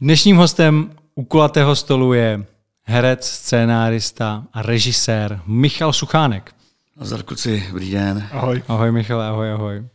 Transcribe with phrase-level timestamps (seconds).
[0.00, 2.46] Dnešním hostem u kulatého stolu je
[2.82, 6.54] herec, scénárista a režisér Michal Suchánek.
[6.96, 8.28] Nazdar kluci, dobrý den.
[8.32, 8.62] Ahoj.
[8.68, 9.86] Ahoj Michale, ahoj, ahoj.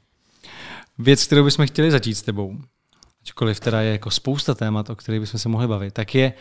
[0.98, 2.58] Věc, kterou bychom chtěli začít s tebou,
[3.22, 6.34] ačkoliv teda je jako spousta témat, o kterých bychom se mohli bavit, tak je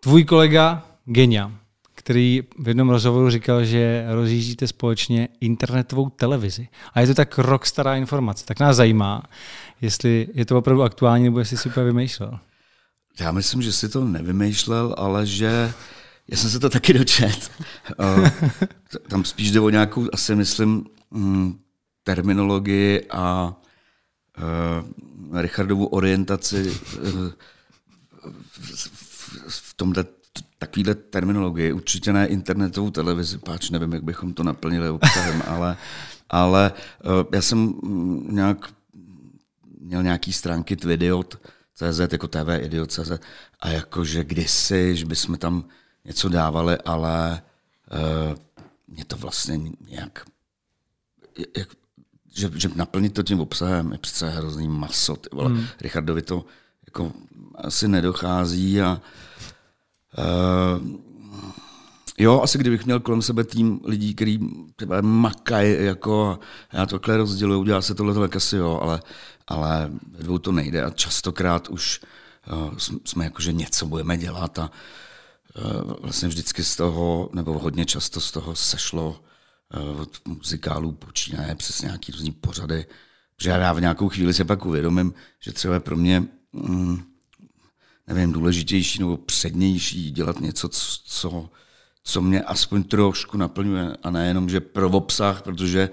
[0.00, 1.52] tvůj kolega Genia,
[1.94, 6.68] který v jednom rozhovoru říkal, že rozjíždíte společně internetovou televizi.
[6.94, 8.46] A je to tak rok stará informace.
[8.46, 9.22] Tak nás zajímá,
[9.80, 12.38] jestli je to opravdu aktuální, nebo jestli si úplně vymýšlel.
[13.20, 15.72] Já myslím, že si to nevymýšlel, ale že
[16.28, 17.50] já jsem se to taky dočet.
[19.08, 21.58] Tam spíš jde o nějakou, asi myslím, mm,
[22.04, 23.56] terminologii a
[24.38, 27.30] uh, Richardovu orientaci uh,
[29.48, 30.04] v tomhle
[30.58, 31.72] takovýhle terminologii.
[31.72, 35.76] Určitě ne internetovou televizi, páč nevím, jak bychom to naplnili obsahem, ale,
[36.30, 36.72] ale
[37.32, 38.72] já jsem mm, nějak
[39.80, 41.38] měl nějaký stránky Tvidiot,
[41.76, 43.10] CZ, jako TV Idiot.cz
[43.60, 45.64] a jakože kdysi, že bychom tam
[46.04, 47.42] něco dávali, ale
[47.92, 48.36] uh,
[48.88, 50.24] mě to vlastně nějak,
[51.56, 51.68] jak,
[52.34, 55.16] že, že naplnit to tím obsahem je přece hrozný maso.
[55.16, 55.48] Ty vole.
[55.48, 55.66] Hmm.
[55.80, 56.44] Richardovi to
[56.86, 57.12] jako
[57.54, 59.00] asi nedochází a
[60.18, 60.88] uh,
[62.18, 64.38] jo, asi kdybych měl kolem sebe tým lidí, kteří
[65.00, 66.38] makají, jako
[66.72, 69.00] já to takhle rozděluju, udělá se tohle tak asi jo, ale,
[69.46, 72.00] ale ve dvou to nejde a častokrát už
[72.52, 74.70] uh, jsme jako, že něco budeme dělat a
[75.58, 79.20] uh, vlastně vždycky z toho, nebo hodně často z toho sešlo
[79.92, 82.86] uh, od muzikálů počínaje přes nějaký různý pořady,
[83.42, 87.02] že já v nějakou chvíli se pak uvědomím, že třeba pro mě mm,
[88.06, 91.50] nevím, důležitější nebo přednější dělat něco, co, co
[92.20, 95.90] mě aspoň trošku naplňuje a nejenom, že pro obsah, protože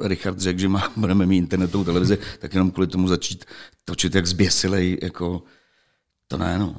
[0.00, 3.44] Richard řekl, že má, budeme mít internetovou televizi, tak jenom kvůli tomu začít
[3.84, 5.42] točit jak zběsilej, jako
[6.28, 6.76] to ne, no.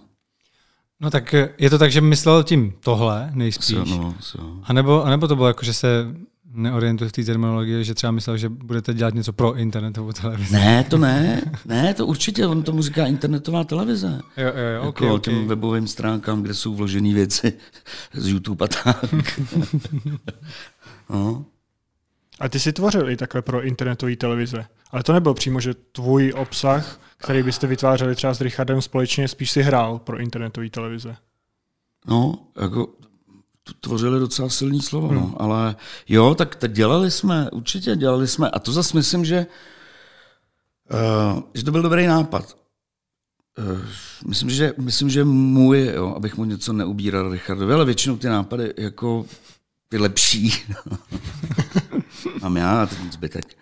[0.99, 3.67] No tak je to tak, že myslel tím tohle nejspíš.
[3.67, 4.61] So, no, so.
[4.63, 6.15] A, nebo, a nebo to bylo jako, že se
[6.53, 10.53] neorientuje v té terminologii, že třeba myslel, že budete dělat něco pro internetovou televizi.
[10.53, 11.41] Ne, to ne.
[11.65, 14.21] Ne, to určitě, on tomu říká internetová televize.
[14.37, 15.19] Jo, jo, jo, jako okay, okay.
[15.19, 17.53] těm webovým stránkám, kde jsou vložené věci
[18.13, 19.15] z YouTube a tak.
[21.09, 21.45] no.
[22.39, 24.65] A ty jsi tvořil i takhle pro internetové televize.
[24.91, 29.51] Ale to nebyl přímo, že tvůj obsah, který byste vytvářeli třeba s Richardem společně, spíš
[29.51, 31.15] si hrál pro internetové televize.
[32.07, 32.87] No, jako
[33.81, 35.19] tvořili docela silný slovo, no.
[35.19, 35.29] hmm.
[35.31, 35.41] no.
[35.41, 35.75] ale
[36.07, 39.47] jo, tak teď dělali jsme, určitě dělali jsme a to zase myslím, že,
[41.33, 42.57] uh, že to byl dobrý nápad.
[43.57, 43.81] Uh,
[44.27, 48.73] myslím, že, myslím, že můj, jo, abych mu něco neubíral Richardovi, ale většinou ty nápady
[48.77, 49.25] jako
[49.89, 50.53] ty lepší
[52.41, 53.57] mám já a ten zbytek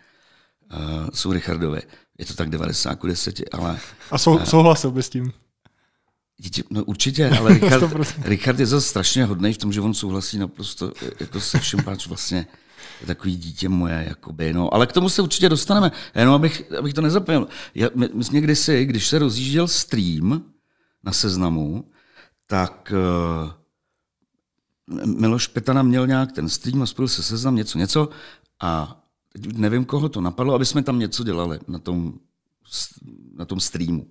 [0.74, 1.82] uh, jsou Richardovi.
[2.20, 3.80] Je to tak 90 k 10, ale...
[4.12, 5.34] A sou, uh, souhlasil bys s tím?
[6.38, 10.38] Dítě, no určitě, ale Richard, Richard je zase strašně hodný v tom, že on souhlasí
[10.38, 12.48] naprosto jako se všem, páč vlastně
[13.02, 14.74] je takový dítě moje, jakoby, no.
[14.74, 15.92] Ale k tomu se určitě dostaneme.
[16.16, 17.48] Jenom abych, abych to nezapomněl.
[17.76, 20.44] Já, my, my jsme kdysi, když se rozjížděl stream
[21.04, 21.92] na seznamu,
[22.48, 23.52] tak uh,
[25.06, 28.10] Miloš Petana měl nějak ten stream a spojil se seznam něco, něco
[28.62, 29.02] a
[29.54, 32.14] nevím, koho to napadlo, aby jsme tam něco dělali na tom,
[33.34, 34.08] na tom streamu.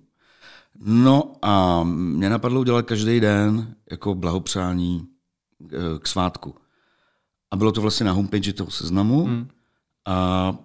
[0.79, 5.07] No a mě napadlo udělat každý den jako blahopřání
[5.63, 6.55] eh, k svátku.
[7.51, 9.25] A bylo to vlastně na homepage toho seznamu.
[9.25, 9.47] Hmm.
[10.05, 10.57] A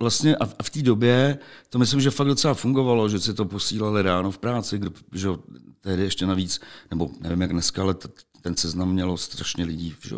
[0.00, 1.38] vlastně a v té době
[1.68, 5.28] to myslím, že fakt docela fungovalo, že si to posílali ráno v práci, kdo, že
[5.80, 6.60] tehdy ještě navíc,
[6.90, 7.94] nebo nevím jak dneska, ale
[8.40, 10.16] ten seznam mělo strašně lidí, že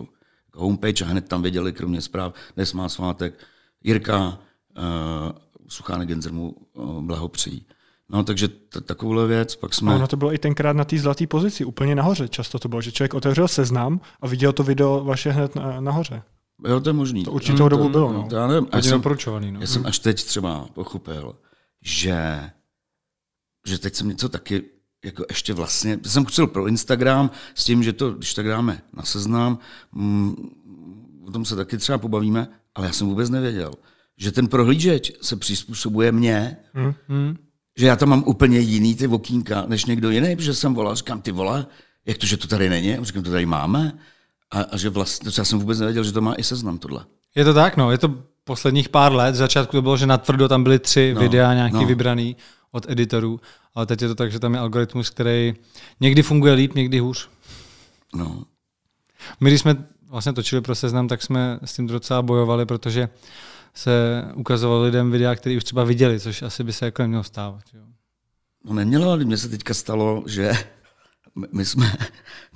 [0.54, 3.38] homepage a hned tam věděli, kromě zpráv, dnes má svátek,
[3.84, 5.32] Jirka uh,
[5.68, 7.66] Suchánek Genzer mu uh, blahopřejí.
[8.10, 9.92] No, takže t- takovouhle věc, pak jsme...
[9.92, 12.80] A ono to bylo i tenkrát na té zlaté pozici, úplně nahoře často to bylo,
[12.82, 16.22] že člověk otevřel seznam a viděl to video vaše hned na, nahoře.
[16.68, 17.24] Jo, to je možný.
[17.24, 18.12] To určitě no, dobu bylo.
[18.12, 18.26] No.
[18.28, 18.68] To já nevím.
[18.72, 19.02] Já jsem,
[19.40, 19.60] no.
[19.60, 21.36] já jsem až teď třeba pochopil,
[21.82, 22.50] že,
[23.66, 24.62] že teď jsem něco taky
[25.04, 29.02] jako ještě vlastně, jsem chtěl pro Instagram s tím, že to, když tak dáme na
[29.02, 29.58] seznam,
[29.92, 30.34] mm,
[31.26, 33.72] o tom se taky třeba pobavíme, ale já jsem vůbec nevěděl,
[34.16, 37.36] že ten prohlížeč se přizpůsobuje mně, mm, mm
[37.84, 41.20] že já tam mám úplně jiný ty okýnka než někdo jiný, protože jsem volal, říkám,
[41.20, 41.66] ty vole,
[42.06, 42.96] jak to, že to tady není?
[42.96, 43.92] A říkám, to tady máme.
[44.50, 47.04] A, a že vlastně, já jsem vůbec nevěděl, že to má i seznam tohle.
[47.34, 48.14] Je to tak, no, je to
[48.44, 51.54] posledních pár let, z začátku to bylo, že na tvrdo tam byly tři no, videa
[51.54, 51.86] nějaký no.
[51.86, 52.36] vybraný
[52.72, 53.40] od editorů,
[53.74, 55.54] ale teď je to tak, že tam je algoritmus, který
[56.00, 57.28] někdy funguje líp, někdy hůř.
[58.14, 58.44] No.
[59.40, 59.76] My, když jsme
[60.08, 63.08] vlastně točili pro seznam, tak jsme s tím docela bojovali, protože
[63.74, 67.62] se ukazovalo lidem videa, které už třeba viděli, což asi by se jako nemělo stávat.
[67.74, 67.82] Jo.
[68.64, 70.52] No nemělo, ale mně se teďka stalo, že
[71.52, 71.92] my- jsme,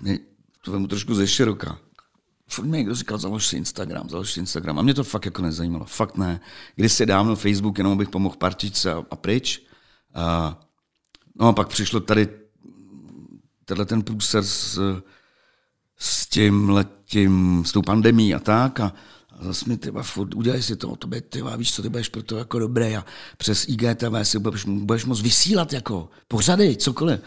[0.01, 0.21] my,
[0.65, 1.79] to vemu trošku ze široka.
[2.51, 4.79] Furt mi někdo říkal, založ si Instagram, založ si Instagram.
[4.79, 5.85] A mě to fakt jako nezajímalo.
[5.85, 6.41] Fakt ne.
[6.75, 9.63] Když si dávno Facebook, jenom bych pomohl partičce a, a pryč.
[10.15, 10.59] A,
[11.41, 12.29] no a pak přišlo tady
[13.65, 14.81] tenhle ten průser s,
[15.99, 18.81] s tím letím, s tou pandemí a tak.
[18.81, 18.93] A,
[19.41, 22.23] a zase mi tyba, furt, udělej si to, tobě, tyba, víš co, ty budeš pro
[22.23, 23.05] to jako dobré a
[23.37, 27.21] přes IGTV si budeš, budeš moc vysílat jako pořady, cokoliv.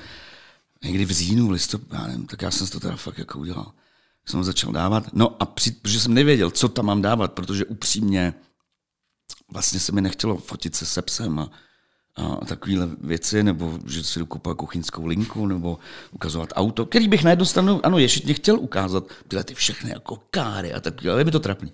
[0.83, 3.71] Někdy v říjnu, v listopadu, já nevím, tak já jsem to teda fakt jako udělal.
[4.25, 5.13] Jsem ho začal dávat.
[5.13, 8.33] No a při, protože jsem nevěděl, co tam mám dávat, protože upřímně
[9.51, 11.49] vlastně se mi nechtělo fotit se sepsem a,
[12.15, 15.79] a takovéhle věci, nebo že si jdu kupovat kuchyňskou linku, nebo
[16.11, 20.23] ukazovat auto, který bych na jednu stranu, ano, ještě chtěl ukázat, tyhle ty všechny jako
[20.29, 21.71] káry a tak, ale je mi to trapný.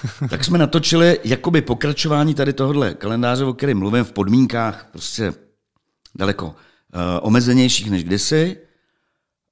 [0.30, 5.34] tak jsme natočili jakoby pokračování tady tohohle kalendáře, o kterém mluvím v podmínkách prostě
[6.14, 6.52] daleko uh,
[7.22, 8.56] omezenějších než kdysi.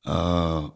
[0.08, 0.70] Uh,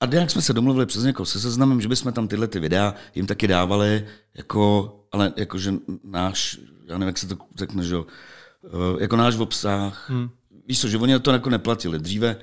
[0.00, 2.94] a nějak jsme se domluvili přes někoho se seznamem, že bychom tam tyhle ty videa
[3.14, 9.02] jim taky dávali, jako, ale jakože náš, já nevím, jak se to řekne, že eh,
[9.02, 10.10] jako náš obsah.
[10.10, 10.30] Hmm.
[10.66, 11.98] Víš co, že oni to jako neplatili.
[11.98, 12.36] Dříve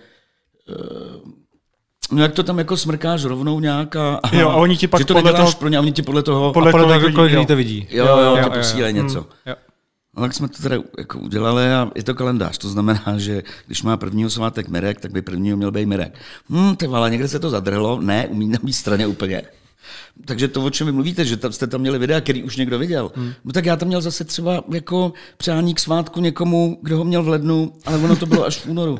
[2.11, 5.05] No jak to tam jako smrkáš rovnou nějak a, Jo, a oni ti pak že
[5.05, 6.99] to podle neděláš toho- pro ně, a oni ti podle toho, Podle a podle toho,
[6.99, 7.45] kolik lidí jo.
[7.45, 7.87] to vidí.
[7.91, 8.49] jo, jo, jo, jo, ti jo.
[8.49, 9.27] posílají něco.
[9.45, 9.55] Jo.
[10.17, 12.57] No tak jsme to teda jako udělali a je to kalendář.
[12.57, 16.13] To znamená, že když má prvního svátek Mirek, tak by prvního měl být Mirek.
[16.49, 18.01] Hm, ty vole, někde se to zadrhlo.
[18.01, 19.41] Ne, umí na mý straně úplně.
[20.25, 22.79] Takže to, o čem vy mluvíte, že tam jste tam měli videa, který už někdo
[22.79, 23.11] viděl.
[23.15, 23.33] Hmm.
[23.45, 27.23] No tak já tam měl zase třeba jako přání k svátku někomu, kdo ho měl
[27.23, 28.99] v lednu, ale ono to bylo až v únoru.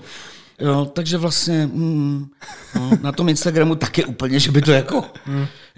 [0.62, 2.30] Jo, takže vlastně hmm,
[2.76, 5.04] no, na tom Instagramu taky úplně, že by to jako,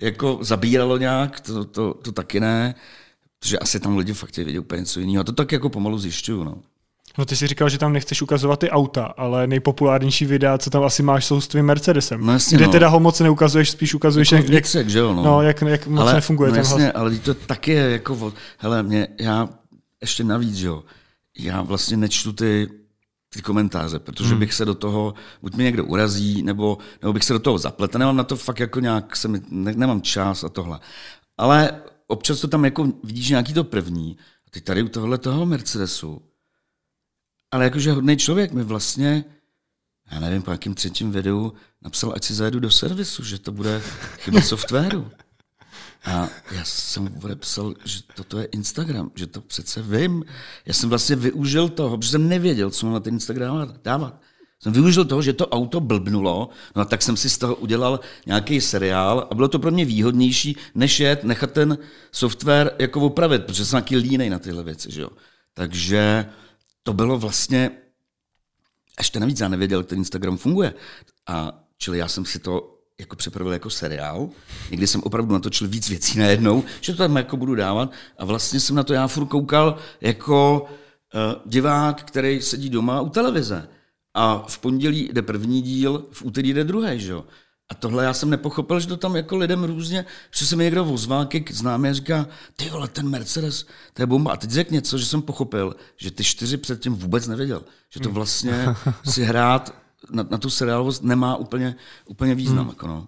[0.02, 2.76] jako zabíralo nějak, to, to, to taky ne.
[3.40, 5.22] Protože asi tam lidi fakt vidět úplně něco jiného.
[5.22, 6.44] A to tak jako pomalu zjišťuju.
[6.44, 6.56] No.
[7.18, 10.84] No ty si říkal, že tam nechceš ukazovat ty auta, ale nejpopulárnější videa, co tam
[10.84, 12.26] asi máš, jsou s tvým Mercedesem.
[12.26, 12.72] No jasně, kde no.
[12.72, 15.14] teda ho moc neukazuješ, spíš ukazuješ, Jako jak, vnitřek, že jo?
[15.14, 16.94] No, no, jak, jak moc ale, nefunguje no ten jasně, hlas.
[16.96, 19.50] ale to taky je jako, hele, mě, já
[20.02, 20.84] ještě navíc, že jo,
[21.40, 22.70] já vlastně nečtu ty,
[23.34, 24.40] ty komentáře, protože hmm.
[24.40, 28.00] bych se do toho, buď mě někdo urazí, nebo, nebo bych se do toho zapletl,
[28.00, 30.80] nemám na to fakt jako nějak, se mi, ne, nemám čas a tohle.
[31.38, 35.46] Ale občas to tam jako vidíš nějaký to první, a ty tady u tohohle toho
[35.46, 36.22] Mercedesu,
[37.52, 39.26] ale jakože hodný člověk mi vlastně,
[40.12, 43.82] já nevím, po jakým třetím videu napsal, ať si zajedu do servisu, že to bude
[44.18, 45.12] chyba softwaru.
[46.04, 50.26] A já jsem odepsal, že toto je Instagram, že to přece vím.
[50.66, 54.22] Já jsem vlastně využil toho, protože jsem nevěděl, co mám na ten Instagram dávat.
[54.60, 58.00] Jsem využil toho, že to auto blbnulo, no a tak jsem si z toho udělal
[58.26, 61.78] nějaký seriál a bylo to pro mě výhodnější, než jet, nechat ten
[62.12, 65.10] software jako opravit, protože jsem nějaký línej na tyhle věci, že jo.
[65.54, 66.26] Takže
[66.84, 67.72] to bylo vlastně,
[69.00, 70.74] ještě navíc já nevěděl, jak ten Instagram funguje.
[71.28, 72.73] A čili já jsem si to
[73.04, 74.30] jako připravil jako seriál.
[74.72, 77.92] Někdy jsem opravdu natočil víc věcí najednou, že to tam jako budu dávat.
[78.18, 83.10] A vlastně jsem na to já furt koukal jako uh, divák, který sedí doma u
[83.10, 83.68] televize.
[84.14, 87.26] A v pondělí jde první díl, v úterý jde druhý, že jo.
[87.70, 90.06] A tohle já jsem nepochopil, že to tam jako lidem různě,
[90.36, 94.06] že se mi někdo ozval ke známý a říká, ty vole, ten Mercedes, to je
[94.06, 94.32] bomba.
[94.32, 97.64] A teď řekl něco, že jsem pochopil, že ty čtyři předtím vůbec nevěděl.
[97.94, 98.66] Že to vlastně
[99.10, 102.66] si hrát na, na tu seriálovost nemá úplně, úplně význam.
[102.66, 102.70] Hmm.
[102.70, 103.08] Jako no.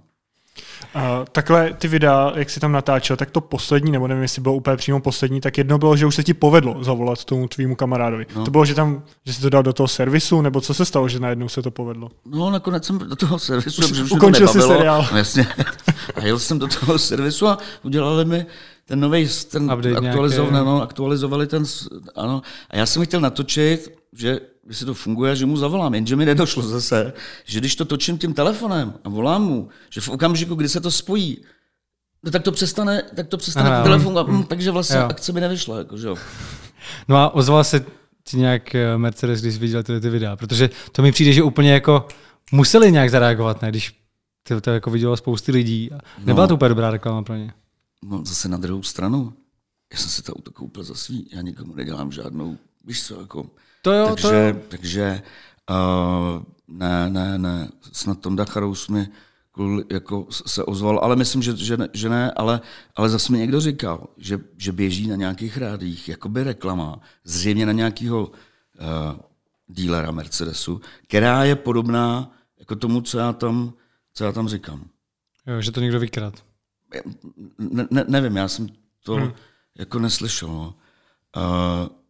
[0.94, 4.56] A takhle ty videa, jak jsi tam natáčel, tak to poslední, nebo nevím, jestli bylo
[4.56, 8.26] úplně přímo poslední, tak jedno bylo, že už se ti povedlo zavolat tomu tvýmu kamarádovi.
[8.36, 8.46] No.
[8.46, 11.10] To bylo, že tam, že jsi to dal do toho servisu, nebo co se stalo,
[11.10, 12.10] že najednou se to povedlo?
[12.26, 15.08] No, nakonec jsem do toho servisu, Už protože už ukončil jsi seriál.
[15.12, 15.48] No, jasně.
[16.16, 18.46] A jel jsem do toho servisu a udělali mi
[18.86, 20.66] ten nový, ten Update aktualizov, nějaké.
[20.66, 21.64] no, aktualizovali ten,
[22.16, 22.42] ano.
[22.70, 26.62] A já jsem chtěl natočit, že jestli to funguje, že mu zavolám, jenže mi nedošlo
[26.64, 27.14] zase,
[27.46, 30.92] že když to točím tím telefonem a volám mu, že v okamžiku, kdy se to
[30.92, 31.38] spojí,
[32.24, 35.06] no tak to přestane, tak to přestane Aha, telefon, a, hm, takže vlastně Jo.
[35.10, 36.16] akce mi nevyšla, jako, že jo.
[37.08, 37.86] No a ozval se
[38.24, 40.36] ti nějak eh, Mercedes, když viděl tyhle ty videa?
[40.36, 42.08] Protože to mi přijde, že úplně jako
[42.52, 43.70] museli nějak zareagovat, ne?
[43.70, 44.02] Když
[44.44, 45.92] to, to jako vidělo spousty lidí.
[45.92, 46.48] A Nebyla No.
[46.48, 47.54] to úplně dobrá reklama pro ně.
[48.04, 49.34] No, zase na druhou stranu,
[49.94, 53.46] já jsem si to auto koupil za svý, já nikomu nedělám žádnou, víš co, jako,
[53.86, 54.56] To jo, takže, to jo.
[54.68, 55.22] takže
[55.70, 59.08] uh, ne, ne, ne, snad Tonda Charous mi
[59.92, 62.62] jako se ozval, ale myslím, že, že, ne, že ne, ale,
[62.96, 67.72] ale zase mi někdo říkal, že, že běží na nějakých rádích, jakoby reklama, zřejmě na
[67.72, 68.34] nějakého uh,
[69.68, 73.74] dílera Mercedesu, která je podobná jako tomu, co já tam,
[74.14, 74.90] co já tam říkám.
[75.48, 75.62] jo.
[75.62, 76.34] že to někdo vykrad.
[77.60, 78.68] Ne, ne, nevím, já jsem
[79.04, 79.34] to hmm.
[79.76, 80.50] jako neslyšel.
[80.50, 80.76] No.
[81.38, 82.05] Uh,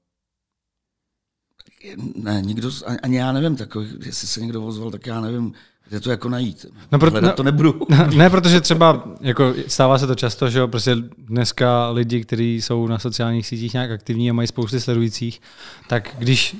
[2.15, 2.71] Ne, nikdo,
[3.03, 5.53] ani já nevím, takový, jestli se někdo ozval, tak já nevím,
[5.89, 6.65] kde to jako najít.
[6.91, 7.81] No, pro, Hledat no, to nebudu.
[8.15, 12.87] Ne, protože třeba jako stává se to často, že jo, prostě dneska lidi, kteří jsou
[12.87, 15.41] na sociálních sítích nějak aktivní a mají spousty sledujících,
[15.87, 16.57] tak když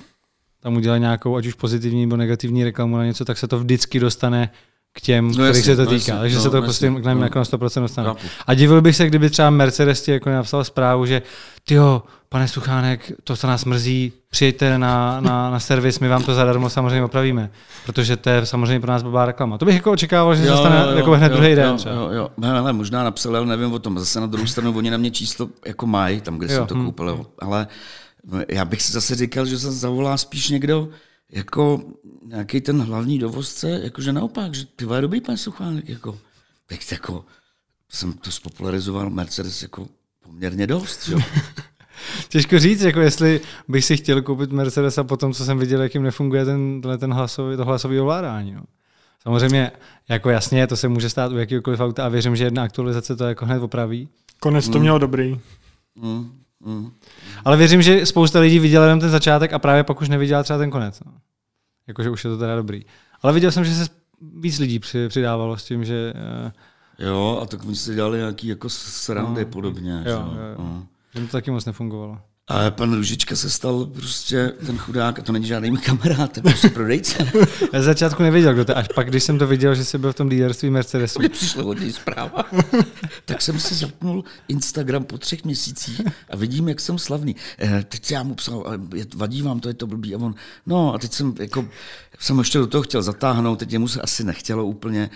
[0.59, 3.99] tam udělají nějakou, ať už pozitivní nebo negativní reklamu na něco, tak se to vždycky
[3.99, 4.49] dostane
[4.97, 5.95] k těm, no kterých jasně, se to no týká.
[5.95, 7.23] jasně, Takže no se to jasně, prostě k nám no.
[7.23, 8.07] jako na 100% dostane.
[8.07, 8.27] Chápu.
[8.47, 11.21] A divil bych se, kdyby třeba Mercedes ti jako napsal zprávu, že
[11.63, 16.33] tyjo, pane Suchánek, to, co nás mrzí, přijďte na, na, na servis, my vám to
[16.33, 17.51] zadarmo samozřejmě opravíme.
[17.85, 19.57] Protože to je samozřejmě pro nás blbá reklama.
[19.57, 21.69] To bych jako očekával, že se stane jako hned jo, druhý den.
[21.69, 21.95] Jo, třeba.
[21.95, 22.29] jo, jo.
[22.37, 23.99] Ne, ale možná napsal, ale nevím o tom.
[23.99, 26.75] Zase na druhou stranu, oni na mě číslo jako mají, tam, kde Jo, jsem to
[26.75, 26.85] hm.
[26.85, 27.07] koupil.
[27.07, 27.25] Jo.
[27.39, 27.67] Ale
[28.49, 30.89] já bych si zase říkal, že se zavolá spíš někdo,
[31.31, 31.83] jako
[32.25, 36.19] nějaký ten hlavní dovozce, jakože naopak, že ty vole, dobrý pan Suchánek, jako,
[36.65, 37.25] tak jako
[37.89, 39.87] jsem to spopularizoval Mercedes jako
[40.19, 41.19] poměrně dost, jo.
[42.29, 45.93] Těžko říct, jako jestli bych si chtěl koupit Mercedes a potom, co jsem viděl, jak
[45.93, 48.53] jim nefunguje ten, ten hlasový, to hlasový ovládání.
[48.53, 48.63] No.
[49.23, 49.71] Samozřejmě,
[50.09, 53.23] jako jasně, to se může stát u jakýkoliv auta a věřím, že jedna aktualizace to
[53.23, 54.09] jako hned opraví.
[54.39, 55.39] Konec to mělo dobrý.
[55.95, 56.91] Mm, mm.
[57.45, 60.59] Ale věřím, že spousta lidí viděla jenom ten začátek a právě pak už neviděla třeba
[60.59, 60.99] ten konec.
[61.05, 61.11] No.
[61.87, 62.85] Jakože už je to teda dobrý.
[63.21, 63.87] Ale viděl jsem, že se
[64.39, 66.51] víc lidí při- přidávalo s tím, že eh,
[66.99, 69.51] Jo, a tak oni si dělali nějaký jako srandy No.
[69.51, 69.91] podobně.
[69.91, 70.17] Jo, že jo,
[70.49, 70.55] jo.
[70.57, 70.87] No.
[71.15, 72.17] že to taky moc nefungovalo.
[72.47, 76.43] A pan Ružička se stal prostě ten chudák, a to není žádný kamarád, to je
[76.43, 77.31] prostě prodejce.
[77.73, 80.11] Já začátku nevěděl, kdo to je, až pak, když jsem to viděl, že jsi byl
[80.11, 81.19] v tom dealerství Mercedesu.
[81.19, 82.45] Mně přišla od něj zpráva.
[83.25, 87.35] tak jsem si zapnul Instagram po třech měsících a vidím, jak jsem slavný.
[87.59, 88.63] Eh, teď já mu psal,
[88.99, 90.15] eh, vadí vám to, je to blbý.
[90.15, 90.35] A on,
[90.65, 91.67] no a teď jsem jako,
[92.19, 95.09] jsem ještě do toho chtěl zatáhnout, teď mu se asi nechtělo úplně.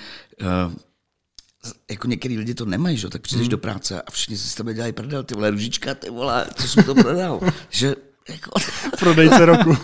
[1.89, 3.09] Jako některý lidi to nemají, že?
[3.09, 6.09] tak přijdeš do práce a všichni si s tebe dělají prdel, ty vole, ružička, ty
[6.09, 7.39] vole, co jsem to prodal.
[7.69, 7.95] že
[8.29, 8.51] jako,
[8.99, 9.77] Prodejce roku.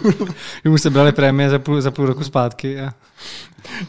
[0.63, 2.79] Že mu se brali prémie za půl, za půl roku zpátky.
[2.79, 2.93] A...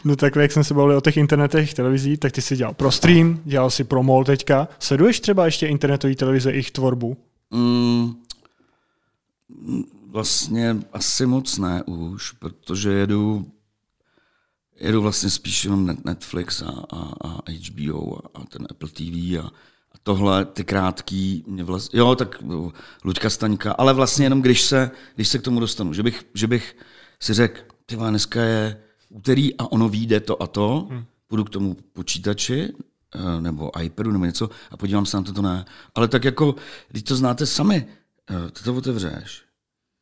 [0.05, 2.91] No takhle, jak jsme se bavili o těch internetech televizí, tak ty si dělal pro
[2.91, 4.67] stream, dělal si pro mol teďka.
[4.79, 7.17] Sleduješ třeba ještě internetové televize, jejich tvorbu?
[7.51, 8.13] Mm,
[9.49, 13.45] mm, vlastně asi moc ne už, protože jedu,
[14.79, 19.39] jedu vlastně spíš jenom net- Netflix a, a, a HBO a, a ten Apple TV
[19.39, 19.51] a,
[19.91, 22.71] a tohle, ty krátký, mě vlastně, jo, tak jo,
[23.03, 26.47] Luďka Staňka, ale vlastně jenom když se, když se k tomu dostanu, že bych, že
[26.47, 26.77] bych
[27.19, 31.05] si řekl, ty dneska je úterý a ono vyjde to a to, hmm.
[31.27, 32.73] půjdu k tomu počítači,
[33.15, 35.65] eh, nebo iPadu nebo něco a podívám se na to, to ne.
[35.95, 36.55] Ale tak jako,
[36.87, 37.87] když to znáte sami,
[38.29, 39.43] eh, ty to otevřeš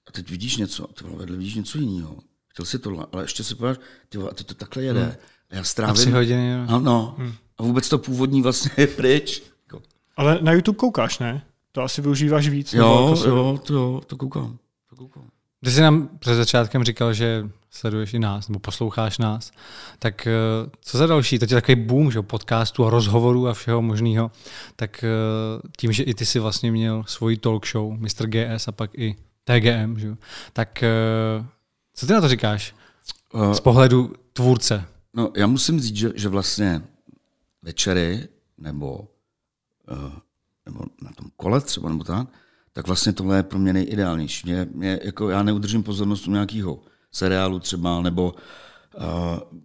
[0.07, 2.19] a teď vidíš něco, ty vole, vedle vidíš něco jiného.
[2.55, 3.77] Chtěl si tohle, ale ještě si povíš,
[4.09, 5.03] ty vole, a teď to takhle jede.
[5.03, 5.11] Hmm.
[5.51, 5.95] A já A strávím...
[5.95, 6.51] tři hodiny.
[6.51, 6.75] jo.
[6.75, 7.15] Ano.
[7.17, 7.33] Hmm.
[7.57, 9.43] A vůbec to původní vlastně je pryč.
[9.65, 9.81] Jako,
[10.17, 11.45] Ale na YouTube koukáš, ne?
[11.71, 12.73] To asi využíváš víc.
[12.73, 14.57] nebo Jo, jako jo, to jo, to koukám.
[14.89, 15.23] To koukám.
[15.63, 19.51] Ty jsi nám před začátkem říkal, že sleduješ i nás, nebo posloucháš nás,
[19.99, 20.31] tak eh,
[20.81, 24.31] co za další, to je takový boom, že jo, podcastů a rozhovorů a všeho možného,
[24.75, 25.07] tak eh,
[25.77, 28.27] tím, že i ty si vlastně měl svoji talk show, Mr.
[28.27, 30.15] GS a pak i TGM, že jo,
[30.53, 31.45] tak eh,
[31.95, 32.75] co ty na to říkáš
[33.33, 34.85] Uh, z pohledu tvůrce?
[35.13, 36.81] No, já musím říct, že, že vlastně
[37.61, 39.07] večery nebo,
[39.91, 40.13] uh,
[40.65, 42.27] nebo na tom kole třeba, nebo tak,
[42.73, 44.47] tak vlastně tohle je pro mě nejideálnější.
[44.47, 46.79] Mě, mě, jako já neudržím pozornost u nějakého
[47.11, 48.35] seriálu třeba, nebo
[48.97, 49.59] uh,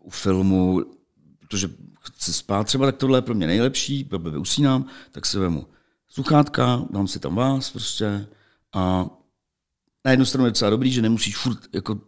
[0.00, 0.84] u filmu,
[1.38, 1.70] protože
[2.00, 5.66] chci spát třeba, tak tohle je pro mě nejlepší, blbě usínám, tak si vemu
[6.08, 8.26] sluchátka, dám si tam vás prostě
[8.72, 9.06] a
[10.04, 11.98] na jednu stranu je docela dobrý, že nemusíš furt jako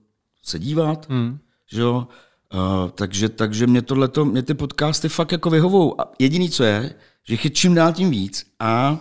[0.45, 1.39] se dívat, Hmm.
[1.73, 2.09] že jo?
[2.55, 6.01] Uh, takže, takže mě tohleto, mě ty podcasty fakt jako vyhovou.
[6.01, 6.95] A jediný, co je,
[7.25, 8.47] že jich je čím dál tím víc.
[8.61, 9.01] A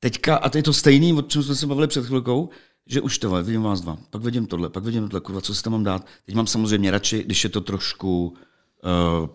[0.00, 2.48] teďka, a to je to stejný, o čem jsme se bavili před chvilkou,
[2.86, 5.62] že už to vidím vás dva, pak vidím tohle, pak vidím tohle, kurva, co si
[5.62, 6.06] tam mám dát.
[6.26, 9.28] Teď mám samozřejmě radši, když je to trošku, uh,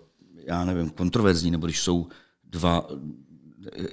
[0.47, 2.07] já nevím, kontroverzní, nebo když jsou
[2.43, 2.87] dva,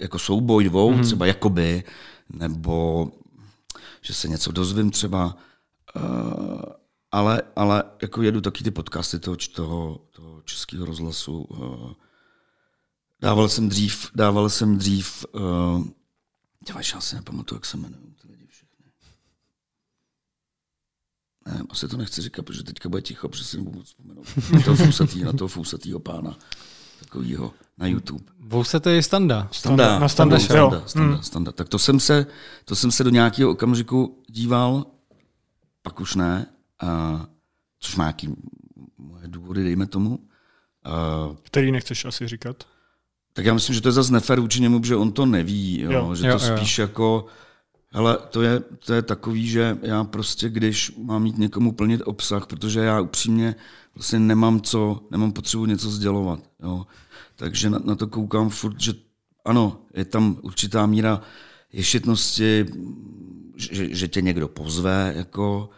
[0.01, 1.03] jako souboj dvou, mm.
[1.03, 1.85] třeba jakoby,
[2.33, 3.09] nebo
[4.03, 5.37] že se něco dozvím třeba,
[5.97, 6.63] uh,
[7.11, 11.43] ale, ale jako jedu taky ty podcasty toho, toho, toho českého rozhlasu.
[11.43, 11.93] Uh,
[13.21, 15.87] dával jsem dřív, dával jsem dřív, uh,
[16.95, 18.09] já si nepamatuju, jak se jmenují.
[21.49, 24.27] Ne, asi to nechci říkat, protože teďka bude ticho, protože si nebudu vzpomenout.
[24.53, 26.39] Na toho fousatý, na toho fousatýho pána,
[27.01, 28.25] takovýho, na YouTube.
[28.41, 29.49] Vousa to je standa.
[29.53, 30.69] Standa, na Standa, standa, jo.
[30.71, 31.23] standa, standa, Hmm.
[31.23, 31.53] standa.
[31.53, 32.27] Tak to jsem, se,
[32.65, 34.87] to jsem se do nějakého okamžiku díval,
[35.83, 36.47] pak už ne,
[36.83, 37.27] a,
[37.81, 38.35] což má nějaký
[38.99, 40.19] moje důvody, dejme tomu.
[40.85, 40.91] A,
[41.43, 42.57] Který nechceš asi říkat.
[43.33, 45.91] tak já myslím, že to je zase nefér vůči němu, že on to neví, jo,
[45.93, 46.57] Jo, že jo, to jo.
[46.57, 47.27] spíš jako
[47.93, 52.47] Ale to je, to je takový, že já prostě, když mám mít někomu plnit obsah,
[52.47, 53.55] protože já upřímně
[53.99, 56.41] vlastně nemám co, nemám potřebu něco sdělovat.
[56.63, 56.87] Jo.
[57.37, 58.93] Takže na, na to koukám furt, že
[59.45, 61.21] ano, je tam určitá míra
[61.73, 62.67] ješitnosti,
[63.57, 65.71] že, že tě někdo pozve, jako,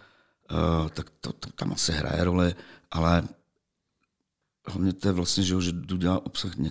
[0.51, 2.55] uh, tak to, to tam asi hraje roli,
[2.91, 3.29] ale
[4.67, 6.71] hlavně to je vlastně, že, že jdu dělat obsah ně,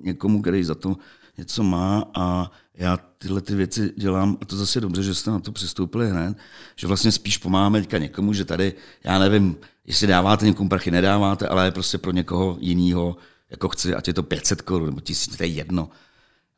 [0.00, 0.96] někomu, který za to
[1.38, 5.30] něco má a já tyhle ty věci dělám, a to zase je dobře, že jste
[5.30, 6.36] na to přistoupili hned,
[6.76, 8.74] že vlastně spíš pomáháme teďka někomu, že tady,
[9.04, 13.16] já nevím, jestli dáváte někomu prachy, nedáváte, ale prostě pro někoho jiného,
[13.50, 15.88] jako chci, ať je to 500 korun nebo 1000, to je jedno.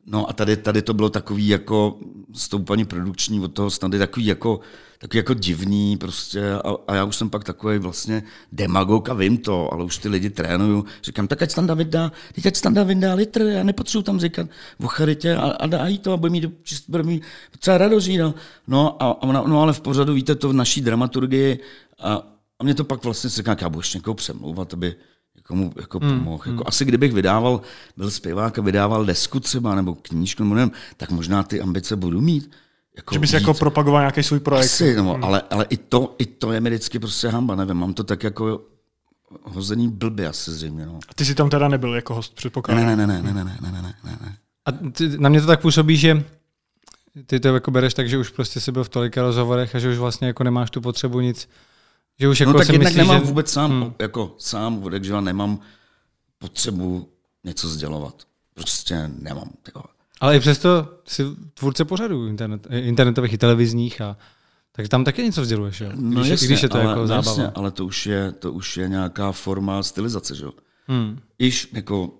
[0.09, 1.99] No a tady, tady to bylo takový jako
[2.33, 4.59] stoupání produkční od toho snad je takový jako,
[4.99, 9.37] takový jako divný prostě a, a, já už jsem pak takový vlastně demagog a vím
[9.37, 10.85] to, ale už ty lidi trénuju.
[11.03, 14.19] Říkám, tak ať tam David dá, teď ať tam David dá litr, já nepotřebuji tam
[14.19, 14.47] říkat
[14.83, 16.45] o charitě a, a dá jí to a bude mít,
[16.87, 17.23] bude mít
[17.59, 18.33] třeba radost no.
[18.67, 21.59] no, a, a, no ale v pořadu víte to v naší dramaturgii
[21.99, 24.95] a, a mě to pak vlastně se říká, já budu ještě někoho přemlouvat, aby,
[25.43, 26.43] komu jako hmm, pomohl.
[26.45, 26.53] Hmm.
[26.53, 27.61] Jako asi kdybych vydával,
[27.97, 32.21] byl zpěvák a vydával desku třeba, nebo knížku, nebo nevím, tak možná ty ambice budu
[32.21, 32.51] mít.
[32.97, 34.65] Jako že bys jako propagoval nějaký svůj projekt.
[34.65, 35.23] Asi, no, hmm.
[35.23, 38.23] ale, ale i, to, i to je mi vždycky prostě hamba, nevím, mám to tak
[38.23, 38.61] jako
[39.43, 40.85] hozený blbě asi zřejmě.
[40.85, 40.99] No.
[41.09, 42.85] A ty jsi tam teda nebyl jako host, předpokládám?
[42.85, 44.37] Ne, ne, ne, ne, ne, ne, ne, ne, ne, ne.
[44.65, 46.23] A ty, na mě to tak působí, že
[47.25, 49.89] ty to jako bereš tak, že už prostě jsi byl v tolika rozhovorech a že
[49.89, 51.49] už vlastně jako nemáš tu potřebu nic
[52.19, 53.25] že už no jako no tak jednak myslí, nemám že...
[53.25, 53.93] vůbec sám, hmm.
[53.99, 55.59] jako sám, že nemám
[56.37, 57.09] potřebu
[57.43, 58.23] něco sdělovat.
[58.53, 59.49] Prostě nemám.
[59.63, 59.83] Tyho.
[60.21, 64.17] Ale i přesto jsi tvůrce pořadů internet, internetových i televizních a
[64.71, 65.91] tak tam taky něco sděluješ, jo?
[65.95, 67.31] No když, jasně, když je to ale, jako no zábava.
[67.31, 70.51] Jasně, ale to už, je, to už je nějaká forma stylizace, že jo?
[70.87, 71.19] Hmm.
[71.39, 72.13] Iž jako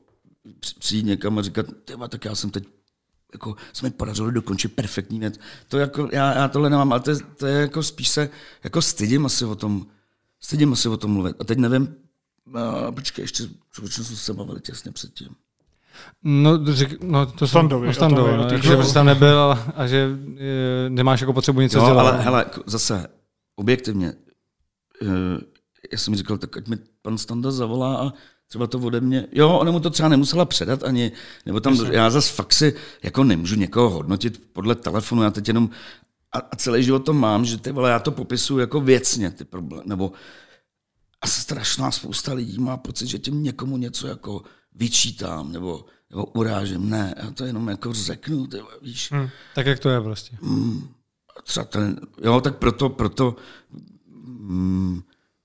[0.79, 1.65] přijít někam a říkat,
[2.09, 2.63] tak já jsem teď
[3.33, 5.39] jako se mi podařilo dokončit perfektní věc.
[5.67, 8.29] To jako, já, já tohle nemám, ale to je, to je jako spíš se,
[8.63, 9.85] jako stydím asi o tom,
[10.39, 11.35] stydím asi o tom mluvit.
[11.39, 11.95] A teď nevím,
[12.87, 15.29] a počkej, ještě, co jsme se bavili těsně předtím.
[16.23, 20.89] No, řek, no to Standovi, no, standovi, no, jako, že tam nebyl a, že je,
[20.89, 21.97] nemáš jako potřebu nic dělat.
[21.97, 23.07] ale hele, zase,
[23.55, 24.13] objektivně,
[25.91, 28.13] já jsem mi říkal, tak ať mi pan Standa zavolá a
[28.47, 31.11] třeba to ode mě, jo, ona mu to třeba nemusela předat ani,
[31.45, 35.69] nebo tam, já zase fakt si jako nemůžu někoho hodnotit podle telefonu, já teď jenom,
[36.31, 39.45] a, a celý život to mám, že ty vole, já to popisuju jako věcně, ty
[39.45, 40.11] problémy, nebo
[41.21, 44.41] a strašná spousta lidí má pocit, že tím někomu něco jako
[44.75, 46.89] vyčítám, nebo, nebo urážím.
[46.89, 49.11] Ne, já to jenom jako řeknu, ty, víš.
[49.11, 50.37] Hmm, tak jak to je prostě.
[50.41, 50.87] Hmm,
[51.43, 53.35] třeba ten, jo, tak proto, proto
[54.25, 55.01] hmm,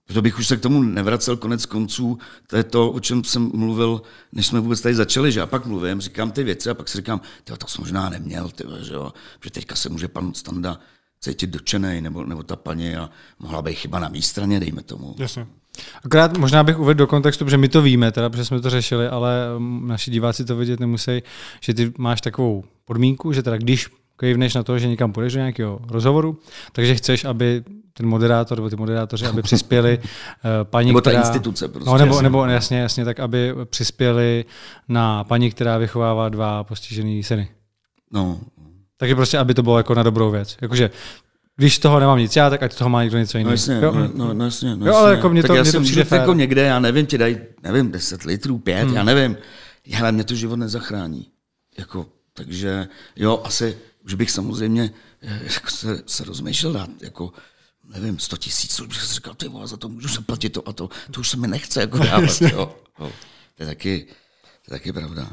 [0.07, 2.19] proto bych už se k tomu nevracel konec konců.
[2.47, 5.67] To je to, o čem jsem mluvil, než jsme vůbec tady začali, že já pak
[5.67, 9.13] mluvím, říkám ty věci a pak si říkám, to jsem možná neměl, tyjo, že jo,
[9.45, 10.79] že teďka se může pan Standa
[11.21, 15.15] cítit dočenej, nebo, nebo ta paní a mohla být chyba na mé straně, dejme tomu.
[15.19, 15.47] Jasně.
[16.05, 19.09] Akorát možná bych uvedl do kontextu, protože my to víme, teda, protože jsme to řešili,
[19.09, 21.23] ale mm, naši diváci to vidět nemusí,
[21.61, 25.39] že ty máš takovou podmínku, že teda když kejvneš na to, že někam půjdeš do
[25.39, 26.39] nějakého rozhovoru,
[26.73, 30.05] takže chceš, aby ten moderátor nebo ty moderátoři, aby přispěli uh,
[30.63, 31.91] paní, nebo ta která, instituce prostě.
[31.91, 34.45] No, nebo, nebo jasně, jasně, tak aby přispěli
[34.89, 37.49] na paní, která vychovává dva postižený syny.
[38.13, 38.41] No.
[38.97, 40.57] Takže prostě, aby to bylo jako na dobrou věc.
[40.63, 40.91] Jakože
[41.57, 43.51] když toho nemám nic já, tak ať toho má někdo něco jiného.
[43.51, 43.93] No jasně, jo?
[43.93, 46.07] No, no, no, jasně, no jo, ale jako mě to, tak já mě to přijde
[46.11, 48.97] jako někde, já nevím, ti dají, nevím, 10 litrů, 5, hmm.
[48.97, 49.37] já nevím.
[50.01, 51.27] Ale mě to život nezachrání.
[51.79, 54.91] Jako, takže jo, asi už bych samozřejmě
[55.23, 57.33] eh, jako se, se rozmýšlel dát, jako,
[57.93, 60.69] nevím, 100 tisíc, už bych si říkal, ty vole, za to můžu se platit to
[60.69, 62.77] a to, to už se mi nechce jako dávat, jo.
[63.01, 63.13] jo.
[63.57, 64.07] To je taky,
[64.67, 65.31] to je taky pravda.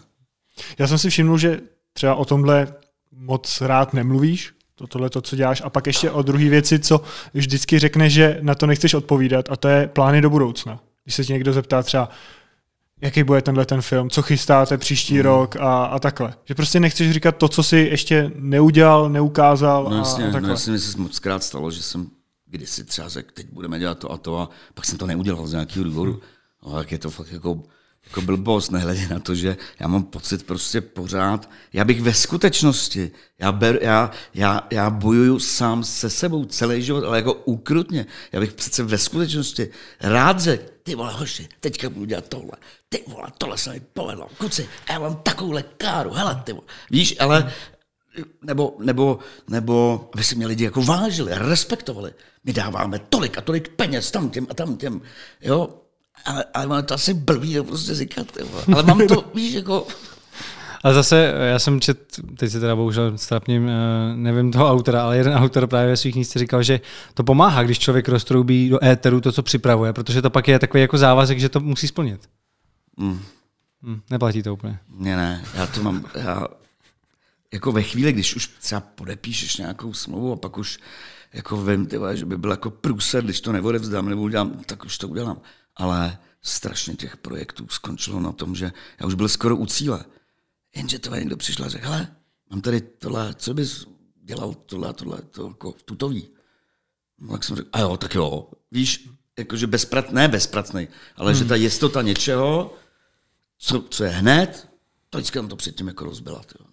[0.79, 1.61] Já jsem si všiml, že
[1.93, 2.73] třeba o tomhle
[3.11, 5.61] moc rád nemluvíš, to, tohle to, co děláš.
[5.65, 7.01] A pak ještě o druhé věci, co
[7.33, 10.79] vždycky řekne, že na to nechceš odpovídat, a to je plány do budoucna.
[11.03, 12.09] Když se tě někdo zeptá třeba,
[13.01, 15.21] jaký bude tenhle ten film, co chystáte příští mm.
[15.21, 16.33] rok a, a takhle.
[16.45, 20.47] Že prostě nechceš říkat to, co si ještě neudělal, neukázal no jasně, a, a takhle.
[20.47, 22.07] No jasně, mi se moc krát stalo, že jsem
[22.49, 25.51] kdysi třeba řekl, teď budeme dělat to a to a pak jsem to neudělal z
[25.51, 26.21] nějakého důvodu.
[26.65, 27.63] No, tak je to fakt jako
[28.09, 33.11] jako blbost, nehledě na to, že já mám pocit prostě pořád, já bych ve skutečnosti,
[33.39, 38.05] já, ber, já, já, já bojuju sám se sebou celý život, ale jako ukrutně.
[38.31, 39.69] Já bych přece ve skutečnosti
[40.01, 42.51] rád řekl, ty vole hoši, teďka budu dělat tohle,
[42.89, 46.65] ty vole, tohle se mi povedlo, kuci, já mám takovouhle káru, hele, ty vole.
[46.91, 47.53] Víš, ale
[48.41, 49.19] nebo, nebo,
[49.49, 52.11] nebo aby si mě lidi jako vážili, respektovali.
[52.43, 55.01] My dáváme tolik a tolik peněz tam těm a tam těm,
[55.41, 55.69] jo,
[56.25, 58.47] ale, ale mám to asi blbý to prostě říkat, jo.
[58.73, 59.87] ale mám to, víš, jako...
[60.83, 63.69] Ale zase, já jsem čet, teď se teda bohužel strapním,
[64.15, 66.79] nevím toho autora, ale jeden autor právě ve svých knížce říkal, že
[67.13, 70.81] to pomáhá, když člověk roztroubí do éteru to, co připravuje, protože to pak je takový
[70.81, 72.21] jako závazek, že to musí splnit.
[72.97, 73.19] Mm.
[73.83, 74.79] Hmm, neplatí to úplně.
[74.97, 76.47] Ne, ne, já to mám, já,
[77.53, 80.79] jako ve chvíli, když už třeba podepíšeš nějakou smlouvu a pak už
[81.33, 84.97] jako vím, tyhle, že by byl jako průser, když to neodevzdám nebo udělám, tak už
[84.97, 85.41] to udělám.
[85.75, 90.05] Ale strašně těch projektů skončilo na tom, že já už byl skoro u cíle.
[90.75, 92.15] Jenže to někdo přišel a řekl, hele,
[92.49, 93.85] mám tady tohle, co bys
[94.23, 96.29] dělal tohle, tohle, to jako tutový.
[97.19, 98.49] No, tak jsem řekl, a jo, tak jo.
[98.71, 101.39] Víš, jakože bezprat, ne bezpracnej, ale hmm.
[101.39, 102.73] že ta jistota něčeho,
[103.57, 104.69] co, co je hned,
[105.09, 106.43] to vždycky to předtím jako rozbila.
[106.43, 106.68] Tyjo.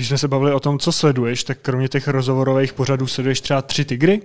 [0.00, 3.62] Když jsme se bavili o tom, co sleduješ, tak kromě těch rozhovorových pořadů sleduješ třeba
[3.62, 4.22] tři tygry,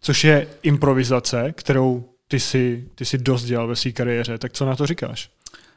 [0.00, 4.38] což je improvizace, kterou ty si, ty si dost dělal ve své kariéře.
[4.38, 5.30] Tak co na to říkáš?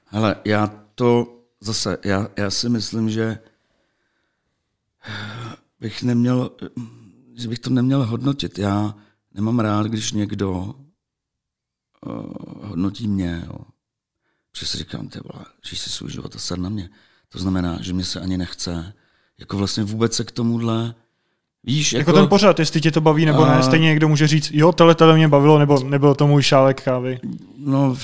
[0.05, 3.39] Hele, já to zase, já, já si myslím, že
[5.79, 6.51] bych neměl,
[7.35, 8.59] že bych to neměl hodnotit.
[8.59, 8.95] Já
[9.33, 10.73] nemám rád, když někdo uh,
[12.67, 13.43] hodnotí mě.
[13.47, 13.59] Jo.
[14.57, 16.89] Že si říkám, ty vole, že si svůj život a na mě.
[17.29, 18.93] To znamená, že mě se ani nechce
[19.39, 20.95] jako vlastně vůbec se k tomuhle
[21.63, 23.55] Víš, jako, jako ten pořad, jestli tě to baví nebo a...
[23.55, 26.83] ne, stejně někdo může říct, jo, tohle, tohle mě bavilo, nebo nebyl to můj šálek
[26.83, 27.19] kávy.
[27.57, 27.97] No,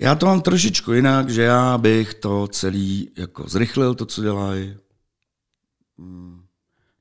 [0.00, 4.74] já to mám trošičku jinak, že já bych to celý jako zrychlil, to, co dělají.
[5.98, 6.42] Hmm.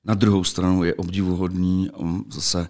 [0.03, 1.89] Na druhou stranu je obdivuhodný,
[2.29, 2.67] zase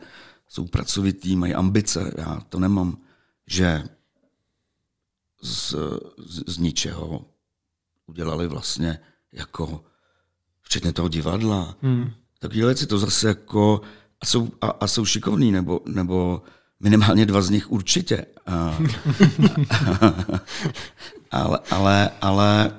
[0.48, 2.98] jsou pracovitý, mají ambice, já to nemám,
[3.48, 3.84] že
[5.42, 5.76] z,
[6.18, 7.26] z, z ničeho
[8.06, 9.00] udělali vlastně
[9.32, 9.84] jako
[10.72, 11.76] včetně toho divadla.
[11.82, 12.12] Hmm.
[12.40, 13.82] Takový věci to zase jako
[14.22, 16.42] a jsou, a, a jsou šikovní, nebo, nebo
[16.80, 18.26] minimálně dva z nich určitě.
[18.46, 18.80] A,
[21.32, 22.72] ale, ale, ale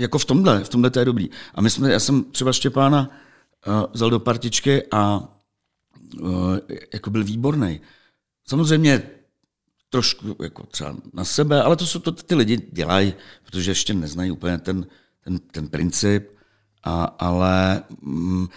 [0.00, 1.30] jako v tomhle, v tomhle to je dobrý.
[1.54, 3.10] A my jsme, já jsem třeba Štěpána
[3.66, 5.28] uh, vzal do partičky a
[6.20, 6.58] uh,
[6.92, 7.80] jako byl výborný.
[8.48, 9.02] Samozřejmě
[9.90, 13.14] trošku jako třeba na sebe, ale to jsou to ty lidi dělají,
[13.44, 14.86] protože ještě neznají úplně ten,
[15.24, 16.33] ten, ten princip.
[16.84, 18.48] A, ale mm,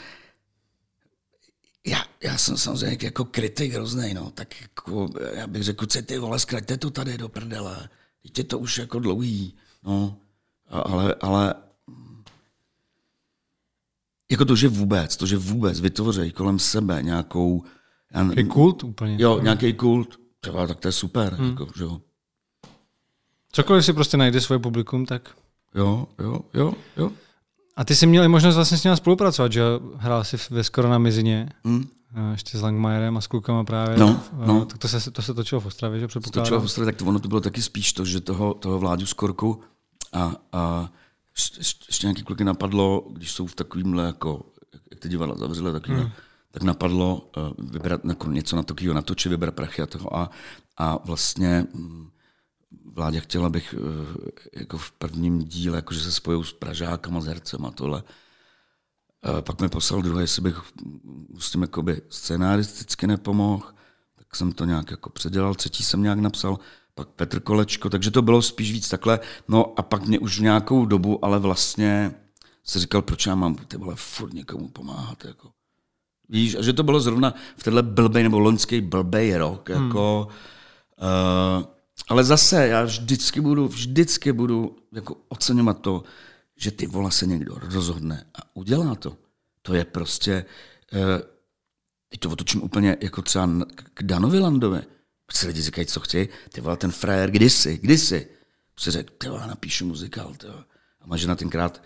[1.87, 6.17] já, já jsem samozřejmě jako kritik hrozný, no, tak jako, já bych řekl, co ty
[6.17, 7.89] vole, zkraťte to tady do prdele,
[8.37, 10.17] je to už jako dlouhý, no,
[10.69, 11.55] ale, ale
[14.31, 17.63] jako to, že vůbec, to, že vůbec vytvoří kolem sebe nějakou...
[18.11, 19.17] Já, kult úplně.
[19.19, 21.49] Jo, nějaký kult, třeba, tak to je super, hmm.
[21.49, 22.01] jako, že jo.
[23.51, 25.37] Cokoliv si prostě najde svoje publikum, tak...
[25.75, 27.11] Jo, jo, jo, jo.
[27.77, 29.61] A ty jsi měl i možnost vlastně s ním spolupracovat, že
[29.95, 31.49] hrál jsi ve skoro na Mizině.
[31.65, 31.87] Hmm.
[32.31, 33.97] Ještě s Langmajerem a s klukama právě.
[33.97, 34.65] No, no.
[34.65, 36.45] Tak to se, to se točilo v Ostravě, že předpokládám.
[36.45, 39.05] Točilo v Ostravě, tak to, ono to bylo taky spíš to, že toho, toho Vláďu
[39.05, 39.61] Skorku
[40.13, 40.89] a, a
[41.87, 44.45] ještě nějaký kluky napadlo, když jsou v takovýmhle, jako,
[44.91, 46.09] jak ty divadla zavřely, tak, hmm.
[46.51, 50.17] tak napadlo uh, vybrat jako něco na to, natočit, vybrat prachy a toho.
[50.17, 50.29] A,
[50.77, 52.11] a vlastně um,
[52.85, 57.65] vládě chtěl, abych eh, jako v prvním díle, jakože se spojil s Pražákama, s hercem
[57.65, 58.03] a tohle.
[59.23, 60.61] A pak mi poslal druhý, jestli bych
[61.39, 63.65] s tím jakoby scénaristicky nepomohl,
[64.15, 66.59] tak jsem to nějak jako předělal, třetí jsem nějak napsal,
[66.95, 69.19] pak Petr Kolečko, takže to bylo spíš víc takhle.
[69.47, 72.15] No a pak mě už nějakou dobu, ale vlastně
[72.63, 75.25] se říkal, proč já mám ty vole furt někomu pomáhat.
[75.25, 75.51] Jako.
[76.29, 80.27] Víš, a že to bylo zrovna v tenhle blbej nebo loňský blbej rok, jako
[80.99, 81.59] hmm.
[81.59, 81.76] uh,
[82.07, 86.03] ale zase já vždycky budu, vždycky budu jako oceňovat to,
[86.55, 89.17] že ty vola se někdo rozhodne a udělá to.
[89.61, 90.45] To je prostě,
[90.93, 90.99] uh,
[92.09, 93.49] teď to otočím úplně jako třeba
[93.93, 94.81] k Danovi Landovi.
[95.31, 98.27] Si lidi říkají, co chci, ty vole, ten frajer, kdysi, kdysi.
[98.79, 100.63] Si řekl, ty vole, napíšu muzikál, ty vole.
[101.01, 101.81] A má žena tenkrát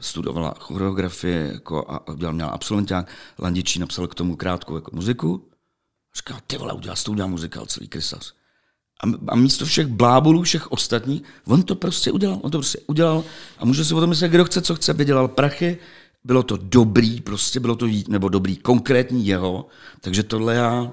[0.00, 5.48] studovala choreografii jako a udělal, měla absolventák, Landičí napsal k tomu krátkou jako muziku.
[6.12, 8.34] A říkal, ty vole, udělal, to udělal muzikál, celý krysař
[9.28, 12.38] a, místo všech blábolů, všech ostatních, on to prostě udělal.
[12.42, 13.24] On to prostě udělal
[13.58, 15.78] a může si o tom myslet, kdo chce, co chce, vydělal prachy,
[16.24, 19.66] bylo to dobrý, prostě bylo to, nebo dobrý, konkrétní jeho,
[20.00, 20.92] takže tohle já,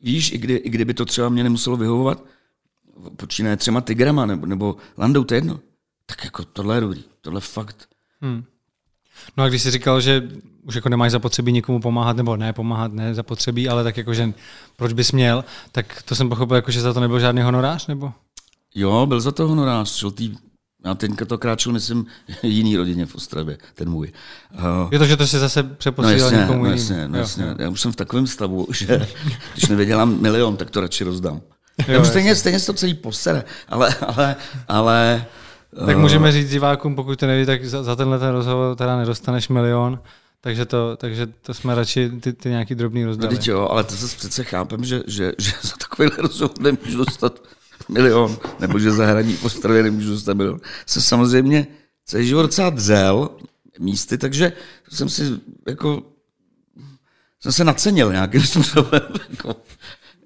[0.00, 2.24] víš, i, kdy, i kdyby to třeba mě nemuselo vyhovovat,
[3.16, 5.60] počínaje třema tigrama nebo, nebo landou, to jedno,
[6.06, 7.88] tak jako tohle je dobrý, tohle fakt.
[8.20, 8.44] Hmm.
[9.36, 10.22] No a když jsi říkal, že
[10.62, 14.32] už jako nemáš zapotřebí nikomu pomáhat, nebo ne pomáhat, ne zapotřebí, ale tak jako, že
[14.76, 18.12] proč bys měl, tak to jsem pochopil, jako, že za to nebyl žádný honorář, nebo?
[18.74, 20.34] Jo, byl za to honorář, tý,
[20.84, 22.06] já teďka to kráčel, myslím,
[22.42, 24.12] jiný rodině v Ostravě, ten můj.
[24.54, 27.54] Uh, je to, že to si zase přeposílal no jasně, někomu no jasně, no jasně.
[27.58, 29.08] Já už jsem v takovém stavu, že
[29.52, 31.40] když nevědělám milion, tak to radši rozdám.
[31.78, 34.36] Jo, já už stejně, stejně to celý posere, ale, ale,
[34.68, 35.26] ale
[35.86, 39.48] Tak můžeme říct divákům, pokud to neví, tak za, za tenhle ten rozhovor teda nedostaneš
[39.48, 40.00] milion,
[40.40, 43.34] takže to, takže to jsme radši ty, ty nějaký drobný rozdali.
[43.34, 47.42] No, jo, ale to se přece chápem, že, že, že za takovýhle rozhovor nemůžu dostat
[47.88, 50.60] milion, nebo že za hraní po stravě nemůžu dostat milion.
[50.86, 51.66] Se samozřejmě
[52.04, 53.30] celý život docela dřel
[53.78, 54.52] místy, takže
[54.88, 55.22] jsem si
[55.68, 56.02] jako
[57.40, 59.02] jsem se nacenil nějakým způsobem.
[59.30, 59.56] Jako,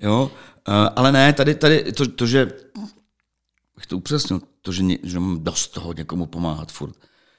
[0.00, 0.30] jo,
[0.96, 2.52] ale ne, tady, tady to, to že
[3.76, 6.94] bych to upřesnil, to, že, ně, že mám dost toho někomu pomáhat furt.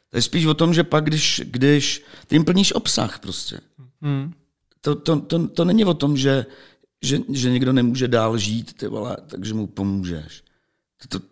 [0.09, 3.59] To je spíš o tom, že pak, když, když ty jim plníš obsah prostě.
[4.01, 4.33] Hmm.
[4.81, 6.45] To, to, to, to, není o tom, že,
[7.01, 10.43] že, že někdo nemůže dál žít, ty vole, takže mu pomůžeš.
[10.97, 11.25] To, to,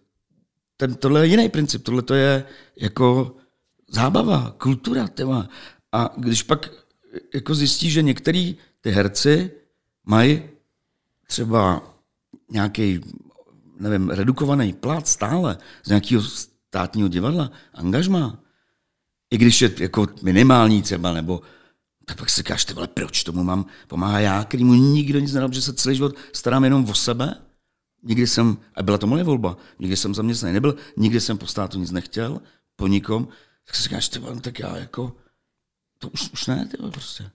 [0.78, 2.43] ten, tohle je jiný princip, tohle to je
[2.75, 3.36] jako
[3.89, 5.47] zábava, kultura, ty vole.
[5.91, 6.69] A když pak
[7.34, 9.52] jako zjistí, že některý ty herci
[10.06, 10.43] mají
[11.28, 11.93] třeba
[12.52, 12.99] nějaký,
[13.80, 18.39] nevím, redukovaný plat stále z nějakého státního divadla, angažma,
[19.32, 21.42] i když je jako minimální třeba, nebo
[22.06, 25.52] tak pak si říkáš, ty vole, proč tomu mám pomáhá já, kterýmu nikdo nic nedal,
[25.54, 27.36] že se celý život starám jenom o sebe?
[28.04, 31.80] Nikdy jsem, a byla to moje volba, nikdy jsem zaměstnaný nebyl, nikdy jsem po státu
[31.80, 32.42] nic nechtěl,
[32.76, 33.28] po nikom,
[33.65, 35.15] tak si říkáš, ty vole, no tak já jako,
[35.98, 37.32] to už, už ne, ty vole, prostě.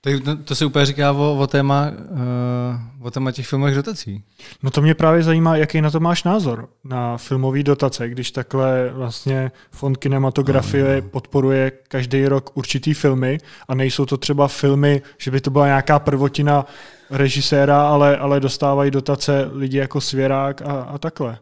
[0.00, 4.24] To, to se úplně říká o, o, téma, uh, o téma těch filmových dotací.
[4.62, 8.90] No to mě právě zajímá, jaký na to máš názor, na filmové dotace, když takhle
[8.92, 15.40] vlastně fond kinematografie podporuje každý rok určitý filmy a nejsou to třeba filmy, že by
[15.40, 16.66] to byla nějaká prvotina
[17.10, 21.38] režiséra, ale, ale dostávají dotace lidi jako Svěrák a, a takhle.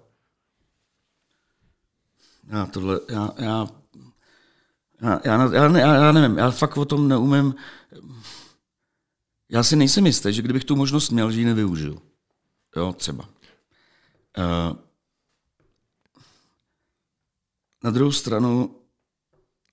[2.53, 3.67] Já tohle, já, já,
[5.03, 7.55] já, já, já, já, já nevím, já fakt o tom neumím
[9.51, 11.99] já si nejsem jistý, že kdybych tu možnost měl, že ji nevyužil.
[12.77, 13.25] Jo, třeba.
[14.39, 14.77] Uh,
[17.85, 18.71] na druhou stranu,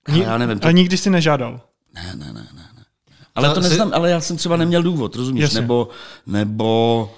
[0.08, 0.58] Ni, já nevím.
[0.58, 0.68] To...
[0.68, 1.60] A nikdy jsi nežádal?
[1.94, 2.68] Ne, ne, ne, ne.
[2.76, 2.84] ne.
[3.34, 5.42] Ale to neznám, ale já jsem třeba neměl důvod, rozumíš?
[5.42, 5.60] Jasně.
[5.60, 5.88] Nebo,
[6.26, 7.10] nebo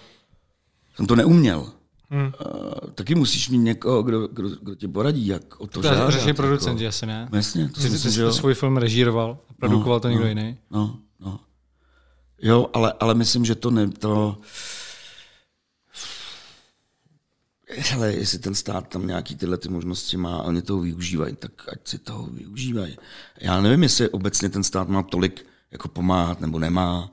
[0.97, 1.73] jsem to neuměl.
[2.11, 2.25] Hmm.
[2.25, 6.25] Uh, taky musíš mít někoho, kdo, kdo, kdo ti poradí, jak o to, to žádat.
[6.25, 6.89] To producent, jako.
[6.89, 7.29] asi ne?
[7.33, 7.69] Jasně.
[7.69, 10.59] To jsi, myslím, ty, jsi svůj film režíroval, produkoval no, to někdo no, jiný.
[10.71, 10.99] No.
[12.43, 14.37] Jo, ale, ale myslím, že to ne, to...
[17.95, 21.53] Ale jestli ten stát tam nějaký tyhle ty možnosti má a oni toho využívají, tak
[21.73, 22.99] ať si toho využívají.
[23.41, 27.11] Já nevím, jestli obecně ten stát má tolik jako pomáhat nebo nemá.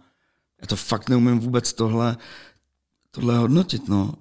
[0.62, 2.18] Já to fakt neumím vůbec tohle,
[3.12, 3.88] tohle hodnotit.
[3.88, 4.14] No.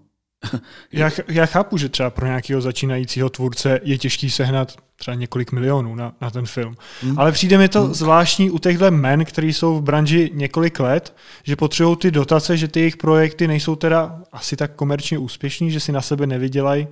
[0.93, 5.95] já, já chápu, že třeba pro nějakého začínajícího tvůrce je těžký sehnat třeba několik milionů
[5.95, 6.77] na, na ten film.
[7.03, 7.19] Hmm.
[7.19, 7.95] Ale přijde mi to hmm.
[7.95, 12.69] zvláštní u těchto men, kteří jsou v branži několik let, že potřebují ty dotace, že
[12.69, 16.89] ty jejich projekty nejsou teda asi tak komerčně úspěšní, že si na sebe nevydělají.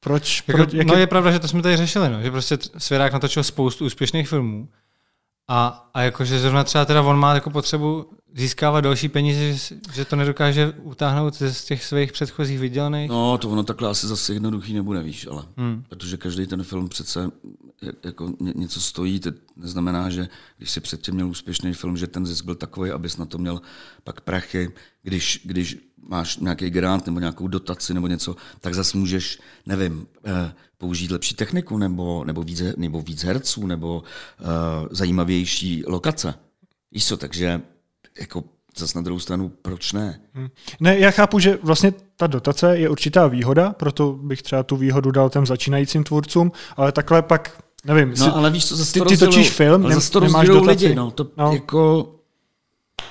[0.00, 0.42] Proč?
[0.48, 1.00] Jako, proč jak no je...
[1.00, 4.68] je pravda, že to jsme tady řešili, no, že prostě Svěrák natočil spoustu úspěšných filmů
[5.48, 9.58] a, a jakože zrovna třeba teda on má jako potřebu získávat další peníze,
[9.94, 13.10] že, to nedokáže utáhnout z těch svých předchozích vydělaných?
[13.10, 15.84] No, to ono takhle asi zase jednoduchý nebude, víš, ale hmm.
[15.88, 17.30] protože každý ten film přece
[18.04, 22.44] jako něco stojí, to neznamená, že když si předtím měl úspěšný film, že ten zisk
[22.44, 23.60] byl takový, abys na to měl
[24.04, 24.72] pak prachy.
[25.02, 25.76] Když, když
[26.08, 31.34] máš nějaký grant nebo nějakou dotaci nebo něco, tak zase můžeš, nevím, eh, použít lepší
[31.34, 36.34] techniku nebo, nebo, víc, nebo víc herců nebo uh, zajímavější lokace.
[36.92, 37.62] Víš co, takže
[38.20, 38.44] jako
[38.76, 40.20] zase na druhou stranu, proč ne?
[40.34, 40.48] Hmm.
[40.80, 45.10] Ne, já chápu, že vlastně ta dotace je určitá výhoda, proto bych třeba tu výhodu
[45.10, 48.14] dal těm začínajícím tvůrcům, ale takhle pak, nevím.
[48.18, 50.68] No, ale víš co, zase ty, ty točíš film, ale zase to nemáš dotaci.
[50.68, 51.52] lidi, no, to no.
[51.52, 52.10] jako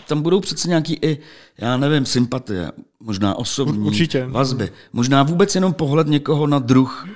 [0.07, 1.17] tam budou přece nějaký i,
[1.57, 4.25] já nevím, sympatie, možná osobní Určitě.
[4.25, 7.07] vazby, možná vůbec jenom pohled někoho na druh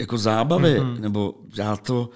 [0.00, 1.00] jako zábavy, mm-hmm.
[1.00, 2.10] nebo já to,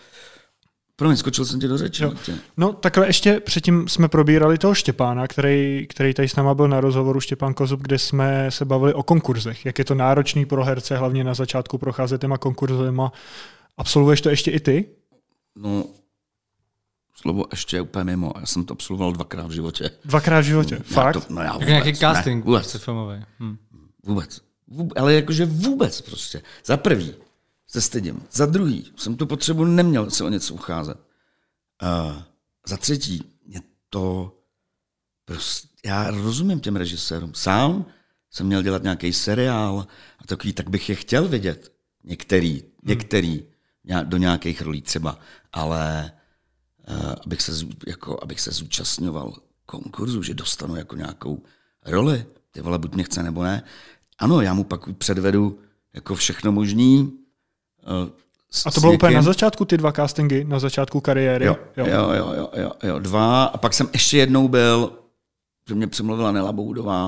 [0.96, 2.02] Promiň, skočil jsem ti do řeči.
[2.02, 2.12] Jo.
[2.56, 6.80] No takhle ještě předtím jsme probírali toho Štěpána, který, který tady s náma byl na
[6.80, 9.66] rozhovoru Štěpán Kozub, kde jsme se bavili o konkurzech.
[9.66, 13.12] Jak je to náročný pro herce, hlavně na začátku procházet těma konkurzema.
[13.76, 14.85] Absolvuješ to ještě i ty?
[15.56, 15.85] No,
[17.14, 18.32] slovo ještě úplně mimo.
[18.40, 19.90] Já jsem to absolvoval dvakrát v životě.
[20.04, 20.76] Dvakrát v životě?
[20.78, 21.12] No, Fakt?
[21.12, 22.76] To, no já vůbec, nějaký casting ne, vůbec.
[22.76, 23.24] filmový.
[23.40, 23.56] Hm.
[24.04, 24.40] Vůbec.
[24.66, 24.98] vůbec.
[24.98, 26.42] Ale jakože vůbec prostě.
[26.64, 27.14] Za prvý
[27.66, 28.22] se stydím.
[28.33, 30.98] Za druhý jsem tu potřebu neměl se o něco ucházet.
[31.83, 32.22] Uh,
[32.66, 34.37] za třetí, mě to
[35.24, 37.35] prostě, já rozumím těm režisérům.
[37.35, 37.87] Sám
[38.31, 39.87] jsem měl dělat nějaký seriál
[40.18, 41.72] a takový, tak bych je chtěl vidět.
[42.05, 42.70] Některý, hmm.
[42.83, 43.44] některý,
[44.05, 45.18] do nějakých rolí třeba,
[45.52, 46.12] ale
[46.88, 47.52] uh, abych, se,
[47.87, 49.35] jako, abych se zúčastňoval
[49.66, 51.42] konkurzu, že dostanu jako nějakou
[51.87, 53.62] roli, ty vole, buď mě chce nebo ne.
[54.18, 55.59] Ano, já mu pak předvedu
[55.94, 57.12] jako všechno možný.
[57.87, 58.09] Uh,
[58.64, 61.44] a to bylo úplně na začátku ty dva castingy, na začátku kariéry?
[61.46, 63.44] Jo, jo, jo, jo, jo, jo, jo dva.
[63.44, 64.99] A pak jsem ještě jednou byl,
[65.68, 67.07] že mě přemluvila Nela Boudová.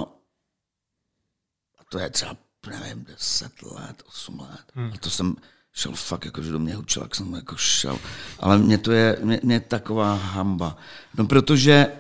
[1.79, 2.37] A to je třeba,
[2.71, 4.65] nevím, 10 let, 8 let.
[4.75, 4.91] Hmm.
[4.95, 5.37] A to jsem
[5.73, 7.99] šel fakt, jako, že do mě hučil, jak jsem jako šel.
[8.41, 10.77] Ale mě to je, mě, mě je taková hamba.
[11.19, 11.93] No protože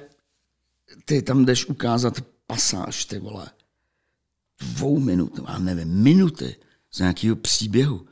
[1.05, 2.15] ty tam jdeš ukázat
[2.47, 3.51] pasáž, ty vole,
[4.61, 6.57] dvou minut, já nevím, minuty
[6.91, 8.08] z nějakého příběhu.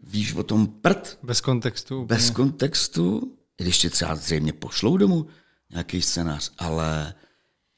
[0.00, 1.18] Víš o tom prd.
[1.22, 2.02] Bez kontextu.
[2.02, 2.06] Úplně.
[2.06, 5.26] Bez kontextu, i když tě třeba zřejmě pošlou domů
[5.70, 7.14] nějaký scénář, ale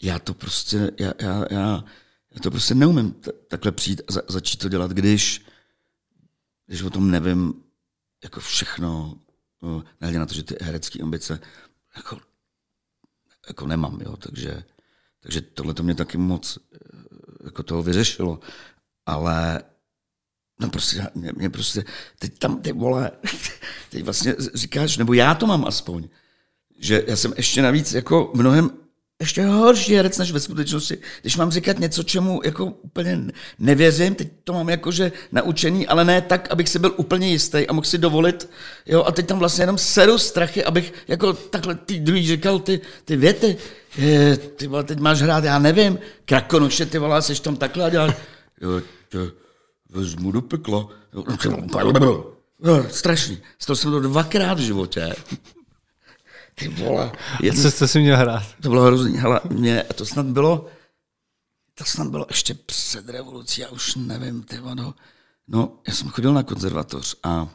[0.02, 1.84] já to prostě, já, já, já,
[2.30, 5.46] já to prostě neumím t- takhle přijít a za, začít to dělat, když,
[6.66, 7.54] když o tom nevím
[8.22, 9.18] jako všechno,
[9.62, 11.40] no, nehledě na to, že ty herecké ambice
[11.96, 12.20] jako,
[13.48, 14.64] jako nemám, jo, takže,
[15.20, 16.58] takže tohle to mě taky moc
[17.44, 18.40] jako toho vyřešilo.
[19.06, 19.62] Ale
[20.60, 21.84] no prostě, mě, mě prostě,
[22.18, 23.10] teď tam ty vole,
[23.90, 26.08] teď vlastně říkáš, nebo já to mám aspoň,
[26.78, 28.70] že já jsem ještě navíc jako mnohem
[29.20, 30.98] ještě horší herec než ve skutečnosti.
[31.20, 33.20] Když mám říkat něco, čemu jako úplně
[33.58, 37.72] nevěřím, teď to mám jakože naučený, ale ne tak, abych si byl úplně jistý a
[37.72, 38.50] mohl si dovolit,
[38.86, 42.80] jo, a teď tam vlastně jenom seru strachy, abych jako takhle ty druhý říkal ty,
[43.04, 43.56] ty věty,
[43.96, 47.88] je, ty vole, teď máš hrát, já nevím, krakonoše, ty vole, seš tam takhle a
[47.90, 48.14] děláš,
[48.60, 49.40] jo, to
[49.90, 50.88] vezmu do pekla.
[52.64, 53.38] Jo, strašný.
[53.58, 55.14] Stal jsem to dvakrát v životě.
[56.54, 57.12] Ty vole.
[57.42, 58.42] Je, co jste si měl hrát?
[58.62, 59.16] To bylo hrozný.
[59.16, 60.66] Hele, mě, to snad bylo,
[61.74, 64.94] to snad bylo ještě před revolucí, já už nevím, ty vado.
[65.48, 67.48] No, já jsem chodil na konzervatoř a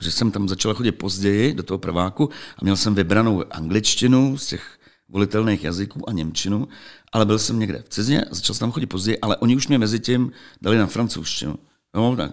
[0.00, 4.46] že jsem tam začal chodit později do toho prváku a měl jsem vybranou angličtinu z
[4.46, 6.68] těch volitelných jazyků a němčinu,
[7.12, 9.68] ale byl jsem někde v cizině a začal jsem tam chodit později, ale oni už
[9.68, 11.58] mě mezi tím dali na francouzštinu.
[11.94, 12.32] No, tak,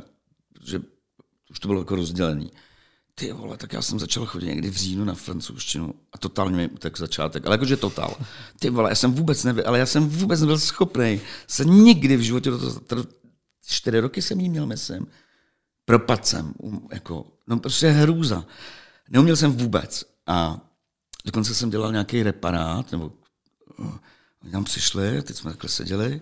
[0.64, 0.82] že
[1.50, 2.52] už to bylo jako rozdělený
[3.20, 6.68] ty vole, tak já jsem začal chodit někdy v říjnu na francouzštinu a totálně mi
[6.68, 8.18] utek začátek, ale jakože totál.
[8.60, 12.22] Ty vole, já jsem vůbec nevěděl, ale já jsem vůbec nebyl schopný se nikdy v
[12.22, 13.06] životě, to, to,
[13.66, 15.08] čtyři roky jsem jí měl, myslím,
[15.86, 18.46] propad jsem, um, jako, no prostě hrůza.
[19.10, 20.62] Neuměl jsem vůbec a
[21.26, 23.12] dokonce jsem dělal nějaký reparát, nebo
[23.80, 23.96] uh,
[24.44, 26.22] oni tam přišli, teď jsme takhle seděli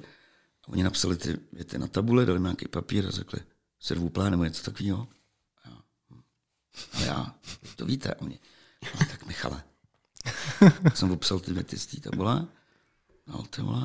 [0.63, 3.39] a oni napsali ty věty na tabule, dali mi nějaký papír a řekli,
[3.79, 5.07] servu plán nebo něco takového.
[6.93, 7.35] A já,
[7.75, 8.37] to víte o mě.
[8.83, 9.63] No, tak Michale,
[10.93, 12.45] jsem popsal ty věty z té tabule,
[13.27, 13.81] no ty vole,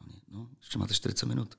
[0.00, 1.54] a mě, no, ještě máte 40 minut.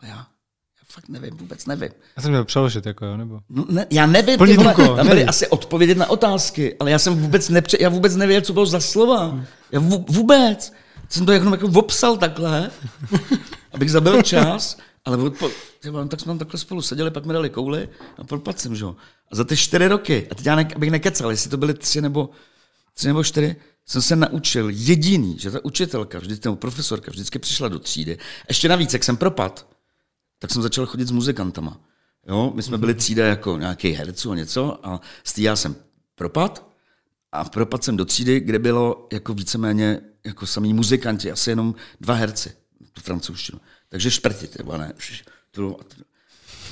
[0.00, 1.90] Ale já, já fakt nevím, vůbec nevím.
[2.16, 3.40] Já jsem měl přeložit, jako jo, nebo?
[3.48, 5.28] No, ne, já nevím, Plný ty vole, tam byly nevím.
[5.28, 8.80] asi odpovědět na otázky, ale já jsem vůbec nepře, já vůbec nevěděl, co bylo za
[8.80, 9.44] slova.
[9.72, 10.72] Já vůbec.
[11.08, 12.70] Jsem to jenom jako opsal takhle,
[13.72, 15.50] abych zabil čas, ale odpo,
[15.90, 17.88] no, tak jsme tam takhle spolu seděli, pak mi dali kouli
[18.18, 18.84] a propadl jsem, že?
[19.30, 22.00] A za ty čtyři roky, a teď já ne, abych nekecal, jestli to byly tři
[22.00, 22.30] nebo,
[22.94, 27.68] tři nebo čtyři, jsem se naučil jediný, že ta učitelka, vždy, nebo profesorka vždycky přišla
[27.68, 28.18] do třídy.
[28.48, 29.66] Ještě navíc, jak jsem propad,
[30.38, 31.80] tak jsem začal chodit s muzikantama.
[32.28, 35.76] Jo, my jsme byli třída jako nějaký herců a něco a z já jsem
[36.14, 36.66] propad
[37.32, 42.14] a propad jsem do třídy, kde bylo jako víceméně jako samý muzikanti, asi jenom dva
[42.14, 42.52] herci,
[42.92, 43.60] tu francouzštinu.
[43.88, 44.94] Takže šprti, ty ne.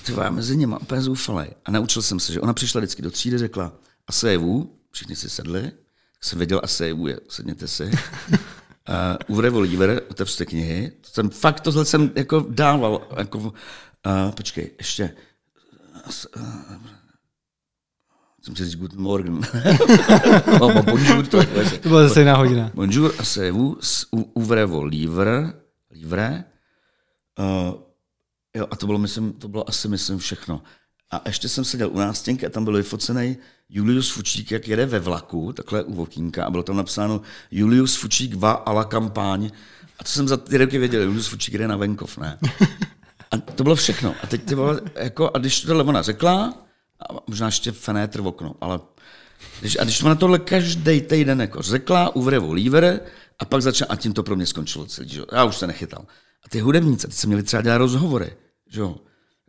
[0.05, 1.51] Ty já mezi nimi úplně zoufalej.
[1.65, 3.73] A naučil jsem se, že ona přišla vždycky do třídy, řekla
[4.07, 7.91] ASEVu, všichni si sedli, tak jsem věděl ASEVu je, sedněte si.
[8.89, 10.93] Uh, Uvre Oliver, otevřte knihy.
[11.03, 13.09] Jsem, fakt tohle jsem jako dával.
[13.17, 13.53] Jako, uh,
[14.35, 15.15] počkej, ještě.
[16.37, 16.43] Uh,
[18.43, 19.41] jsem si říct Guten Morgen.
[20.61, 21.45] no, bonjour, to,
[21.83, 22.71] to byla zase jiná hodina.
[22.75, 23.79] Bonjour, ASEVu,
[24.35, 25.55] Uvre Oliver,
[25.91, 26.45] Livre,
[27.39, 27.75] Uh,
[28.57, 30.63] jo, a to bylo, myslím, to bylo asi, myslím, všechno.
[31.11, 33.37] A ještě jsem seděl u nástěnky a tam byl vyfocený
[33.69, 38.35] Julius Fučík, jak jede ve vlaku, takhle u Vokínka, a bylo tam napsáno Julius Fučík
[38.35, 39.51] va a la kampaň.
[39.99, 42.39] A to jsem za ty roky věděl, Julius Fučík jde na venkov, ne?
[43.31, 44.15] A to bylo všechno.
[44.23, 46.62] A teď ty vole, jako, a když tohle ona řekla,
[47.11, 48.81] a možná ještě fenétr v okno, ale
[49.61, 53.01] když, a když ona tohle každý týden jako řekla, uvrevo líver,
[53.39, 55.23] a pak začala, a tím to pro mě skončilo celý, že?
[55.33, 56.05] já už se nechytal.
[56.45, 58.37] A ty hudebníci, ty se měli třeba dělat rozhovory,
[58.67, 58.97] že jo.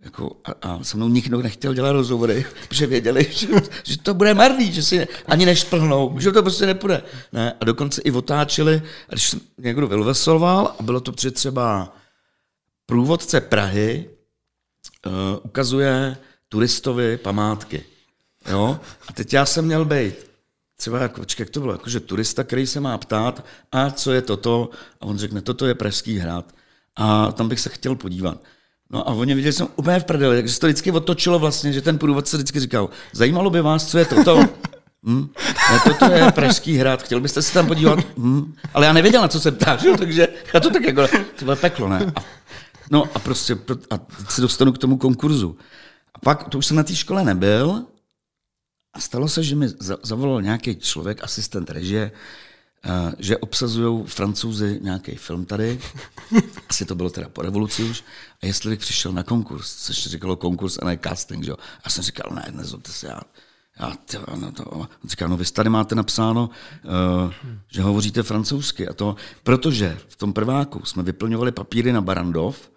[0.04, 3.48] Jako, a, a se mnou nikdo nechtěl dělat rozhovory, protože věděli, že,
[3.84, 7.04] že to bude marný, že si ani nešplhnou, že to prostě nepůjde.
[7.32, 7.54] Ne?
[7.60, 11.96] A dokonce i otáčeli, a když někdo vylvesoval, a bylo to třeba
[12.86, 14.10] průvodce Prahy,
[15.06, 15.12] uh,
[15.44, 16.18] ukazuje
[16.54, 17.84] turistovi památky.
[18.50, 18.80] Jo?
[19.08, 20.14] A teď já jsem měl být
[20.78, 24.22] třeba jako, počkej, jak to bylo, jakože turista, který se má ptát, a co je
[24.22, 24.70] toto?
[25.02, 26.46] A on řekne, toto je Pražský hrad
[26.96, 28.38] a tam bych se chtěl podívat.
[28.90, 31.74] No a oni viděli, že jsem úplně v prdeli, takže se to vždycky otočilo vlastně,
[31.74, 34.40] že ten průvodce vždycky říkal, zajímalo by vás, co je to, to.
[35.06, 35.30] Hm?
[35.72, 38.00] Ne, toto je Pražský hrad, chtěl byste se tam podívat?
[38.18, 38.54] Hm?
[38.74, 39.98] Ale já nevěděl, na co se ptáš, jo?
[39.98, 42.12] takže já to tak jako, to bylo peklo, ne?
[42.16, 42.24] A,
[42.92, 43.58] no a prostě,
[43.90, 45.58] a teď se dostanu k tomu konkurzu.
[46.14, 47.86] A pak, to už jsem na té škole nebyl,
[48.94, 49.68] a stalo se, že mi
[50.04, 52.12] zavolal nějaký člověk, asistent režie,
[52.86, 55.80] eh, že obsazují francouzi nějaký film tady,
[56.70, 58.04] asi to bylo teda po revoluci už,
[58.42, 61.58] a jestli bych přišel na konkurs, což říkalo konkurs a ne casting, že jo.
[61.84, 63.22] A jsem říkal, ne, nezlobte se, já,
[63.80, 66.50] já to, no to, on říká, no vy tady máte napsáno,
[66.84, 67.34] uh,
[67.68, 68.88] že hovoříte francouzsky.
[68.88, 72.70] A to, protože v tom prváku jsme vyplňovali papíry na Barandov,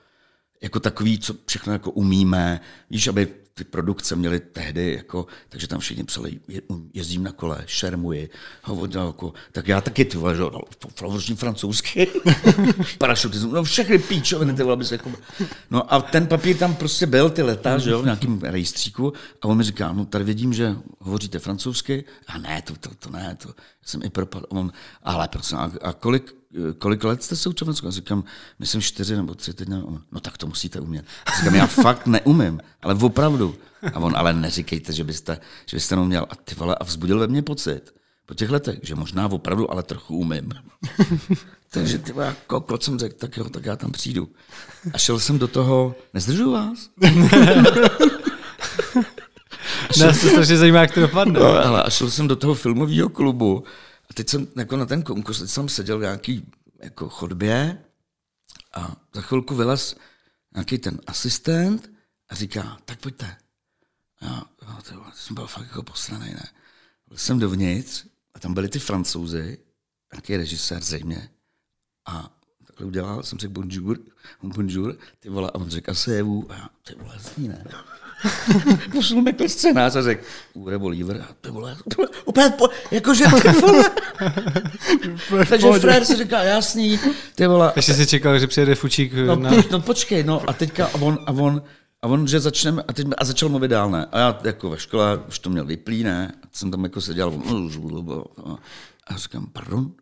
[0.67, 2.61] jako takový, co všechno jako umíme,
[2.91, 6.41] víš, aby ty produkce měly tehdy, jako, takže tam všichni psali,
[6.95, 8.31] jezdím na kole, šermuji,
[8.63, 10.61] hovořím, jako, tak já taky, ty vole, no,
[11.03, 12.09] hovořím francouzsky,
[12.99, 15.13] parašutismus, no všechny píčoviny, ty vole, jako,
[15.71, 19.13] no a ten papír tam prostě byl, ty leta, že jo, v nějakém rejstříku.
[19.43, 23.11] A on mi říká, no tady vidím, že hovoříte francouzsky, a ne, to, to, to
[23.11, 23.55] ne, to
[23.87, 24.73] jsem i propadl, on,
[25.03, 26.37] ale prostě, a, a kolik,
[26.79, 28.25] kolik let jste se učil Já říkám,
[28.59, 30.03] myslím čtyři nebo tři, teď nevím.
[30.13, 31.05] No tak to musíte umět.
[31.39, 33.55] Říkám, já fakt neumím, ale opravdu.
[33.95, 36.27] A on, ale neříkejte, že byste, že byste neuměl.
[36.31, 37.95] A ty vole, a vzbudil ve mně pocit
[38.27, 40.53] po těch letech, že možná opravdu, ale trochu umím.
[41.71, 44.29] Takže ty jako kot jsem řekl, tak jo, tak já tam přijdu.
[44.93, 46.91] A šel jsem do toho, nezdržu vás?
[50.01, 51.41] Nás to strašně zajímá, jak to dopadne.
[51.41, 53.65] No, ale a šel jsem do toho filmového klubu
[54.11, 57.79] a teď jsem jako na ten konkurs, teď jsem seděl v nějaký jako chodbě
[58.75, 59.97] a za chvilku vylez
[60.55, 61.91] nějaký ten asistent
[62.29, 63.37] a říká, tak pojďte.
[64.21, 66.49] A já, no, to, jsem byl fakt jako posranej, ne.
[67.09, 69.59] Byl jsem dovnitř a tam byli ty francouzi,
[70.13, 71.31] nějaký režisér zřejmě.
[72.07, 72.31] A
[72.67, 73.99] takhle udělal, jsem řekl bonjour,
[74.43, 77.65] bonjour, ty vole, a on řekl asi A já, ty vole, zní, ne.
[78.93, 80.25] Poslal mi ten scénář a řekl,
[80.55, 83.85] Ure Bolívar, ty vole, to vole, opět, po, jakože ty vole.
[85.49, 87.01] Takže frér si říká, jasný,
[87.35, 87.73] ty vole.
[87.77, 89.51] Ještě si čekal, že přijede Fučík no, na...
[89.71, 91.63] no počkej, no a teďka, a on, a on,
[92.03, 94.07] a on, že začneme, a, teď, a začal mluvit dál, ne?
[94.13, 96.33] A já jako ve škole už to měl vyplý, ne?
[96.43, 97.71] A jsem tam jako seděl, on,
[98.45, 98.57] a
[99.11, 99.93] já říkám, pardon?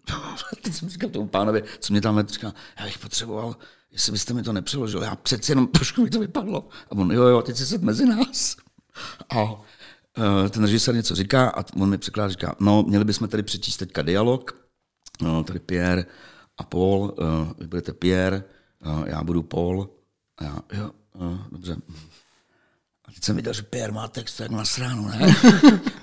[0.62, 3.57] teď jsem říkal tomu pánovi, co mě tam říkal, já bych potřeboval
[3.95, 6.68] jestli byste mi to nepřeložil, já přeci jenom trošku mi to vypadlo.
[6.90, 8.57] A on, jo, jo, teď se mezi nás.
[9.30, 9.59] A uh,
[10.51, 14.03] ten režisér něco říká a on mi překládá, říká, no, měli bychom tady přečíst teďka
[14.03, 14.66] dialog,
[15.22, 16.07] no, tady Pierre
[16.59, 18.45] a Paul, uh, vy budete Pierre,
[18.86, 19.88] uh, já budu Paul,
[20.38, 20.90] a já, jo,
[21.51, 21.76] dobře.
[23.15, 25.37] Teď jsem viděl, že Pierre má text jak na sránu, ne?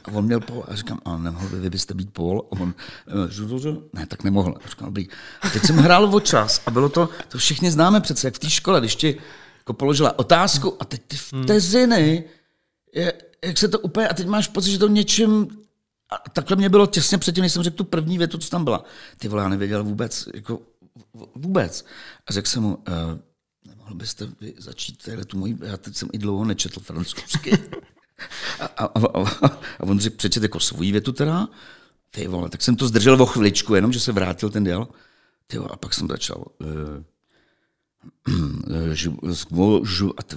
[0.04, 0.64] A on měl Paul.
[0.68, 2.48] A říkám, a nemohl by vy byste být Paul?
[2.52, 2.74] A on,
[3.08, 4.56] eh, ne, tak nemohl.
[4.66, 5.08] A říkám, dobrý.
[5.42, 8.40] A teď jsem hrál o čas a bylo to, to všichni známe přece, jak v
[8.40, 9.18] té škole, když ti
[9.58, 12.24] jako položila otázku a teď ty vteziny,
[12.94, 13.14] je,
[13.46, 15.48] jak se to úplně, a teď máš pocit, že to něčím
[16.10, 18.84] a takhle mě bylo těsně předtím, než jsem řekl tu první větu, co tam byla.
[19.18, 20.60] Ty vole, já nevěděl vůbec, jako
[21.36, 21.86] vůbec.
[22.28, 22.84] A řekl jsem mu, uh,
[23.92, 27.52] mohl byste vy začít tady tu moji, já teď jsem i dlouho nečetl francouzsky.
[28.60, 29.48] A, a, a,
[29.80, 31.48] a on řekl, přečet jako svůj větu teda,
[32.12, 34.88] ty vole, tak jsem to zdržel o chviličku, jenom, že se vrátil ten dial.
[35.48, 36.68] Ty vole, a pak jsem začal, uh,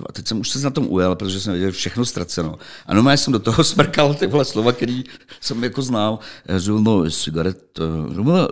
[0.08, 2.58] a teď jsem už se na tom ujel, protože jsem věděl všechno ztraceno.
[2.86, 5.04] A no, já jsem do toho smrkal ty vole slova, který
[5.40, 6.18] jsem jako znal.
[6.58, 7.78] Žumo, cigaret,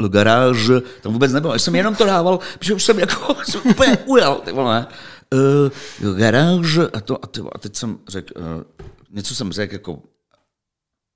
[0.09, 1.53] garage, tam vůbec nebylo.
[1.53, 4.87] Já jsem jenom to dával, protože už jsem jako jsem úplně ujel, ty vole.
[5.35, 8.63] Uh, garage, a, to, a, ty, a teď jsem řekl, uh,
[9.11, 10.03] něco jsem řekl jako,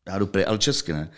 [0.08, 1.10] já jdu prej, ale česky, ne?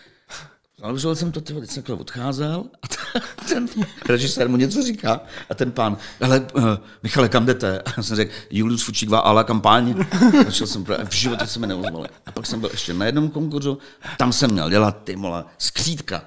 [0.82, 2.86] Naložil jsem to, teď jsem odcházel a
[3.48, 3.68] ten
[4.08, 5.20] režisér mu něco říká
[5.50, 6.64] a ten pán, ale uh,
[7.02, 7.82] Michale, kam jdete?
[7.82, 10.04] A já jsem řekl, Julius Fučík ale kampáň.
[10.44, 12.06] Začal jsem, v životě se mi neozval.
[12.26, 13.78] A pak jsem byl ještě na jednom konkurzu,
[14.18, 16.24] tam jsem měl dělat, ty vole, skřítka.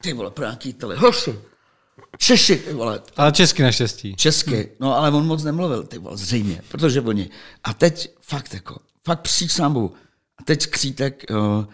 [0.00, 0.96] Ty vole, pro nějaký tele.
[0.96, 1.38] Hoši,
[2.18, 3.00] Češi, ty vole.
[3.16, 4.16] Ale česky naštěstí.
[4.16, 7.30] Česky, no ale on moc nemluvil, ty vole, zřejmě, protože oni.
[7.64, 9.76] A teď fakt jako, fakt přísám
[10.38, 11.64] A teď skřítek, uh,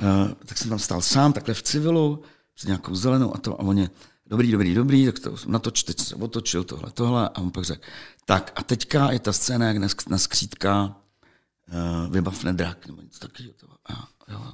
[0.00, 2.22] Uh, tak jsem tam stál sám, takhle v civilu,
[2.56, 3.90] s nějakou zelenou a to, a oni,
[4.26, 7.82] dobrý, dobrý, dobrý, tak to natoč, teď se otočil tohle, tohle a on pak řekl,
[8.24, 13.54] tak a teďka je ta scéna, jak na skřítka uh, vybavne drak, nebo něco takového.
[13.88, 14.52] A, jo.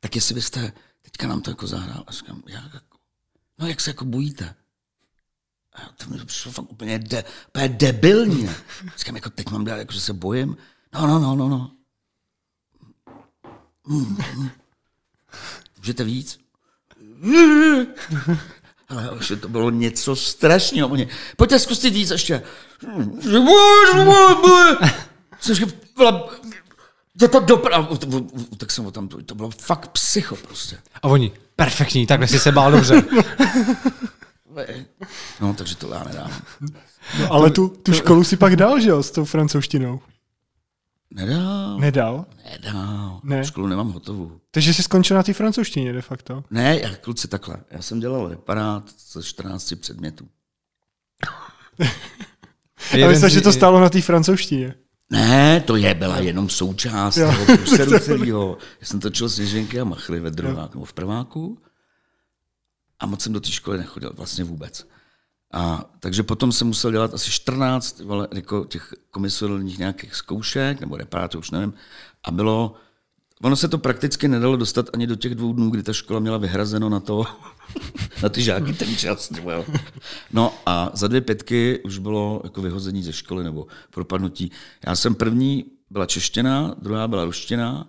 [0.00, 0.72] Tak jestli byste
[1.02, 2.98] teďka nám to jako zahrál, a říkám, jak jako,
[3.58, 4.54] no jak se jako bojíte?
[5.72, 8.50] A to mi přišlo fakt úplně, de, úplně debilní.
[8.96, 10.56] Říkám, jako teď mám dát, jako, že se bojím.
[10.94, 11.70] No, no, no, no, no.
[13.86, 14.50] Mm, mm.
[15.78, 16.38] Můžete víc?
[18.88, 20.88] Ale už to bylo něco strašného.
[20.88, 22.42] Oni, pojďte zkusit víc ještě.
[25.40, 25.64] Což
[25.96, 26.28] byla,
[27.20, 27.88] je to doprava.
[28.56, 30.78] Tak jsem tam, to bylo fakt psycho prostě.
[31.02, 33.02] A oni, perfektní, takhle si se bál dobře.
[35.40, 36.30] No, takže to já nedám.
[37.20, 40.00] No, ale tu, tu školu si pak dal, že jo, s tou francouzštinou?
[41.14, 41.78] Nedal.
[41.78, 42.26] Nedal?
[42.50, 43.20] Nedal.
[43.24, 43.44] Ne.
[43.44, 44.40] Školu nemám hotovou.
[44.50, 46.44] Takže jsi skončil na té francouzštině de facto.
[46.50, 47.56] Ne, já kluci takhle.
[47.70, 50.28] Já jsem dělal reparát ze 14 předmětů.
[53.04, 54.74] A myslel, že to stálo na té francouzštině.
[55.10, 57.32] Ne, to je byla jenom součást Jo.
[57.32, 58.58] toho průseru celého.
[58.80, 61.58] Já jsem točil sněženky a machly ve druháku nebo v prváku
[63.00, 64.86] a moc jsem do té školy nechodil, vlastně vůbec.
[65.52, 70.96] A, takže potom jsem musel dělat asi 14 vole, jako těch komisionálních nějakých zkoušek, nebo
[70.96, 71.74] reparátů, už nevím.
[72.24, 72.74] A bylo,
[73.42, 76.38] ono se to prakticky nedalo dostat ani do těch dvou dnů, kdy ta škola měla
[76.38, 77.24] vyhrazeno na to,
[78.22, 79.30] na ty žáky ten čas.
[79.30, 79.64] vole.
[80.32, 84.50] No a za dvě pětky už bylo jako vyhození ze školy nebo propadnutí.
[84.86, 87.86] Já jsem první byla čeština, druhá byla ruština,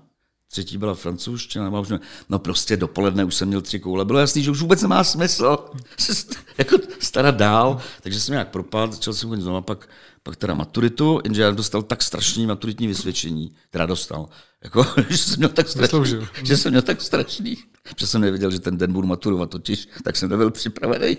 [0.52, 2.00] třetí byla francouzština, nebo už ne,
[2.30, 4.06] no prostě dopoledne už jsem měl tři koule.
[4.06, 5.58] Bylo jasný, že už vůbec nemá smysl
[6.00, 9.90] se st- jako starat dál, takže jsem nějak propadl, začal jsem chodit znovu, pak,
[10.24, 14.30] pak teda maturitu, jenže já dostal tak strašný maturitní vysvědčení, teda dostal,
[14.64, 16.28] jako, že jsem měl tak strašný, Zasloužil.
[16.44, 17.58] že jsem měl tak strašný,
[17.98, 21.18] že jsem nevěděl, že ten den budu maturovat totiž, tak jsem nebyl připravený.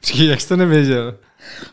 [0.00, 1.14] Počkej, jak jste nevěděl?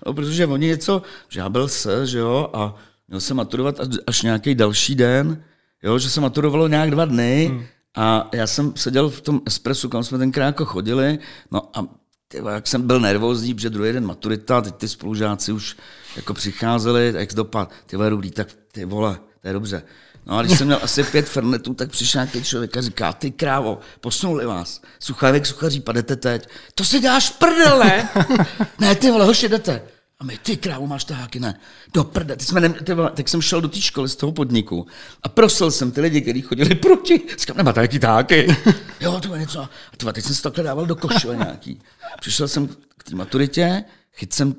[0.06, 2.76] No, protože oni něco, že já byl se, že jo, a
[3.08, 3.76] měl jsem maturovat
[4.08, 5.44] až nějaký další den,
[5.84, 7.66] jo, že se maturovalo nějak dva dny hmm.
[7.96, 11.20] a já jsem seděl v tom espresu, kam jsme tenkrát jako chodili,
[11.52, 11.86] no a
[12.28, 15.78] tyva, jak jsem byl nervózní, protože druhý den maturita, teď ty spolužáci už
[16.16, 19.84] jako přicházeli, jak dopad, ty vole, dobrý, tak ty vole, to je dobře.
[20.26, 23.32] No a když jsem měl asi pět frnetů, tak přišel nějaký člověk a říká, ty
[23.32, 24.82] krávo, posunuli vás.
[25.00, 26.48] Suchárek, suchaří, padete teď.
[26.76, 28.10] To si dáš prdel, ne?
[28.80, 29.82] ne, ty vole, hoši, jdete.
[30.24, 31.60] A my, ty krávo, máš taháky, ne?
[31.94, 32.36] Do prde.
[32.36, 34.88] Ty jsme ne, ty tak jsem šel do té školy z toho podniku
[35.24, 37.22] a prosil jsem ty lidi, kteří chodili proti.
[37.38, 38.48] Říkám, nemáte jaký taháky?
[39.00, 39.62] jo, to je něco.
[39.62, 39.70] A
[40.02, 41.82] vole, teď jsem se takhle dával do košile nějaký.
[42.20, 42.68] Přišel jsem
[42.98, 44.56] k té maturitě, chyt jsem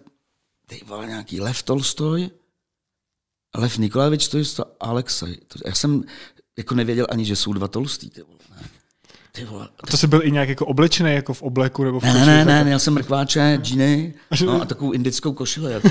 [0.66, 2.30] ty vole, nějaký Lev Tolstoj,
[3.54, 5.40] Lev Nikolajevič, to je to Alexej.
[5.66, 6.04] Já jsem
[6.58, 8.10] jako nevěděl ani, že jsou dva Tolstý.
[8.10, 8.38] Ty vole.
[9.36, 9.68] Ty vole.
[9.84, 12.44] A to jsi byl i nějak jako oblečený, jako v obleku nebo v Ne, ne,
[12.44, 14.14] ne, měl jsem mrkváče, džíny
[14.46, 15.72] no, a takovou indickou košili.
[15.72, 15.88] Jako.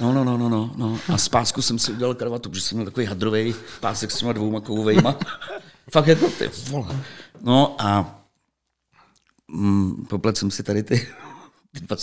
[0.00, 0.98] No, no, no, no, no, no.
[1.08, 4.32] A z pásku jsem si udělal kravatu, protože jsem měl takový hadrový pásek s těma
[4.32, 5.18] dvouma kovovejma.
[5.92, 6.96] Fakt jako ty vole.
[7.40, 8.20] No a
[9.48, 11.08] mm, poplet jsem si tady ty,
[11.72, 11.96] ty dva,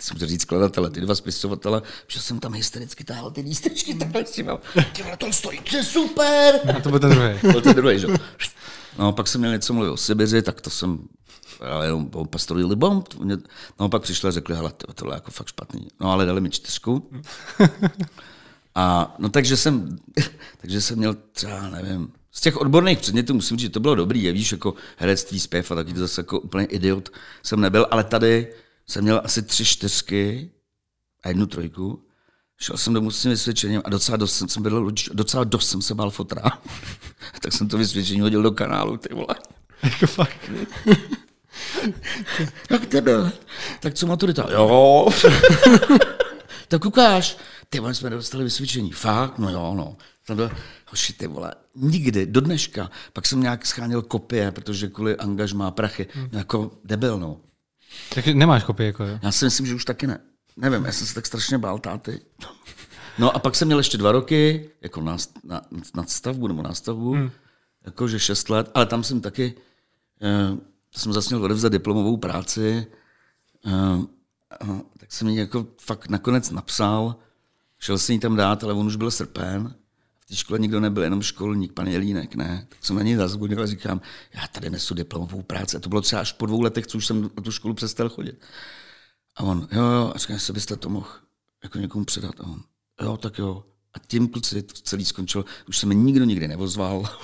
[0.00, 4.30] jsem říct skladatele, ty dva spisovatele, že jsem tam hystericky táhl ty lístečky takhle s
[4.30, 4.58] těma.
[4.92, 6.60] Ty vole, to stojí, to je super.
[6.76, 7.38] A to byl ten druhý.
[7.42, 8.06] Byl ten druhý, že?
[8.98, 11.08] No, pak jsem měl něco mluvit o Sibiři, tak to jsem
[11.60, 13.04] ale jenom o pastorovi Libom.
[13.80, 15.88] No, pak přišli a řekli, hele, to, tohle je jako fakt špatný.
[16.00, 17.10] No, ale dali mi čtyřku.
[18.74, 19.98] A no, takže jsem,
[20.60, 24.22] takže jsem měl třeba, nevím, z těch odborných předmětů musím říct, že to bylo dobrý,
[24.22, 27.08] je, víš, jako herectví, zpěv a taky to zase jako úplně idiot
[27.42, 28.54] jsem nebyl, ale tady
[28.86, 30.50] jsem měl asi tři čtyřky
[31.22, 32.07] a jednu trojku.
[32.60, 35.94] Šel jsem domů s tím vysvědčením a docela dost jsem, byl, docela dost jsem se
[35.94, 36.42] bál fotra.
[37.42, 39.34] tak jsem to vysvědčení hodil do kanálu, ty vole.
[39.82, 40.50] Jako fakt.
[42.70, 43.32] Jak tebe?
[43.80, 44.48] Tak co maturita?
[44.52, 45.08] Jo.
[46.68, 47.38] tak ukáž.
[47.70, 48.92] Ty vole, jsme dostali vysvědčení.
[48.92, 49.38] Fakt?
[49.38, 49.96] No jo, no.
[50.26, 50.50] Tam byl,
[50.86, 52.90] hoši, ty vole, nikdy, do dneška.
[53.12, 56.06] Pak jsem nějak scháněl kopie, protože kvůli angažmá prachy.
[56.14, 56.28] Hmm.
[56.32, 57.40] Jako debil, no.
[58.14, 59.18] Tak nemáš kopii, jako jo?
[59.22, 60.18] Já si myslím, že už taky ne.
[60.58, 62.20] Nevím, já jsem se tak strašně bál táty.
[63.18, 65.60] No a pak jsem měl ještě dva roky, jako na, na,
[65.94, 67.30] nadstavbu nebo nástavbu, hmm.
[67.86, 69.54] jakože šest let, ale tam jsem taky,
[70.22, 70.56] eh,
[70.96, 72.86] jsem zase měl odevzdat diplomovou práci,
[73.66, 73.70] eh,
[74.62, 77.16] eh, tak jsem ji jako fakt nakonec napsal,
[77.78, 79.74] šel jsem ji tam dát, ale on už byl srpen,
[80.20, 82.66] v té škole nikdo nebyl, jenom školník, pan Jelínek, ne.
[82.68, 84.00] Tak jsem na něj zazvonil a říkám,
[84.34, 85.76] já tady nesu diplomovou práci.
[85.76, 88.08] A to bylo třeba až po dvou letech, co už jsem na tu školu přestal
[88.08, 88.40] chodit.
[89.38, 91.06] A on, jo, jo, a říkám, jestli byste to mohl
[91.62, 92.40] jako někomu předat.
[92.40, 92.62] A on,
[93.02, 93.64] jo, tak jo.
[93.94, 95.44] A tím kluci to celý skončilo.
[95.68, 97.02] Už se mi nikdo nikdy nevozval.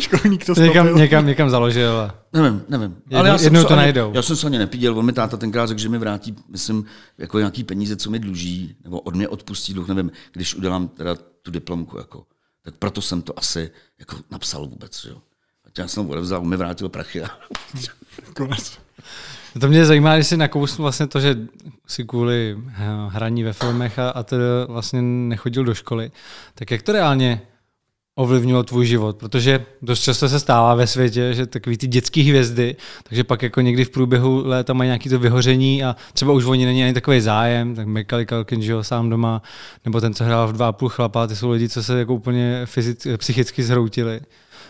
[0.00, 0.98] Školník to Někam, stopil.
[1.02, 2.10] někam, někam založil.
[2.32, 2.96] nevím, nevím.
[3.10, 4.12] Jednou- já jsem jednou to ani, najdou.
[4.14, 6.84] Já jsem se ani nepíděl, on mi táta tenkrát řekl, že mi vrátí, myslím,
[7.18, 11.14] jako nějaký peníze, co mi dluží, nebo od mě odpustí dluh, nevím, když udělám teda
[11.42, 12.26] tu diplomku, jako.
[12.62, 15.16] Tak proto jsem to asi jako napsal vůbec, jo.
[15.64, 17.22] A já jsem ho odevzal, on mi vrátil prachy.
[17.22, 17.28] A...
[18.36, 18.78] Konec.
[19.60, 21.36] To mě zajímá, jsi nakousl vlastně to, že
[21.86, 22.74] si kvůli eh,
[23.08, 24.36] hraní ve filmech a, a to
[24.68, 26.10] vlastně nechodil do školy.
[26.54, 27.40] Tak jak to reálně
[28.18, 32.76] ovlivnilo tvůj život, protože dost často se stává ve světě, že takový ty dětské hvězdy,
[33.02, 36.64] takže pak jako někdy v průběhu léta mají nějaký to vyhoření a třeba už oni
[36.64, 39.42] není ani takový zájem, tak Michael Culkin, že sám doma,
[39.84, 42.14] nebo ten, co hrál v dva a půl chlapa, ty jsou lidi, co se jako
[42.14, 44.20] úplně fyzic, psychicky zhroutili.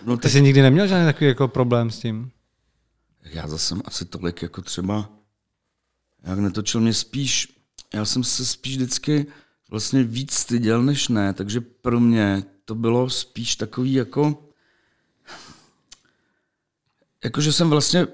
[0.07, 2.31] No, ty jsi nikdy neměl žádný takový jako problém s tím?
[3.33, 5.11] Já zase jsem asi tolik jako třeba,
[6.23, 7.59] jak netočil mě spíš,
[7.95, 9.27] já jsem se spíš vždycky
[9.71, 14.49] vlastně víc styděl než ne, takže pro mě to bylo spíš takový jako,
[17.25, 18.07] jako že jsem vlastně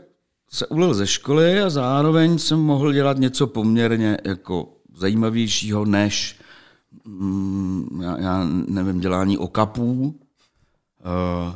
[0.51, 6.41] se ulil ze školy a zároveň jsem mohl dělat něco poměrně jako zajímavějšího než
[7.05, 11.55] mm, já, já nevím, dělání okapů, uh,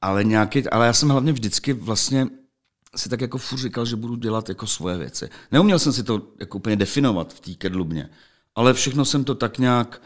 [0.00, 2.26] ale nějaký, ale já jsem hlavně vždycky vlastně
[2.96, 5.28] si tak jako furt říkal, že budu dělat jako svoje věci.
[5.52, 8.10] Neuměl jsem si to jako úplně definovat v té kedlubně,
[8.54, 10.02] ale všechno jsem to tak nějak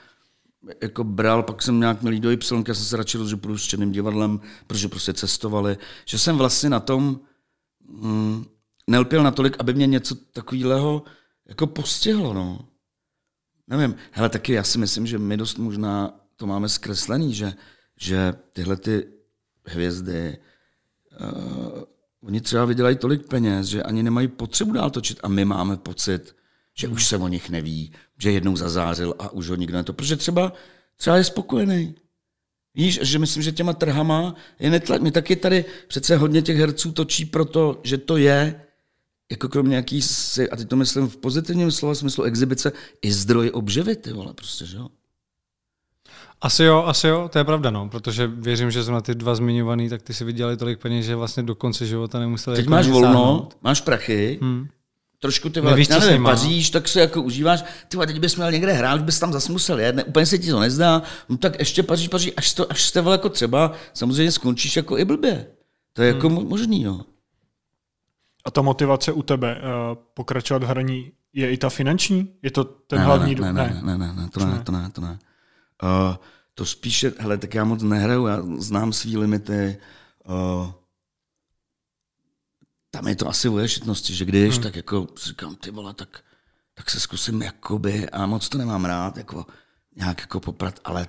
[0.82, 3.58] jako bral, pak jsem nějak měl do Y, já jsem se radši rozhodl, že půjdu
[3.58, 7.20] s černým divadlem, protože prostě cestovali, že jsem vlastně na tom
[7.88, 8.44] mm,
[8.86, 11.02] nelpěl natolik, aby mě něco takového
[11.46, 12.68] jako postihlo, no.
[13.66, 17.52] Nevím, hele, taky já si myslím, že my dost možná to máme zkreslený, že,
[17.96, 19.06] že tyhle ty
[19.66, 20.38] hvězdy,
[21.20, 21.82] uh,
[22.24, 26.36] oni třeba vydělají tolik peněz, že ani nemají potřebu dál točit a my máme pocit,
[26.74, 29.92] že už se o nich neví, že jednou zazářil a už ho nikdo neto.
[29.92, 30.52] Protože třeba,
[30.96, 31.94] třeba je spokojený.
[32.74, 34.98] Víš, že myslím, že těma trhama je netla...
[34.98, 38.60] My taky tady přece hodně těch herců točí proto, že to je
[39.30, 40.00] jako kromě nějaký,
[40.50, 42.72] a teď to myslím v pozitivním slova smyslu, exibice,
[43.02, 44.88] i zdroj obživy, ty vole, prostě, že jo?
[46.44, 49.88] Asi jo, asi jo, to je pravda, no, protože věřím, že na ty dva zmiňovaný,
[49.88, 52.56] tak ty si vydělali tolik peněz, že vlastně do konce života nemuseli.
[52.56, 53.56] Teď jako máš volno, sáhnout.
[53.62, 54.68] máš prachy, hmm
[55.24, 58.36] trošku ty vole, Nevíš, já nevím, Paříž, tak se jako užíváš, ty vole, teď bys
[58.36, 61.02] měl někde hrát, už bys tam zase musel jet, ne, úplně se ti to nezdá,
[61.28, 64.98] no tak ještě Paříž, Paříž, až, to, až jste vole jako třeba, samozřejmě skončíš jako
[64.98, 65.46] i blbě.
[65.92, 66.36] To je jako hmm.
[66.36, 67.04] jako možný, no.
[68.44, 72.28] A ta motivace u tebe uh, pokračovat v hraní je i ta finanční?
[72.42, 74.90] Je to ten ne, hlavní ne, ne, ne, ne, ne, ne, to ne, to ne,
[74.92, 75.18] to ne.
[75.82, 76.14] Uh,
[76.54, 79.78] to spíše, hele, tak já moc nehraju, já znám svý limity,
[80.24, 80.72] uh,
[82.90, 84.62] tam je to asi o ješitnosti, že když, hmm.
[84.62, 86.24] tak jako říkám, ty vole, tak,
[86.74, 89.46] tak se zkusím jakoby, a moc to nemám rád, jako
[89.96, 91.08] nějak jako poprat, ale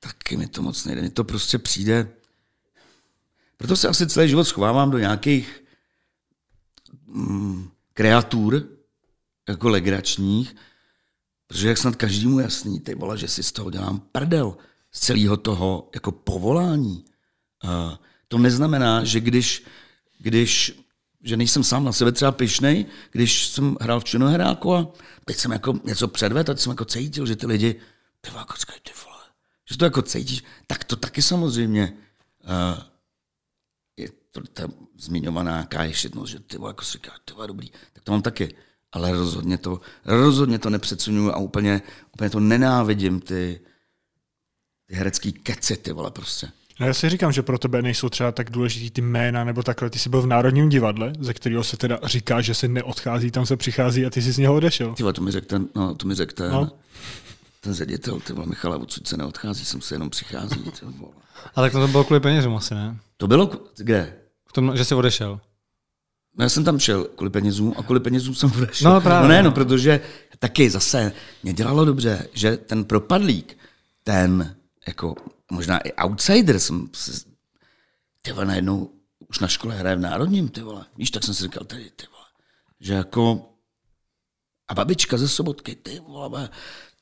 [0.00, 1.00] taky mi to moc nejde.
[1.00, 2.08] Mně to prostě přijde,
[3.56, 5.64] proto se asi celý život schovávám do nějakých
[7.06, 8.68] mm, kreatur,
[9.48, 10.56] jako legračních,
[11.46, 14.56] protože jak snad každému jasný, ty vole, že si z toho dělám prdel,
[14.92, 17.04] z celého toho jako povolání.
[17.64, 17.70] Uh,
[18.28, 19.64] to neznamená, že když
[20.18, 20.80] když
[21.24, 24.92] že nejsem sám na sebe třeba pišnej, když jsem hrál v činohráku a
[25.24, 27.80] teď jsem jako něco předvedl a jsem jako cítil, že ty lidi,
[28.20, 28.44] ty vole,
[28.82, 29.22] ty vole,
[29.70, 31.96] že to jako cítíš, tak to taky samozřejmě
[32.44, 32.82] uh,
[33.96, 34.68] je to ta
[34.98, 38.22] zmiňovaná jaká ješitnost, že ty vole, jako si říká, ty vole, dobrý, tak to mám
[38.22, 38.56] taky.
[38.94, 41.82] Ale rozhodně to, rozhodně to nepřeceňuju a úplně,
[42.14, 43.60] úplně to nenávidím, ty,
[44.86, 46.48] ty herecký keci, ty vole, prostě.
[46.80, 49.90] No já si říkám, že pro tebe nejsou třeba tak důležitý ty jména nebo takhle.
[49.90, 53.46] Ty jsi byl v Národním divadle, ze kterého se teda říká, že se neodchází, tam
[53.46, 54.94] se přichází a ty jsi z něho odešel.
[54.94, 56.70] Ty to mi řekl ten, no, to mi řekl ten, no.
[57.60, 60.56] ten ředitel, ty vole, Michala, odsud se neodchází, jsem se jenom přichází.
[60.56, 61.12] Ty vole.
[61.54, 62.96] Ale tak to bylo kvůli penězům asi, ne?
[63.16, 64.16] To bylo, kde?
[64.48, 65.40] V tom, že jsi odešel.
[66.36, 68.92] No já jsem tam šel kvůli penězům a kvůli penězům jsem odešel.
[68.92, 69.28] No právě.
[69.28, 70.00] No ne, no, protože
[70.38, 71.12] taky zase
[71.42, 73.58] mě dělalo dobře, že ten propadlík,
[74.02, 74.56] ten
[74.86, 75.14] jako
[75.52, 77.24] možná i outsider jsem se,
[78.22, 78.90] ty vole, najednou
[79.28, 80.84] už na škole hraje v Národním, ty vole.
[80.96, 82.26] Víš, tak jsem si říkal, tady, ty vole,
[82.80, 83.50] že jako
[84.68, 86.48] a babička ze sobotky, ty vole.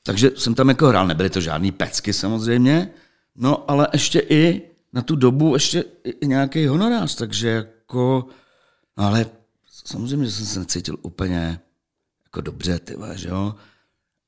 [0.03, 2.93] Takže jsem tam jako hrál, nebyly to žádný pecky samozřejmě,
[3.35, 4.61] no ale ještě i
[4.93, 8.27] na tu dobu ještě i nějaký honorář, takže jako,
[8.97, 9.25] no ale
[9.67, 11.59] samozřejmě, jsem se necítil úplně
[12.25, 13.55] jako dobře, ty že jo.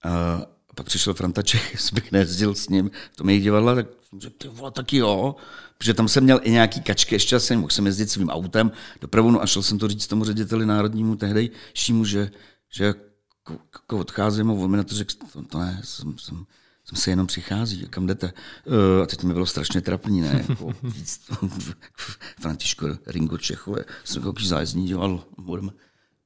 [0.03, 0.41] A
[0.75, 4.35] pak přišel Franta Čech, bych nejezdil s ním v tom jejich divadle, tak jsem řekl,
[4.37, 5.35] ty vole, taky jo.
[5.77, 9.07] Protože tam jsem měl i nějaký kačky, ještě jsem mohl jsem jezdit svým autem do
[9.07, 12.31] Pravonu a šel jsem to říct tomu řediteli národnímu tehdejšímu, že,
[12.73, 16.45] že jako, jako odcházím a on mi na to řekl, to, to ne, jsem, jsem,
[16.85, 18.33] jsem se jenom přichází, kam jdete?
[18.65, 20.45] Uh, a teď mi bylo strašně trapný, ne?
[20.49, 20.73] Jako,
[22.39, 25.71] Františko Ringo Čechové, jsem jako zájezdní divadlo, budeme,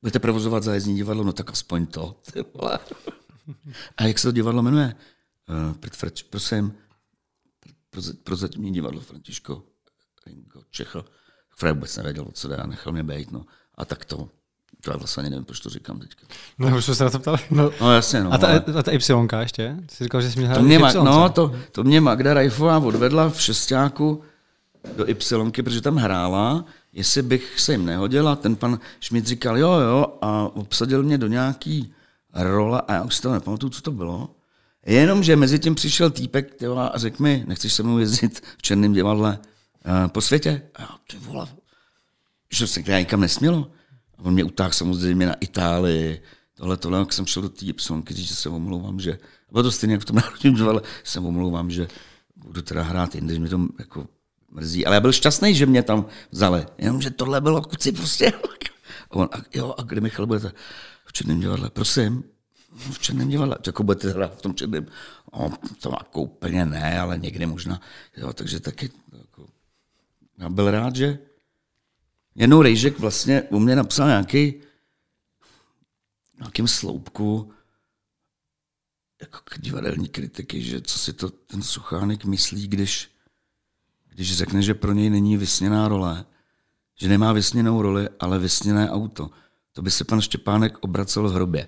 [0.01, 2.21] budete provozovat zájezdní divadlo, no tak aspoň to.
[3.97, 4.95] A jak se to divadlo jmenuje?
[5.49, 5.75] Uh,
[6.29, 6.73] prosím,
[8.23, 9.63] prozatímní divadlo Františko
[10.27, 11.05] Ringo Čecha.
[11.49, 13.31] Fred vůbec nevěděl, co dá, nechal mě být.
[13.31, 13.45] No.
[13.75, 14.29] A tak to
[14.81, 16.25] To já vlastně ani nevím, proč to říkám teďka.
[16.59, 17.37] No, už jsme se na to ptali.
[17.51, 18.33] No, no jasně, no.
[18.33, 19.75] A ta, ale- a ta Y ještě?
[19.85, 22.77] Ty jsi říkal, že jsi měl To mě, Ma- no, to, to mě Magda Rajfová
[22.77, 24.21] odvedla v šestáku
[24.97, 29.57] do Y, protože tam hrála, jestli bych se jim nehodil a ten pan Šmit říkal
[29.57, 31.93] jo, jo a obsadil mě do nějaký
[32.33, 34.29] role a já už si to nepamatuju, co to bylo.
[34.85, 38.61] Jenom, že mezi tím přišel týpek tyva, a řekl mi, nechceš se mnou jezdit v
[38.61, 39.39] černém divadle
[39.85, 40.61] eh, po světě?
[40.75, 41.47] A já, ty vole,
[42.51, 43.67] že se nikam nesmělo.
[44.19, 46.21] A on mě utáhl samozřejmě na Itálii,
[46.53, 47.73] tohle, tohle, jak jsem šel do té Y,
[48.09, 49.17] říct, že se omlouvám, že,
[49.51, 51.87] bylo to stejně jak v tom národním divadle, se omlouvám, že
[52.35, 54.07] budu teda hrát jinde, že mi to jako
[54.51, 54.85] mrzí.
[54.85, 56.65] Ale já byl šťastný, že mě tam vzali.
[56.77, 58.33] Jenomže tohle bylo kuci prostě.
[59.11, 60.51] A on, a, jo, a kde Michal budete?
[61.05, 62.23] V černém divadle, prosím.
[62.71, 63.57] "No, V černém divadle.
[63.67, 64.85] Jako budete hrát v tom černém?
[65.31, 65.51] O,
[65.81, 67.81] to jako úplně ne, ale někdy možná.
[68.17, 69.45] Jo, takže taky jako,
[70.37, 71.19] já byl rád, že
[72.35, 74.53] Jednou Rejžek vlastně u mě napsal nějaký
[76.39, 77.51] nějakým sloupku
[79.21, 83.11] jako k divadelní kritiky, že co si to ten Suchánek myslí, když,
[84.09, 86.25] když řekne, že pro něj není vysněná role,
[86.99, 89.29] že nemá vysněnou roli, ale vysněné auto.
[89.73, 91.67] To by se pan Štěpánek obracel v hrobě.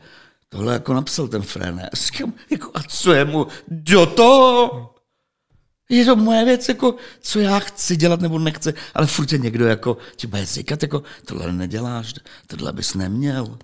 [0.49, 1.89] Tohle jako napsal ten Fréne.
[1.89, 4.95] A říkám, jako, a co je mu do toho?
[5.91, 9.65] Je to moje věc, jako, co já chci dělat nebo nechci, ale furt tě někdo
[9.67, 12.13] jako, ti bude říkat, jako, tohle neděláš,
[12.47, 13.57] tohle bys neměl.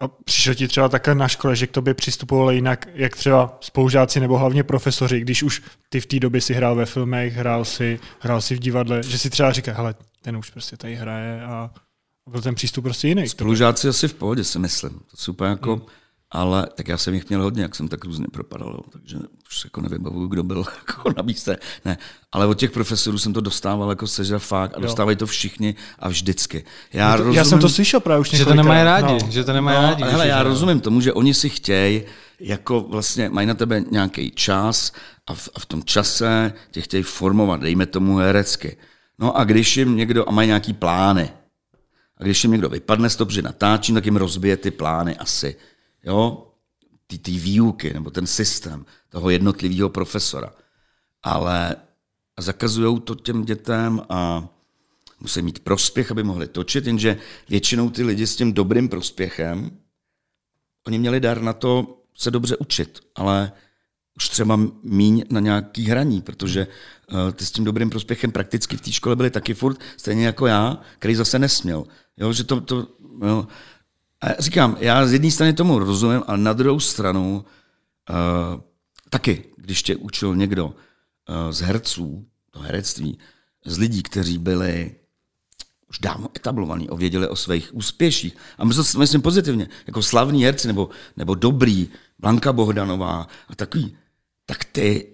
[0.00, 4.20] A přišlo ti třeba takhle na škole, že k tobě přistupovali jinak, jak třeba spolužáci
[4.20, 8.00] nebo hlavně profesoři, když už ty v té době si hrál ve filmech, hrál si,
[8.20, 11.70] hrál si v divadle, že si třeba říká, hele, ten už prostě tady hraje a
[12.30, 13.28] byl ten přístup prostě jiný.
[13.28, 14.90] Spolužáci asi v pohodě, si myslím.
[14.90, 15.86] To jsou úplně jako, hmm.
[16.30, 19.16] Ale tak já jsem jich měl hodně, jak jsem tak různě propadal, jo, takže
[19.48, 21.56] už se jako nevybavuju, kdo byl jako na místě.
[21.84, 21.98] Ne,
[22.32, 26.08] ale od těch profesorů jsem to dostával jako sežra fakt a dostávají to všichni a
[26.08, 26.64] vždycky.
[26.92, 29.30] Já, Já, to, já jsem to slyšel právě už Že to nemají rádi, No.
[29.30, 30.02] že to nemají No, rádi.
[30.04, 32.02] hele, já rozumím tomu, že oni si chtějí,
[32.40, 34.92] jako vlastně mají na tebe nějaký čas
[35.26, 38.76] a v, a v tom čase tě chtějí formovat, dejme tomu herecky.
[39.18, 41.30] No a když jim někdo, a mají nějaký plány,
[42.18, 45.56] a když jim někdo vypadne z toho, že natáčím, tak jim rozbije ty plány asi.
[46.04, 46.50] Jo?
[47.06, 50.52] Ty, ty výuky, nebo ten systém toho jednotlivého profesora.
[51.22, 51.76] Ale
[52.40, 54.48] zakazují to těm dětem a
[55.20, 59.78] musí mít prospěch, aby mohli točit, jenže většinou ty lidi s tím dobrým prospěchem,
[60.86, 63.52] oni měli dar na to se dobře učit, ale
[64.16, 68.80] už třeba míň na nějaký hraní, protože uh, ty s tím dobrým prospěchem prakticky v
[68.80, 71.84] té škole byli taky furt, stejně jako já, který zase nesměl.
[72.16, 72.88] Jo, že to, to
[73.26, 73.46] jo.
[74.24, 77.44] A já říkám, já z jedné strany tomu rozumím, ale na druhou stranu
[78.10, 78.60] uh,
[79.10, 80.74] taky, když tě učil někdo uh,
[81.50, 83.18] z herců, to herectví,
[83.64, 84.94] z lidí, kteří byli
[85.88, 88.36] už dávno etablovaný, ověděli o svých úspěších.
[88.58, 93.96] A myslím, myslím pozitivně, jako slavní herci nebo, nebo dobrý, Blanka Bohdanová a takový,
[94.46, 95.12] tak ty,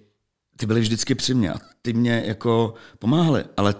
[0.56, 3.44] ty byli vždycky při mně a ty mě jako pomáhali.
[3.56, 3.74] Ale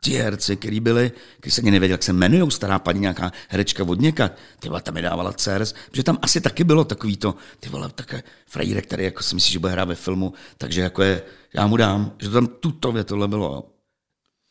[0.00, 3.84] ti herci, kteří byli, když se ani nevěděl, jak se jmenují, stará paní nějaká herečka
[3.84, 7.34] od někat, ty vole, tam mi dávala dceres, protože tam asi taky bylo takový to,
[7.60, 11.02] ty vole, také frajírek, který jako si myslí, že bude hrát ve filmu, takže jako
[11.02, 11.22] je,
[11.54, 13.68] já mu dám, že to tam tutově tohle bylo.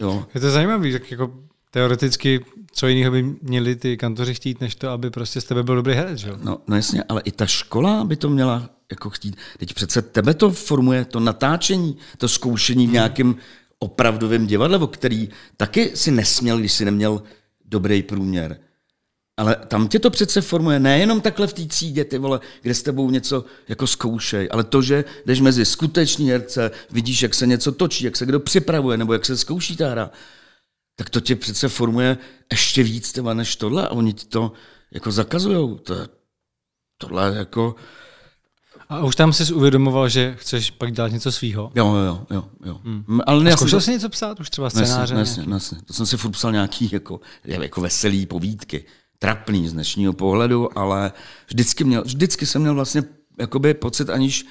[0.01, 0.25] jo.
[0.35, 1.33] Je to zajímavé, tak jako
[1.71, 5.75] teoreticky, co jiného by měli ty kantoři chtít, než to, aby prostě z tebe byl
[5.75, 6.37] dobrý herec, jo?
[6.43, 9.37] No, no jasně, ale i ta škola by to měla jako chtít.
[9.57, 13.35] Teď přece tebe to formuje, to natáčení, to zkoušení v nějakém
[13.79, 17.23] opravdovém divadle, o který taky si nesměl, když si neměl
[17.65, 18.59] dobrý průměr.
[19.37, 22.83] Ale tam tě to přece formuje nejenom takhle v té třídě, ty vole, kde s
[22.83, 27.71] tebou něco jako zkoušej, ale to, že jdeš mezi skuteční herce, vidíš, jak se něco
[27.71, 30.11] točí, jak se kdo připravuje, nebo jak se zkouší ta hra,
[30.95, 32.17] tak to tě přece formuje
[32.51, 34.51] ještě víc tyva, než tohle a oni ti to
[34.91, 35.77] jako zakazujou.
[35.77, 35.95] To,
[36.97, 37.75] tohle jako,
[38.89, 41.71] A už tam jsi uvědomoval, že chceš pak dělat něco svýho.
[41.75, 42.81] jo, jo, jo, jo.
[42.83, 43.19] Hmm.
[43.25, 44.39] Ale ne, zkoušel to- jsi něco psát?
[44.39, 45.15] Už třeba scénáře?
[45.15, 45.51] nesně, nějaký?
[45.51, 45.77] nesně.
[45.85, 48.85] To jsem si furt psal nějaký jako, jako veselý povídky.
[49.19, 51.11] Trapný z dnešního pohledu, ale
[51.47, 53.03] vždycky, měl, vždycky jsem měl vlastně
[53.39, 54.45] jakoby pocit, aniž,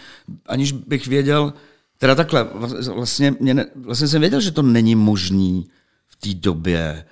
[0.46, 1.52] aniž bych věděl,
[1.98, 2.48] teda takhle,
[2.94, 5.68] vlastně, mě ne, vlastně jsem věděl, že to není možný
[6.06, 7.06] v té době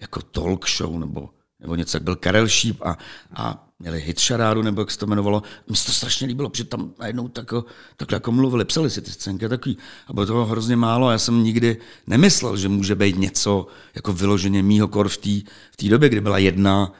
[0.00, 1.30] jako talk show nebo,
[1.60, 2.98] nebo něco, jak byl Karel Šíp a,
[3.34, 5.42] a měli hit šarádu, nebo jak se to jmenovalo.
[5.66, 7.64] Mně se to strašně líbilo, protože tam najednou tako,
[7.96, 9.78] takhle jako mluvili, psali si ty scénky takový.
[10.06, 11.76] A bylo toho hrozně málo a já jsem nikdy
[12.06, 16.38] nemyslel, že může být něco jako vyloženě mýho kor v té v době, kdy byla
[16.38, 16.92] jedna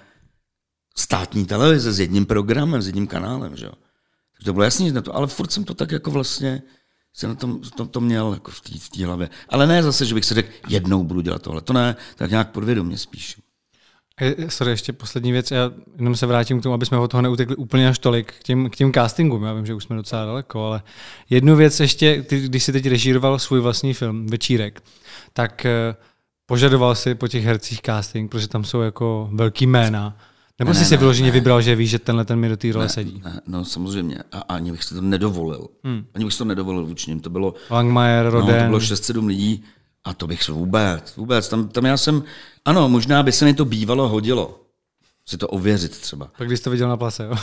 [0.97, 3.73] státní televize s jedním programem, s jedním kanálem, že jo.
[4.37, 6.63] Takže to bylo jasný, že na to, ale furt jsem to tak jako vlastně
[7.13, 9.31] se na tom, to, to měl jako v té v té hlavě.
[9.49, 11.61] Ale ne zase, že bych si řekl, jednou budu dělat tohle.
[11.61, 13.41] To ne, tak nějak podvědomě spíš.
[14.49, 15.51] Sorry, ještě poslední věc.
[15.51, 18.43] Já jenom se vrátím k tomu, aby jsme od toho neutekli úplně až tolik k
[18.43, 19.43] těm, k těm castingům.
[19.43, 20.83] Já vím, že už jsme docela daleko, ale
[21.31, 24.83] jednu věc ještě, ty, když jsi teď režíroval svůj vlastní film, Večírek,
[25.33, 25.95] tak eh,
[26.47, 30.17] požadoval si po těch hercích casting, protože tam jsou jako velký jména.
[30.59, 31.33] Nebo ne, jsi ne, si vyloženě ne.
[31.33, 33.23] vybral, že víš, že tenhle ten mi do té role ne, sedí?
[33.25, 34.19] Ne, no samozřejmě.
[34.33, 35.69] A ani bych si to nedovolil.
[35.85, 36.05] Hmm.
[36.15, 37.21] Ani bych si to nedovolil vůči ním.
[37.21, 38.57] To bylo, Langmajer, Roden.
[38.57, 39.65] No, to bylo 6-7 lidí
[40.05, 41.49] a to bych vůbec, vůbec.
[41.49, 42.23] Tam, tam já jsem,
[42.65, 44.61] ano, možná by se mi to bývalo hodilo
[45.31, 46.31] si to ověřit třeba.
[46.39, 47.35] Tak když to viděl na plase, jo?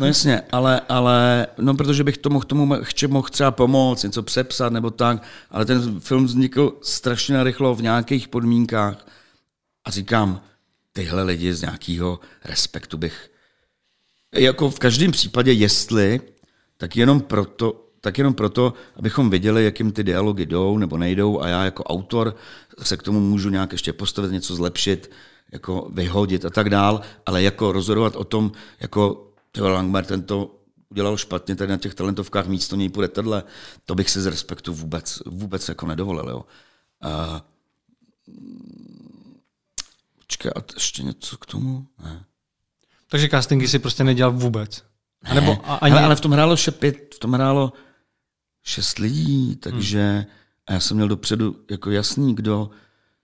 [0.00, 2.66] no jasně, ale, ale no protože bych to mohl, tomu
[3.08, 8.28] mohl třeba pomoct, něco přepsat nebo tak, ale ten film vznikl strašně rychlo v nějakých
[8.28, 9.06] podmínkách
[9.84, 10.40] a říkám,
[10.92, 13.30] tyhle lidi z nějakého respektu bych,
[14.34, 16.20] jako v každém případě, jestli,
[16.76, 21.42] tak jenom proto, tak jenom proto, abychom věděli, jak jim ty dialogy jdou nebo nejdou
[21.42, 22.36] a já jako autor
[22.82, 25.10] se k tomu můžu nějak ještě postavit, něco zlepšit,
[25.52, 30.54] jako vyhodit a tak dál, ale jako rozhodovat o tom, jako Theo Langmer tento
[30.88, 33.42] udělal špatně tady na těch talentovkách, místo něj půjde tohle,
[33.84, 36.28] to bych si z respektu vůbec, vůbec jako nedovolil.
[36.28, 36.44] Jo.
[37.02, 37.42] A,
[40.16, 41.86] počkej, a ještě něco k tomu?
[42.04, 42.24] Ne.
[43.10, 44.82] Takže castingy si prostě nedělal vůbec?
[45.28, 45.94] Ne, nebo a ani...
[45.94, 47.72] ale, ale v tom hrálo šepět, v tom hrálo
[48.66, 50.24] šest lidí, takže hmm.
[50.66, 52.70] a já jsem měl dopředu jako jasný, kdo,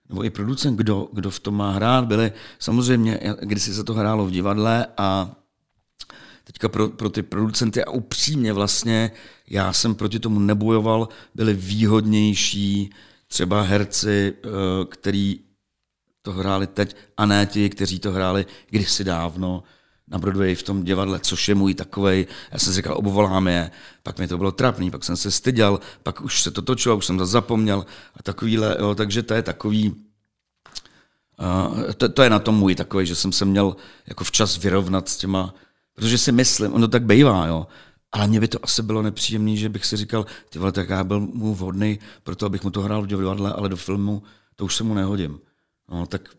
[0.09, 2.05] nebo i producent, kdo, kdo v tom má hrát.
[2.05, 5.35] Byly samozřejmě, když se to hrálo v divadle a
[6.43, 9.11] teďka pro, pro ty producenty a upřímně vlastně
[9.49, 12.89] já jsem proti tomu nebojoval, byli výhodnější
[13.27, 14.49] třeba herci, eh,
[14.85, 15.39] který
[16.21, 19.63] to hráli teď a ne ti, kteří to hráli kdysi dávno
[20.13, 23.71] na Broadway v tom divadle, což je můj takovej, já jsem si říkal, obvoláme je,
[24.03, 27.05] pak mi to bylo trapný, pak jsem se styděl, pak už se to točilo, už
[27.05, 27.85] jsem to zapomněl
[28.15, 29.95] a takovýhle, jo, takže to je takový,
[31.39, 33.75] uh, to, to, je na tom můj takový, že jsem se měl
[34.07, 35.53] jako včas vyrovnat s těma,
[35.95, 37.67] protože si myslím, ono tak bývá, jo,
[38.11, 41.03] ale mně by to asi bylo nepříjemné, že bych si říkal, ty vole, tak já
[41.03, 44.23] byl mu vhodný pro to, abych mu to hrál v divadle, ale do filmu
[44.55, 45.39] to už se mu nehodím.
[45.89, 46.29] No, tak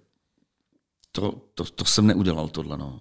[1.13, 3.01] to, to, to jsem neudělal tohle, no.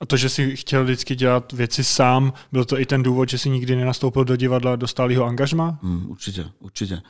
[0.00, 3.38] A to, že jsi chtěl vždycky dělat věci sám, byl to i ten důvod, že
[3.38, 5.78] jsi nikdy nenastoupil do divadla do stálého angažma?
[5.82, 7.02] Hmm, určitě, určitě.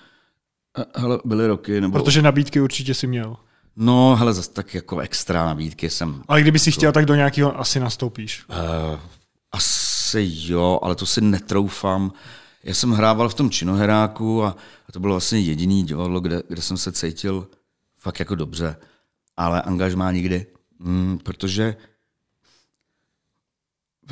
[0.95, 1.99] Hele, byly roky, nebo...
[1.99, 3.37] Protože nabídky určitě si měl.
[3.77, 6.23] No, hele, zase tak jako extra nabídky jsem...
[6.29, 8.45] Ale kdyby si chtěl, tak do nějakého asi nastoupíš.
[8.49, 9.01] Uh,
[9.53, 12.13] asi jo, ale to si netroufám.
[12.65, 14.57] Já jsem hrával v tom činoheráku a,
[14.89, 17.49] a to bylo vlastně jediný divadlo, kde, kde jsem se cítil
[17.97, 18.77] fakt jako dobře.
[19.37, 20.47] Ale angažmá nikdy.
[20.79, 21.77] Mm, protože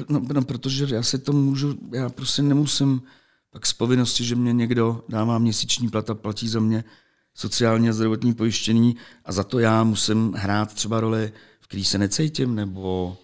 [0.09, 3.03] No, no, protože já si to můžu, já prostě nemusím
[3.51, 6.84] pak z povinnosti, že mě někdo dává měsíční plat a platí za mě
[7.34, 11.99] sociální a zdravotní pojištění a za to já musím hrát třeba roli, v který se
[11.99, 13.16] necítím, nebo,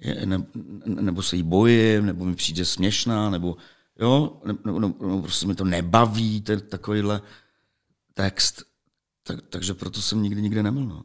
[0.00, 0.46] je, ne,
[0.86, 3.56] nebo se jí bojím, nebo mi přijde směšná, nebo
[4.00, 7.22] jo, nebo, nebo, nebo prostě mi to nebaví, ten takovýhle
[8.14, 8.62] text.
[9.22, 10.84] Tak, takže proto jsem nikdy nikde nebyl.
[10.84, 11.04] No.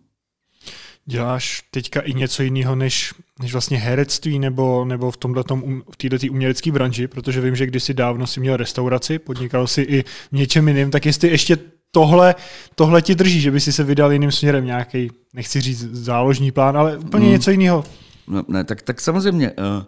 [1.05, 5.97] Děláš teďka i něco jiného než, než vlastně herectví nebo, nebo v tomhletom, um, v
[5.97, 10.67] této umělecké branži, protože vím, že kdysi dávno si měl restauraci, podnikal si i něčem
[10.67, 11.57] jiným, tak jestli ještě
[11.91, 12.35] tohle,
[12.75, 16.77] tohle ti drží, že by si se vydal jiným směrem, nějaký, nechci říct záložní plán,
[16.77, 17.31] ale úplně mm.
[17.31, 17.83] něco jiného.
[18.27, 19.85] No, ne, tak, tak samozřejmě, eh,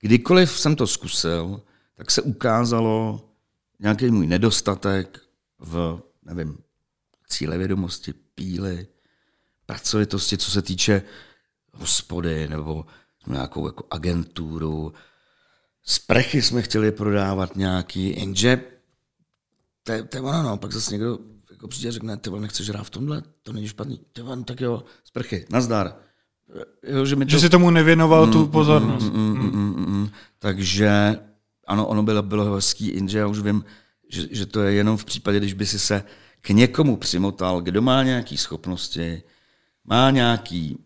[0.00, 1.60] kdykoliv jsem to zkusil,
[1.94, 3.20] tak se ukázalo
[3.80, 5.18] nějaký můj nedostatek
[5.58, 6.58] v, nevím,
[7.28, 8.86] cílevědomosti, píly,
[9.68, 11.02] pracovitosti, co se týče
[11.72, 12.86] hospody nebo
[13.26, 14.92] nějakou jako agenturu.
[15.82, 18.60] Sprechy jsme chtěli prodávat nějaký, jenže
[19.82, 20.56] to je, to je ono, no.
[20.56, 21.18] pak zase někdo
[21.50, 24.00] jako přijde a řekne, ty nechceš hrát v tomhle, to není špatný.
[24.12, 25.96] Ty no, tak jo, sprchy, nazdar.
[26.82, 27.30] Jo, že, mi to...
[27.30, 29.04] že si tomu nevěnoval mm, tu mm, pozornost.
[29.04, 30.08] Mm, mm, mm, mm, mm, mm.
[30.38, 31.18] Takže
[31.66, 33.64] ano, ono bylo, bylo hezký, jenže já už vím,
[34.08, 36.04] že, že to je jenom v případě, když by si se
[36.40, 39.22] k někomu přimotal, kdo má nějaké schopnosti,
[39.88, 40.78] má nějaký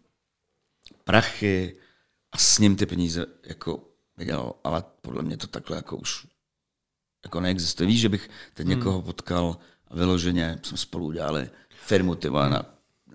[1.04, 1.76] prachy
[2.32, 6.26] a s ním ty peníze jako vydělal, ale podle mě to takhle jako už
[7.24, 7.86] jako neexistuje.
[7.86, 8.78] Víš, že bych teď hmm.
[8.78, 9.56] někoho potkal
[9.88, 11.50] a vyloženě jsme spolu udělali
[11.86, 12.64] firmu, ty na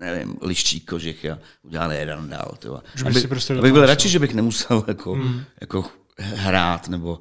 [0.00, 2.56] nevím, liští kožich a udělali jeden dál.
[2.58, 2.82] Tyva.
[3.06, 5.44] Aby, si prostě abych byl radši, že bych nemusel jako, hmm.
[5.60, 5.84] jako
[6.18, 7.20] hrát nebo,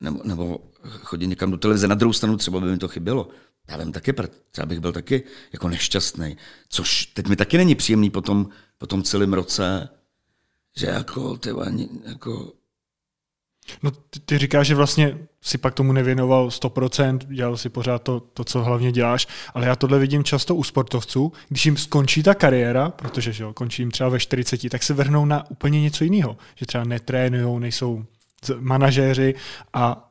[0.00, 1.88] nebo, nebo chodit někam do televize.
[1.88, 3.28] Na druhou stranu třeba by mi to chybělo
[3.68, 4.14] já vím taky,
[4.50, 6.36] třeba bych byl taky jako nešťastný,
[6.68, 8.48] což teď mi taky není příjemný po tom,
[8.78, 9.88] po tom celém roce,
[10.76, 11.66] že jako, tyva,
[12.04, 12.52] jako
[13.82, 18.20] No ty, ty říkáš, že vlastně si pak tomu nevěnoval 100%, dělal si pořád to,
[18.20, 22.34] to, co hlavně děláš, ale já tohle vidím často u sportovců, když jim skončí ta
[22.34, 26.04] kariéra, protože že jo, končí jim třeba ve 40, tak se vrhnou na úplně něco
[26.04, 28.04] jiného, že třeba netrénují, nejsou
[28.58, 29.34] manažéři
[29.72, 30.05] a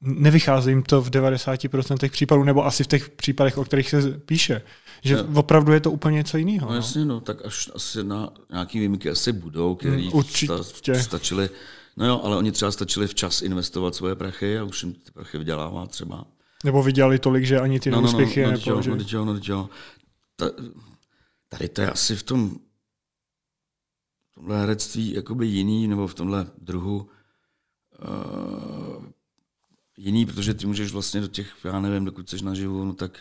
[0.00, 4.62] nevychází jim to v 90% případů, nebo asi v těch případech, o kterých se píše.
[5.02, 5.40] Že no.
[5.40, 6.66] opravdu je to úplně něco jiného.
[6.66, 6.76] No, no.
[6.76, 11.50] jasně, no, tak až asi na nějaký výjimky asi budou, hmm, které mm, sta, stačily.
[11.96, 15.38] No jo, ale oni třeba stačili včas investovat svoje prachy a už jim ty prachy
[15.38, 16.24] vydělává třeba.
[16.64, 18.98] Nebo vydělali tolik, že ani ty no, no, no neúspěchy no, no, no, nepoložili.
[18.98, 19.70] No, dělo, no.
[20.36, 20.50] Ta,
[21.48, 22.50] tady to je asi v tom
[24.30, 27.08] v tomhle herectví jakoby jiný, nebo v tomhle druhu
[28.02, 29.04] uh,
[29.98, 33.18] jiný, protože ty můžeš vlastně do těch, já nevím, dokud jsi naživu, no tak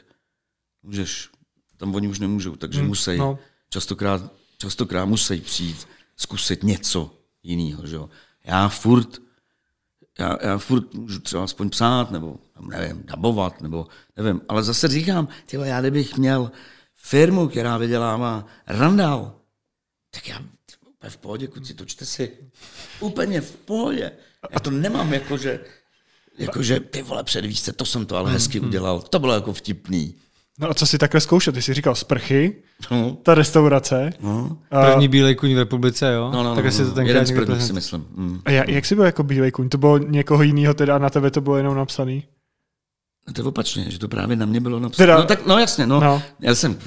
[0.84, 1.30] můžeš,
[1.78, 3.40] tam oni už nemůžou, takže hmm, musí, no.
[3.70, 4.22] častokrát,
[4.58, 8.10] častokrát musí přijít, zkusit něco jiného, že jo
[8.46, 9.22] já furt,
[10.20, 15.28] já, já furt můžu třeba aspoň psát, nebo nevím, dabovat, nebo nevím, ale zase říkám,
[15.46, 16.52] tyjo, já kdybych měl
[16.96, 19.42] firmu, která vydělává randál,
[20.12, 20.40] tak já
[20.82, 22.38] úplně v pohodě, kuci, točte si.
[23.00, 24.12] Úplně v pohodě.
[24.52, 25.66] Já to nemám jako, že,
[26.38, 28.68] jako, že ty vole, předvíš to jsem to ale hezky mm-hmm.
[28.68, 29.02] udělal.
[29.02, 30.16] To bylo jako vtipný.
[30.60, 31.56] No a co si takhle zkoušet?
[31.56, 32.56] Ty jsi říkal sprchy,
[32.92, 33.18] no.
[33.24, 34.14] ta restaurace.
[34.20, 34.58] No.
[34.72, 34.86] A...
[34.86, 36.32] První bílej kuň v republice, jo?
[36.34, 38.06] No, no, no, si to ten Jeden z prvních si myslím.
[38.16, 38.42] Mm.
[38.46, 39.70] A jak, jak jsi byl jako bílej kuň?
[39.70, 42.24] To bylo někoho jiného teda a na tebe to bylo jenom napsaný?
[43.28, 45.08] No to je opačně, že to právě na mě bylo napsané.
[45.08, 45.18] Teda...
[45.18, 46.00] No tak, no jasně, no.
[46.00, 46.22] no.
[46.40, 46.78] Já jsem,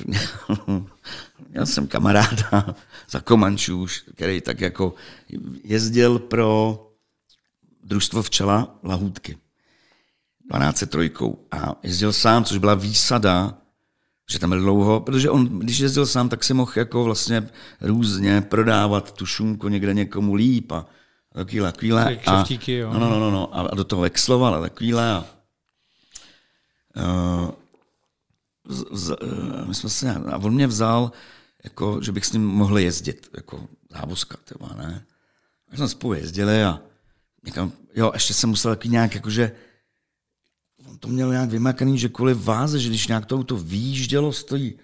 [1.51, 2.75] já jsem kamaráda
[3.11, 4.95] za Komančůš, který tak jako
[5.65, 6.79] jezdil pro
[7.91, 9.39] družstvo včela Lahůdky.
[10.53, 11.11] 1203.
[11.51, 13.61] A jezdil sám, což byla výsada
[14.31, 17.49] že tam byl dlouho, protože on, když jezdil sám, tak si mohl jako vlastně
[17.81, 20.87] různě prodávat tu šunku někde někomu líp a
[21.35, 22.17] takovýhle, takovýhle.
[22.27, 22.93] A, jo.
[22.93, 25.11] No, no, no, no, a do toho exloval a takovýhle.
[25.11, 25.25] A,
[26.97, 27.51] uh,
[28.69, 31.13] z, z, uh, my jsme se, a on mě vzal,
[31.65, 35.05] jako, že bych s ním mohl jezdit, jako závozka, třeba, ne?
[35.73, 36.81] A jsme spolu jezdili a
[37.45, 39.53] někam, jo, ještě jsem musel taky nějak, jakože,
[40.89, 44.79] on to měl nějak vymakaný, že kvůli váze, že když nějak to auto výjíždělo stojí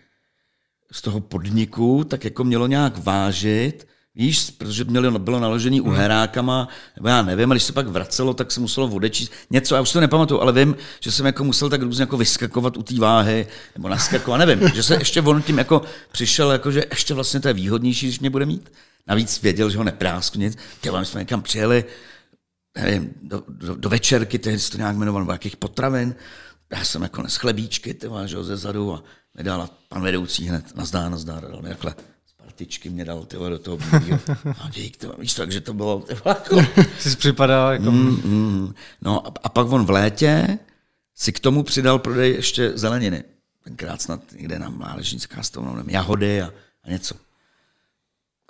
[0.92, 3.86] z toho podniku, tak jako mělo nějak vážit,
[4.16, 5.96] víš, protože mělo, bylo naložený u hmm.
[5.96, 9.80] herákama, nebo já nevím, a když se pak vracelo, tak se muselo odečíst něco, já
[9.80, 12.98] už to nepamatuju, ale vím, že jsem jako musel tak různě jako vyskakovat u té
[12.98, 13.46] váhy,
[13.76, 15.82] nebo naskakovat, nevím, že se ještě on tím jako
[16.12, 18.72] přišel, jako že ještě vlastně to je výhodnější, když mě bude mít.
[19.06, 20.58] Navíc věděl, že ho neprásknu nic.
[20.80, 21.84] Ty my jsme někam přijeli,
[22.84, 26.14] nevím, do, do, do večerky, tehdy se to nějak jmenoval, nebo jakých potravin.
[26.70, 29.04] Já jsem jako nes chlebíčky, ty že ze zadu a
[29.36, 31.94] mi dala pan vedoucí hned, nazdá, nazdá, dal mi takhle
[32.56, 34.20] partičky mě dal tyhle, do toho bílého.
[34.44, 36.00] A dík, víš, takže to bylo...
[36.00, 36.60] Tyhle, jako...
[36.98, 37.90] Jsi připadal jako...
[37.90, 38.74] Mm, mm.
[39.02, 40.58] No a, a, pak on v létě
[41.14, 43.24] si k tomu přidal prodej ještě zeleniny.
[43.64, 46.52] Tenkrát snad někde na mládežnická stovnou, jahody a,
[46.84, 47.14] a něco.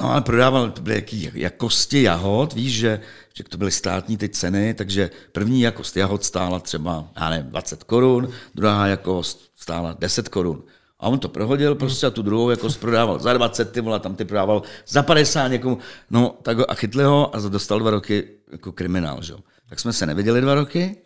[0.00, 3.00] No ale prodával, to byly jaký jakosti jahod, víš, že,
[3.34, 7.84] že to byly státní ty ceny, takže první jakost jahod stála třeba, já nevím, 20
[7.84, 10.64] korun, druhá jakost stála 10 korun.
[11.00, 14.16] A on to prohodil prostě a tu druhou jakost prodával za 20, ty vole, tam
[14.16, 15.78] ty prodával za 50 někomu.
[16.10, 19.34] No, tak a chytli ho a dostal dva roky jako kriminál, že?
[19.68, 20.96] Tak jsme se neviděli dva roky,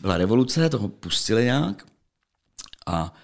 [0.00, 1.84] byla revoluce, toho pustili nějak
[2.86, 3.14] a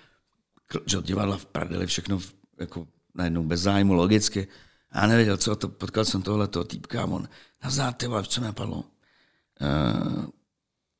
[0.86, 2.18] že divadla v prdeli, všechno
[2.60, 4.48] jako najednou bez zájmu, logicky.
[4.94, 7.28] Já nevěděl, co to, potkal jsem tohle toho týpka a on,
[7.64, 8.76] nazdár, ty vole, co mě padlo.
[8.76, 10.24] Uh,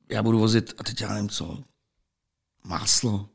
[0.09, 1.63] já budu vozit, a teď já nevím co,
[2.63, 3.29] máslo,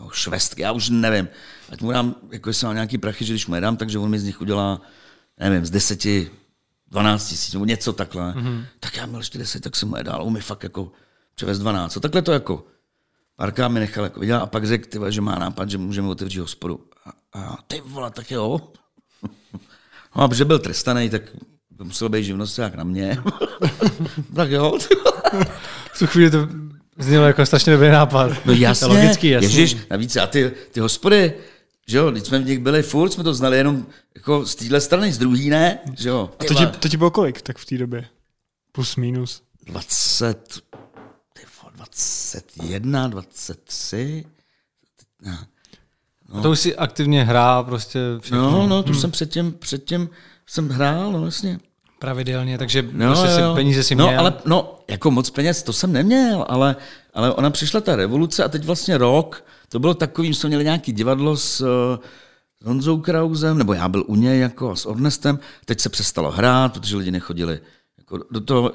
[0.00, 1.28] no, švestky, já už nevím.
[1.68, 4.10] Ať mu dám, jako jestli mám nějaký prachy, že když mu je dám, takže on
[4.10, 4.80] mi z nich udělá,
[5.38, 6.30] nevím, z deseti,
[6.86, 8.32] 12 tisíc, nebo něco takhle.
[8.32, 8.64] Mm-hmm.
[8.80, 10.92] Tak já měl ještě 10, tak jsem mu je dal, on mi fakt jako
[11.34, 11.96] převez 12.
[11.96, 12.66] A takhle to jako,
[13.36, 16.84] párkrát mi nechal jako viděl a pak řekl, že má nápad, že můžeme otevřít hospodu.
[17.04, 18.72] A, a ty vole, tak jo.
[20.16, 21.22] No a protože byl trestaný, tak
[21.78, 23.18] to musel být živnosták na mě.
[24.34, 24.78] tak jo.
[25.92, 26.48] v tu chvíli to
[26.98, 28.46] znělo jako strašně dobrý nápad.
[28.46, 29.48] No jasně, logicky, jasně.
[29.48, 31.32] Ježiš, navíc a ty, ty hospody,
[31.88, 34.80] že jo, když jsme v nich byli furt, jsme to znali jenom jako z téhle
[34.80, 36.30] strany, z druhý ne, že jo.
[36.38, 38.04] A to ti, to ti bylo kolik tak v té době?
[38.72, 39.42] Plus, minus?
[39.66, 40.62] 20,
[41.74, 44.24] 21, 23,
[45.22, 45.46] ne.
[46.32, 46.42] No.
[46.42, 48.50] To už si aktivně hrál prostě všechno.
[48.50, 49.00] No, no, to hmm.
[49.00, 50.08] jsem předtím, předtím
[50.46, 51.58] jsem hrál, no vlastně.
[51.98, 54.20] Pravidelně, takže no, prostě si peníze si no, měl.
[54.20, 56.76] Ale, no, jako moc peněz, to jsem neměl, ale,
[57.14, 60.64] ale ona přišla ta revoluce a teď vlastně rok, to bylo takový, že jsme měli
[60.64, 61.56] nějaký divadlo s,
[62.60, 66.72] s Honzou Krausem, nebo já byl u něj jako s Ornestem, teď se přestalo hrát,
[66.72, 67.60] protože lidi nechodili
[67.98, 68.72] Jako do toho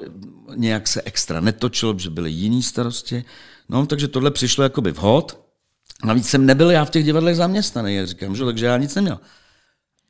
[0.54, 3.24] nějak se extra netočilo, že byly jiný starosti.
[3.68, 5.47] No, takže tohle přišlo jakoby vhod.
[6.04, 8.44] Navíc jsem nebyl já v těch divadlech zaměstnaný, jak říkám, že?
[8.44, 9.18] takže já nic neměl.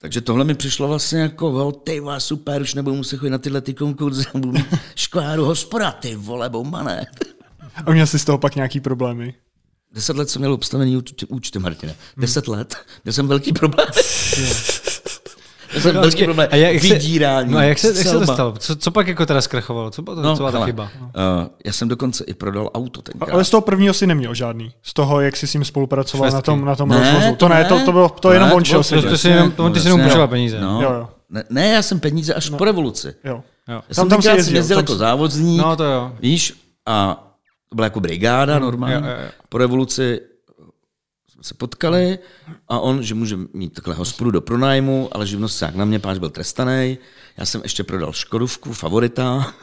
[0.01, 3.39] Takže tohle mi přišlo vlastně jako, oh, ty vole, super, už nebudu muset chodit na
[3.39, 7.07] tyhle ty konkurzy, budu mít školáru hospoda, ty vole, bomba ne.
[7.86, 9.34] A měl jsi z toho pak nějaký problémy?
[9.93, 11.95] Deset let jsem měl obstavený účty, účty Martine.
[12.16, 12.76] Deset let.
[13.05, 13.89] Měl jsem velký problém.
[15.75, 16.49] Já jsem velký problém.
[16.53, 17.53] A jak se- Vydírání.
[17.53, 18.55] No a jak se, jak se to stalo?
[18.59, 19.91] Co, co pak jako teda zkrachovalo?
[19.91, 20.83] Co, byla- No, co byla ta chyba?
[21.01, 21.11] Uh,
[21.64, 23.31] já jsem dokonce i prodal auto tenkrát.
[23.35, 24.73] Ale z toho prvního si neměl žádný.
[24.83, 26.45] Z toho, jak jsi s ním spolupracoval na Švestky.
[26.47, 27.31] tom, na tom Ne, rozvozu.
[27.31, 27.64] To to ne, ne.
[27.64, 29.09] to, to, bylo, to To jenom ne, on to šel sedět.
[29.11, 30.61] to jsi jenom- ty si půjčoval peníze.
[30.61, 30.83] No.
[30.83, 31.09] Jo, jo.
[31.31, 33.14] Ne, ne, já jsem peníze až po revoluci.
[33.25, 33.43] Jo.
[33.69, 33.75] Jo.
[33.75, 36.12] Já Tam- jsem tam si tenkrát jezdil, jezdil tam jako si- závodník, No to jo.
[36.21, 36.55] víš,
[36.87, 37.25] a
[37.69, 38.95] to byla jako brigáda normálně.
[38.97, 39.29] jo, jo.
[39.49, 40.21] Po revoluci
[41.41, 42.18] se potkali
[42.68, 46.30] a on, že může mít takhle hospodu do pronájmu, ale živnosták na mě, páč byl
[46.30, 46.99] trestaný.
[47.36, 49.55] Já jsem ještě prodal Škodovku, favorita,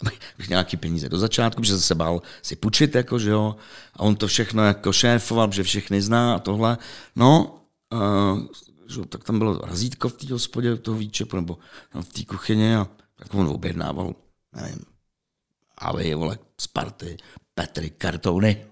[0.34, 3.56] abych nějaký peníze do začátku, protože se bál si půjčit, jako, že jo.
[3.94, 6.78] A on to všechno jako šéfoval, že všechny zná a tohle.
[7.16, 7.60] No,
[7.92, 8.40] uh,
[8.88, 11.58] že, tak tam bylo razítko v té hospodě, toho výčepu, nebo
[11.92, 14.14] tam v té kuchyni a tak on objednával,
[14.52, 14.84] nevím,
[15.78, 17.16] ale je vole, Sparty,
[17.58, 18.66] Petry, kartouny.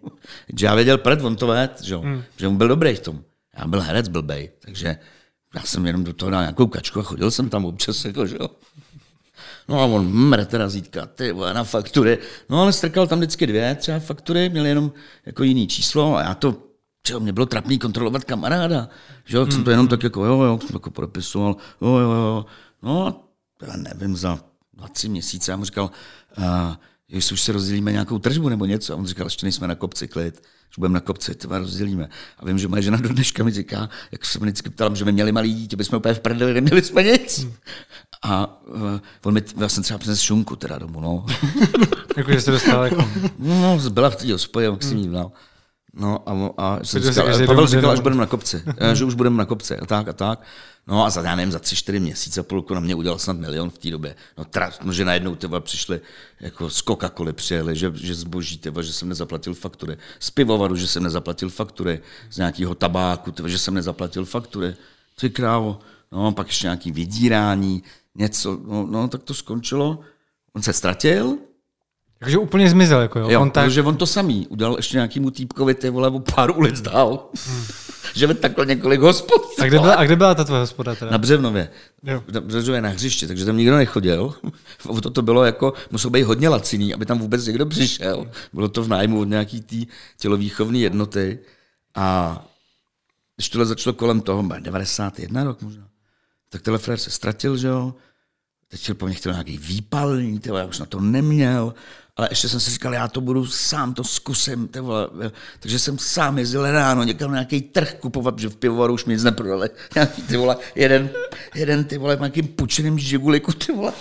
[0.57, 2.23] Že já věděl pred, on to věd, že, hmm.
[2.37, 3.25] že on byl dobrý v tom.
[3.59, 4.97] Já byl herec blbej, takže
[5.55, 8.37] já jsem jenom do toho dal nějakou kačku a chodil jsem tam občas, jako, že
[8.41, 8.49] jo.
[9.69, 12.19] No a on, mrete razítka, ty vole, na faktury.
[12.49, 14.93] No ale strkal tam vždycky dvě třeba faktury, měl jenom
[15.27, 16.57] jako jiný číslo a já to,
[17.03, 18.89] čo, mě bylo trapný kontrolovat kamaráda,
[19.25, 22.47] že jo, jsem to jenom tak jako, jo, jo, jsem jako podepisoval, jo, jo, jo.
[22.83, 23.25] No,
[23.67, 24.39] já nevím, za
[24.75, 25.91] dva, tři měsíce, já mu říkal,
[26.39, 26.45] uh,
[27.09, 28.93] jestli už se rozdělíme nějakou tržbu nebo něco.
[28.93, 32.09] A on říkal, ještě nejsme na kopci, klid, už budeme na kopci, to rozdělíme.
[32.39, 35.13] A vím, že moje žena do dneška mi říká, jak jsem vždycky ptal, že my
[35.13, 37.47] měli malý dítě, bychom úplně v prdeli, neměli jsme nic.
[38.23, 41.27] A uh, on mi, já jsem třeba přines šunku teda domů, no.
[42.17, 43.09] Jako, že jsi dostal jako...
[43.39, 45.33] No, byla v té hospodě, jak jí dal.
[45.95, 49.15] No a, a jsem říkal, Pavel říkal, den- až budeme na kopci, eh, že už
[49.15, 50.43] budeme na kopci a tak a tak.
[50.87, 53.71] No a za, já nevím, za tři, čtyři měsíce půlku na mě udělal snad milion
[53.71, 54.15] v té době.
[54.39, 56.01] No, tra, no že najednou tyva přišli
[56.41, 59.97] jako z Coca-Coly přijeli, že, že zboží, tyva, že jsem nezaplatil faktury.
[60.21, 62.01] Z pivovaru, že jsem nezaplatil faktury.
[62.31, 64.75] Z nějakého tabáku, tyva, že jsem nezaplatil faktury.
[65.21, 65.79] Ty krávo.
[66.13, 67.83] No, pak ještě nějaký vydírání,
[68.15, 68.61] něco.
[68.67, 70.01] No, no, tak to skončilo.
[70.53, 71.39] On se ztratil,
[72.21, 73.31] Jakože úplně zmizel, jako jo.
[73.31, 73.65] Jo, kontakt.
[73.65, 77.29] protože on to samý udělal ještě nějakýmu týpkovi ty vole o pár ulic dál.
[78.15, 79.43] Že by takhle několik hospod.
[79.59, 81.11] A kde, byla, a kde byla ta tvoje hospoda teda?
[81.11, 81.69] Na Břevnově.
[82.03, 82.25] Jo.
[82.33, 84.35] Na Břevnově na hřiště, takže tam nikdo nechodil.
[85.03, 88.31] To, to bylo jako, muselo být hodně laciný, aby tam vůbec někdo přišel.
[88.53, 89.77] Bylo to v nájmu od nějaký té
[90.19, 91.39] tělovýchovné jednoty.
[91.95, 92.39] A
[93.37, 95.89] když tohle začalo kolem toho, bude 91 rok možná,
[96.49, 97.95] tak tenhle frér se ztratil, že jo.
[98.69, 99.61] Teď po mně chtěl nějaký
[100.49, 101.75] vole, já už na to neměl,
[102.17, 105.09] ale ještě jsem si říkal, já to budu sám, to zkusím, ty vole.
[105.61, 109.13] takže jsem sám jezdil ráno někam na nějaký trh kupovat, že v pivovaru už mi
[109.13, 109.71] nic neprodali.
[109.95, 111.11] Nějaký, ty vole, jeden,
[111.55, 113.93] jeden ty vole, nějakým pučeným žiguliku, ty vole.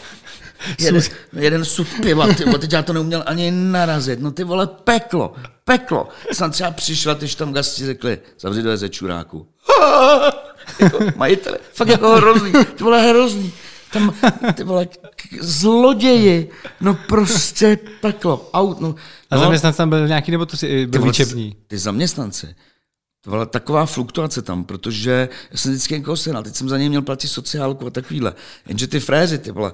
[0.80, 1.01] Jeden,
[1.34, 5.34] jeden sud piva, ty vole, teď já to neuměl ani narazit, no ty vole, peklo,
[5.66, 6.09] peklo.
[6.32, 9.47] Jsem třeba přišel, když tam gasti řekli, zavři dveře ze čuráku.
[10.80, 13.53] jako majitele, fakt jako hrozný, ty vole hrozný.
[13.93, 14.13] Tam,
[14.53, 16.49] ty vole, k- zloději,
[16.81, 18.95] no prostě peklo, aut, no.
[19.29, 21.55] A no, zaměstnanec tam byl nějaký, nebo to si ty byl vole, výčepní?
[21.67, 22.55] Ty zaměstnanci.
[23.21, 26.89] To byla taková fluktuace tam, protože já jsem vždycky někoho sehnal, teď jsem za něj
[26.89, 28.33] měl platit sociálku a takovýhle.
[28.67, 29.73] Jenže ty frézy, ty vole,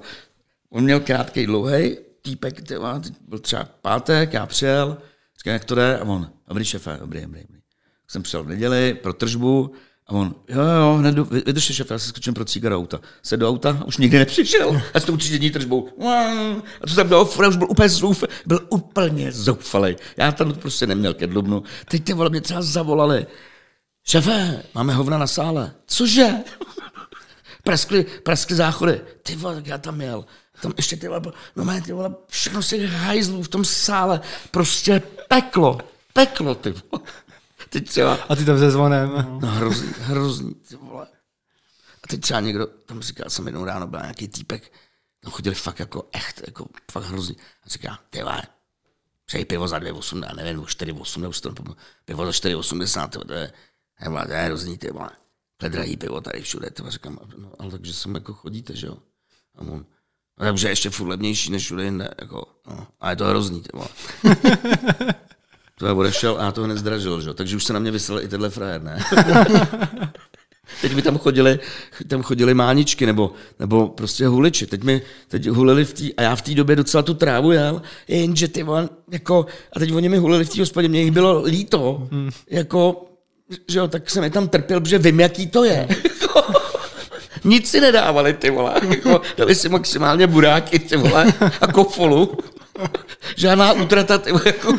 [0.70, 4.96] on měl krátký, dlouhý, týpek, ty vole, teď byl třeba pátek, já přijel,
[5.38, 7.60] říkám, jak to jde, a on, dobrý šefe, dobrý, dobrý, dobrý.
[8.08, 9.72] Jsem přijel v neděli pro tržbu,
[10.10, 13.00] a on, jo, jo, hned vy- vydržte šefe, já se skočím pro cígar do auta.
[13.22, 14.82] Se do auta, a už nikdy nepřišel.
[14.94, 15.88] A s tou tři tržbou.
[16.80, 18.32] A to jsem do ofra, už byl úplně zoufalý.
[18.46, 19.96] Byl úplně zoufalý.
[20.16, 21.62] Já tam prostě neměl ke dlubnu.
[21.88, 23.26] Teď ty vole mě třeba zavolali.
[24.04, 25.72] Šefe, máme hovna na sále.
[25.86, 26.28] Cože?
[27.64, 29.00] Praskly, praskly záchody.
[29.22, 30.24] Ty vole, tak já tam měl.
[30.62, 31.20] Tam ještě ty vole,
[31.56, 34.20] no mé, ty vole, všechno si hajzlů v tom sále.
[34.50, 35.78] Prostě peklo.
[36.12, 37.04] Peklo, ty vole.
[37.70, 39.38] Teď třeba A ty tam se zvonem.
[39.40, 41.06] No hrozný, hrozný, ty vole.
[42.04, 44.72] A teď třeba někdo, tam říká, jsem jednou ráno byl nějaký týpek,
[45.20, 47.36] tam chodili fakt jako echt, jako fakt hrozný.
[47.64, 48.42] A říká, ty vole,
[49.24, 51.34] přeji pivo za 2,8, já nevím, 4,8, nebo
[51.64, 51.74] to
[52.04, 55.10] pivo za 4,80, ty vole, to je, to je hrozný, ty vole.
[55.56, 58.76] To je drahý pivo tady všude, ty vole, říkám, no, ale takže sem jako chodíte,
[58.76, 58.96] že jo.
[59.54, 59.86] A on,
[60.38, 63.62] no, takže je ještě furt levnější než všude jinde, jako, no, a je to hrozný,
[63.62, 63.88] ty vole.
[65.80, 67.34] To já odešel a já to hned zdražil, že?
[67.34, 69.04] takže už se na mě vysel i tenhle frajer, ne?
[70.80, 71.58] Teď mi tam chodili,
[72.08, 74.66] tam chodili máničky nebo, nebo prostě huliči.
[74.66, 77.82] Teď mi teď hulili v tý, a já v té době docela tu trávu jel,
[78.08, 79.46] jenže ty vole, jako,
[79.76, 82.30] a teď oni mi hulili v té hospodě, mě jich bylo líto, hmm.
[82.50, 83.04] jako,
[83.68, 85.88] že jo, tak jsem je tam trpěl, protože vím, jaký to je.
[87.44, 88.74] Nic si nedávali, ty vole.
[88.88, 92.38] Jako, dali si maximálně buráky, ty vole, a kofolu.
[93.36, 94.78] Žádná útrata, ty jako.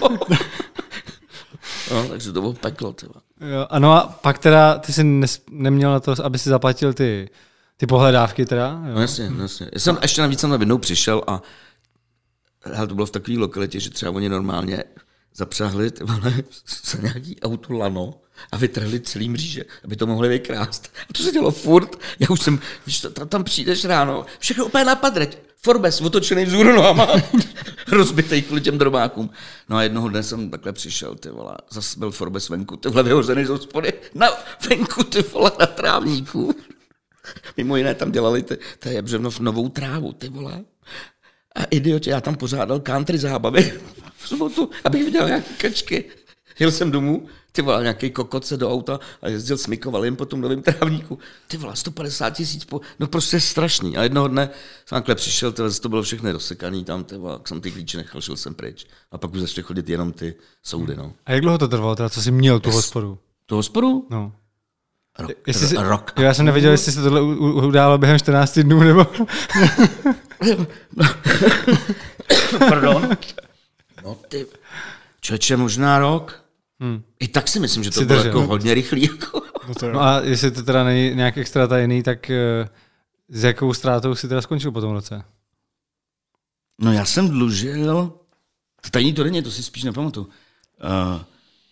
[1.91, 3.05] No, takže to bylo peklo, ty.
[3.05, 7.29] Jo, ano a pak teda ty jsi nes, neměl na to, aby si zaplatil ty,
[7.77, 8.81] ty pohledávky teda?
[8.87, 8.95] Jo?
[8.95, 9.69] No jasně, no jasně.
[9.73, 11.41] Já jsem ještě navíc jsem tam jednou přišel a
[12.61, 14.83] hele, to bylo v takové lokalitě, že třeba oni normálně
[15.35, 16.33] zapřahli vole,
[16.85, 18.13] za nějaký auto lano
[18.51, 20.93] a vytrhli celý mříže, aby to mohli vykrást.
[21.09, 21.95] A to se dělo furt.
[22.19, 25.37] Já už jsem, víš, tam, tam přijdeš ráno, všechno úplně na padreť.
[25.63, 27.07] Forbes, otočený vzhůru nohama,
[27.91, 29.29] rozbitej kvůli těm drobákům.
[29.69, 33.03] No a jednoho dne jsem takhle přišel, ty vole, zase byl Forbes venku, ty vole,
[33.03, 34.27] vyhozený z hospody, na
[34.69, 36.55] venku, ty vole, na trávníku.
[37.57, 40.61] Mimo jiné tam dělali ty, to je v novou trávu, ty vole.
[41.55, 43.79] A idioti, já tam pořádal country zábavy
[44.17, 46.05] v sobotu, abych viděl nějaké kačky.
[46.61, 50.25] Jel jsem domů, ty vole, nějaký kokot se do auta a jezdil smikoval jen po
[50.25, 51.19] tom novém trávníku.
[51.47, 52.81] Ty vole, 150 tisíc, po...
[52.99, 53.97] no prostě strašný.
[53.97, 54.49] A jednoho dne
[54.85, 58.21] jsem takhle přišel, tyhle, to bylo všechno rozsekaný tam, ty vole, jsem ty klíče nechal,
[58.21, 58.85] šel jsem pryč.
[59.11, 61.13] A pak už začaly chodit jenom ty soudy, no.
[61.25, 63.17] A jak dlouho to trvalo, teda, co jsi měl tu hospodu?
[63.45, 64.07] Tu hospodu?
[64.09, 64.33] No.
[65.19, 65.31] Rok.
[65.47, 66.13] Jestli jsi, rok.
[66.17, 67.21] Jo, já jsem nevěděl, jestli se tohle
[67.67, 69.07] událo během 14 dnů, nebo...
[72.59, 73.17] Pardon?
[74.03, 74.47] No ty,
[75.21, 76.40] člověče, možná rok.
[76.81, 77.03] Hmm.
[77.19, 79.01] I tak si myslím, že to bylo jako hodně rychlý.
[79.01, 79.41] Jako.
[79.67, 79.89] No to.
[79.91, 82.69] No a jestli to teda není nějak extra tajný, tak eh,
[83.29, 85.23] s jakou ztrátou si teda skončil po tom roce?
[86.79, 88.13] No já jsem dlužil,
[88.81, 90.25] to tajný to není, to si spíš nepamatuju.
[90.25, 91.21] Uh,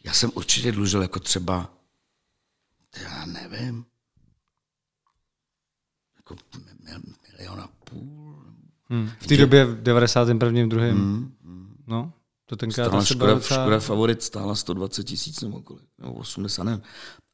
[0.03, 1.73] já jsem určitě dlužil jako třeba,
[3.03, 3.85] já nevím,
[6.15, 6.35] jako
[6.83, 8.43] mil- milion a půl.
[8.89, 9.09] Hmm.
[9.19, 10.65] V té době v 91.
[10.67, 10.97] druhém.
[10.97, 11.75] Hmm.
[11.87, 12.13] No,
[12.49, 13.63] to tenkrát Stála Škoda, docela...
[13.63, 16.81] Škoda favorit stála 120 tisíc nebo kolik, nebo 80, nevím.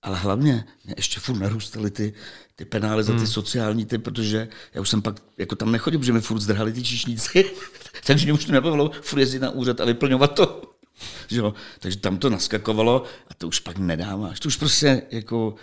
[0.02, 2.14] Ale hlavně mě ještě furt narůstaly ty,
[2.56, 3.28] ty penále za ty Hmm.
[3.28, 6.84] sociální ty, protože já už jsem pak jako tam nechodil, protože mi furt zdrhali ty
[6.84, 7.52] číšníci,
[8.06, 10.62] takže mě už to nebavilo furt jezdit na úřad a vyplňovat to.
[11.28, 11.54] Že jo?
[11.80, 14.40] Takže tam to naskakovalo a to už pak nedáváš.
[14.40, 15.56] To už prostě jako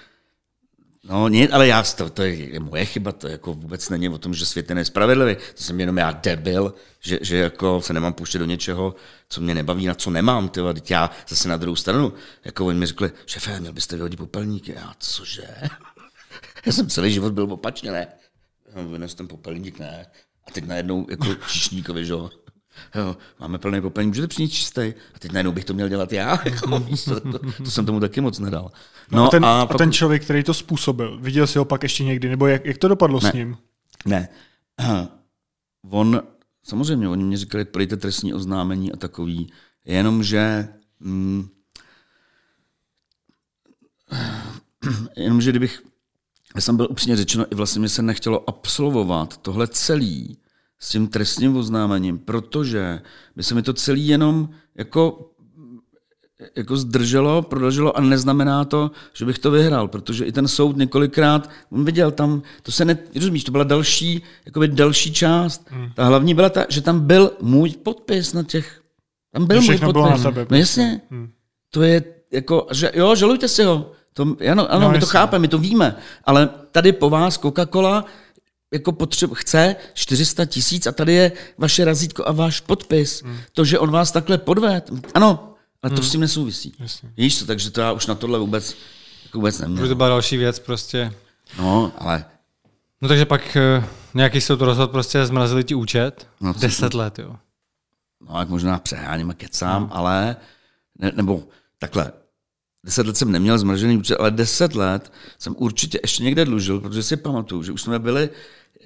[1.04, 4.34] No, ne, ale já, to, to je moje chyba, to jako vůbec není o tom,
[4.34, 5.36] že svět je nespravedlivý.
[5.54, 8.94] To jsem jenom já debil, že, že jako se nemám pouštět do něčeho,
[9.28, 10.48] co mě nebaví, na co nemám.
[10.48, 10.72] Tyva.
[10.72, 12.12] Teď já zase na druhou stranu,
[12.44, 14.72] jako oni mi řekli, šefe, měl byste vyhodit popelníky.
[14.72, 15.48] Já, cože?
[16.66, 18.06] já jsem celý život byl opačně, ne?
[18.92, 20.06] Vynes ten popelník, ne.
[20.48, 22.30] A teď najednou jako číšníkovi, že jo.
[22.94, 24.80] Jo, máme plný popelník, můžete přinést čistý.
[25.14, 26.38] A teď najednou bych to měl dělat já.
[26.44, 28.72] Jako, co, to, to, jsem tomu taky moc nedal.
[29.10, 32.04] No, a, ten, a, pak- ten člověk, který to způsobil, viděl jsi ho pak ještě
[32.04, 33.30] někdy, nebo jak, jak to dopadlo Ne.
[33.30, 33.56] s ním?
[34.04, 34.28] Ne.
[35.90, 36.22] On,
[36.64, 39.52] samozřejmě, oni mě říkali, podejte trestní oznámení a takový,
[39.84, 40.68] jenomže,
[41.00, 41.48] mm,
[45.16, 45.82] jenomže kdybych,
[46.54, 50.38] já jsem byl upřímně řečeno, i vlastně mi se nechtělo absolvovat tohle celý
[50.82, 53.00] s tím trestním oznámením, protože
[53.36, 55.28] by se mi to celý jenom jako
[56.56, 61.50] jako zdrželo, prodloužilo a neznamená to, že bych to vyhrál, protože i ten soud několikrát,
[61.70, 65.66] on viděl tam, to se ne, rozumíš, to byla další, jakoby další část.
[65.70, 65.90] Hmm.
[65.94, 68.82] Ta hlavní byla ta, že tam byl můj podpis na těch,
[69.32, 69.92] tam byl můj podpis.
[69.92, 71.30] bylo na tebe, no jasně, hmm.
[71.70, 73.92] to je jako, že jo, žalujte si ho.
[74.14, 75.18] To, ano, ano No, my to jasně.
[75.18, 78.04] chápeme, my to víme, ale tady po vás Coca-Cola
[78.72, 83.22] jako potřeb, chce 400 tisíc a tady je vaše razítko a váš podpis.
[83.22, 83.38] Hmm.
[83.52, 86.04] To, že on vás takhle podved, ano, ale to hmm.
[86.04, 86.74] s tím nesouvisí.
[86.78, 87.12] Jasně.
[87.16, 88.76] Víš co, takže to já už na tohle vůbec,
[89.24, 89.88] jako vůbec neměl.
[89.88, 91.12] to byla další věc prostě.
[91.58, 92.24] No, ale
[93.02, 93.84] No takže pak eh,
[94.14, 96.26] nějaký soud rozhodl prostě zmrazili ti účet.
[96.40, 97.36] No, co- 10 let, jo.
[98.28, 99.96] no, jak možná přeháním a kecám, no.
[99.96, 100.36] ale,
[100.98, 101.42] ne, nebo
[101.78, 102.12] takhle,
[102.84, 107.02] deset let jsem neměl zmražený účet, ale deset let jsem určitě ještě někde dlužil, protože
[107.02, 108.30] si pamatuju, že už jsme byli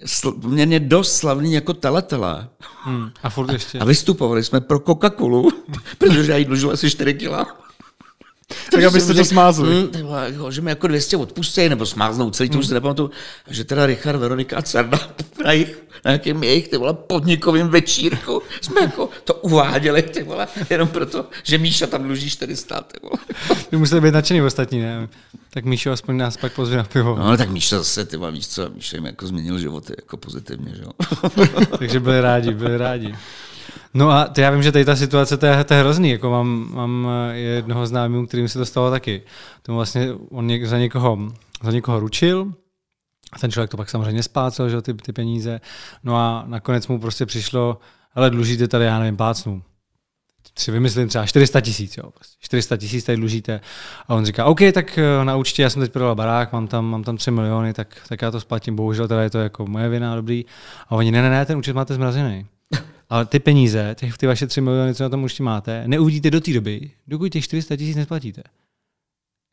[0.05, 2.49] sl- poměrně dost slavní jako teletele.
[2.83, 3.11] Hmm.
[3.23, 3.79] A furt ještě.
[3.79, 5.51] A vystupovali jsme pro Coca-Colu,
[5.99, 7.66] protože já jí dlužil asi 4 kila.
[8.71, 9.83] Tak abyste to smázli.
[9.83, 12.75] Hm, ty vole, jako, že mi jako 200 odpustí, nebo smáznou celý, to už si
[12.75, 13.11] nepamatuju.
[13.47, 14.99] A že teda Richard, Veronika a Cerda
[15.45, 20.49] na, jejich, na nějakém jejich ty vole, podnikovým večírku jsme jako to uváděli, ty vole,
[20.71, 23.19] jenom proto, že Míša tam dluží 400, ty vole.
[23.73, 25.09] Vy museli být nadšený ostatní, ne?
[25.51, 27.17] Tak Míšo aspoň nás pak pozve na pivo.
[27.17, 30.83] No, tak Míša zase, ty víš co, Míša jim jako změnil životy jako pozitivně, že
[30.83, 30.91] jo.
[31.79, 33.15] Takže byli rádi, byli rádi.
[33.95, 36.11] No a to já vím, že tady ta situace, to je, to je hrozný.
[36.11, 39.23] Jako mám, mám eh, jednoho známého, kterým se to stalo taky.
[39.63, 41.19] To vlastně on něk, za někoho
[41.63, 42.53] za někoho ručil,
[43.33, 45.61] a ten člověk to pak samozřejmě splácel, že ty, ty peníze.
[46.05, 47.79] No a nakonec mu prostě přišlo,
[48.15, 49.63] ale dlužíte tady, já nevím, plácnu.
[50.59, 52.11] Si vymyslím třeba 400 tisíc, jo.
[52.41, 53.61] 400 tisíc tady dlužíte.
[54.09, 56.87] A on říká, OK, tak eh, na účtě, já jsem teď prodal barák, mám tam,
[56.87, 58.77] mám tam 3 miliony, tak, tak já to splatím.
[58.77, 60.45] Bohužel teda je to jako moje vina, dobrý.
[60.89, 62.47] A oni, ne, ne, ne, ten účet máte zmrazený.
[63.09, 66.41] Ale ty peníze, ty, ty vaše 3 miliony, co na tom účtě máte, neuvidíte do
[66.41, 68.43] té doby, dokud těch 400 tisíc nesplatíte.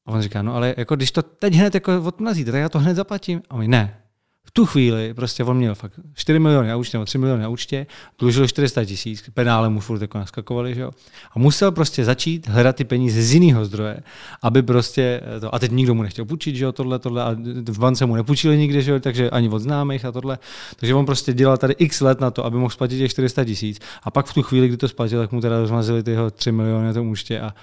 [0.06, 2.80] A on říká, no ale jako když to teď hned jako odmrazíte, tak já to
[2.80, 3.42] hned zaplatím.
[3.50, 4.03] A on ne,
[4.46, 7.50] v tu chvíli prostě on měl fakt 4 miliony na účtě, nebo 3 miliony na
[7.50, 7.88] účtě,
[8.20, 10.92] dlužil 400 tisíc, penále mu furt jako naskakovali, že jo?
[11.36, 14.00] A musel prostě začít hledat ty peníze z jiného zdroje,
[14.42, 17.36] aby prostě to, a teď nikdo mu nechtěl půjčit, že jo, tohle, tohle, a
[17.70, 20.38] v bance mu nepůjčili nikde, že jo, takže ani od známých a tohle.
[20.76, 23.80] Takže on prostě dělal tady x let na to, aby mohl splatit těch 400 tisíc.
[24.04, 26.52] A pak v tu chvíli, kdy to splatil, tak mu teda rozmazili ty jeho 3
[26.52, 27.54] miliony na tom účtě a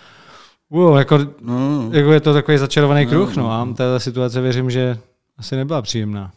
[0.72, 1.90] Wow, jako, no.
[1.92, 4.98] jako je to takový začarovaný no, kruh, no a ta situace věřím, že
[5.38, 6.30] asi nebyla příjemná.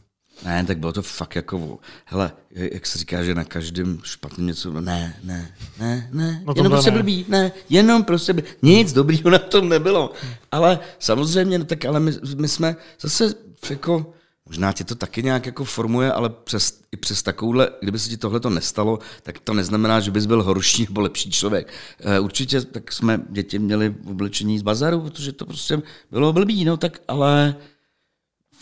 [0.46, 4.82] Ne, tak bylo to fakt jako, hele, jak se říká, že na každém špatném něco,
[4.82, 6.98] ne, ne, ne, ne, no jenom prostě ne.
[6.98, 8.48] blbý, ne, jenom prostě blbý.
[8.62, 10.12] nic dobrýho na tom nebylo.
[10.52, 13.34] Ale samozřejmě, no tak ale my, my jsme zase
[13.70, 14.14] jako,
[14.46, 18.18] možná tě to taky nějak jako formuje, ale přes, i přes takovouhle, kdyby se ti
[18.18, 21.74] tohle to nestalo, tak to neznamená, že bys byl horší nebo lepší člověk.
[22.00, 26.66] E, určitě tak jsme děti měli v oblečení z bazaru, protože to prostě bylo blbý,
[26.66, 27.56] no tak ale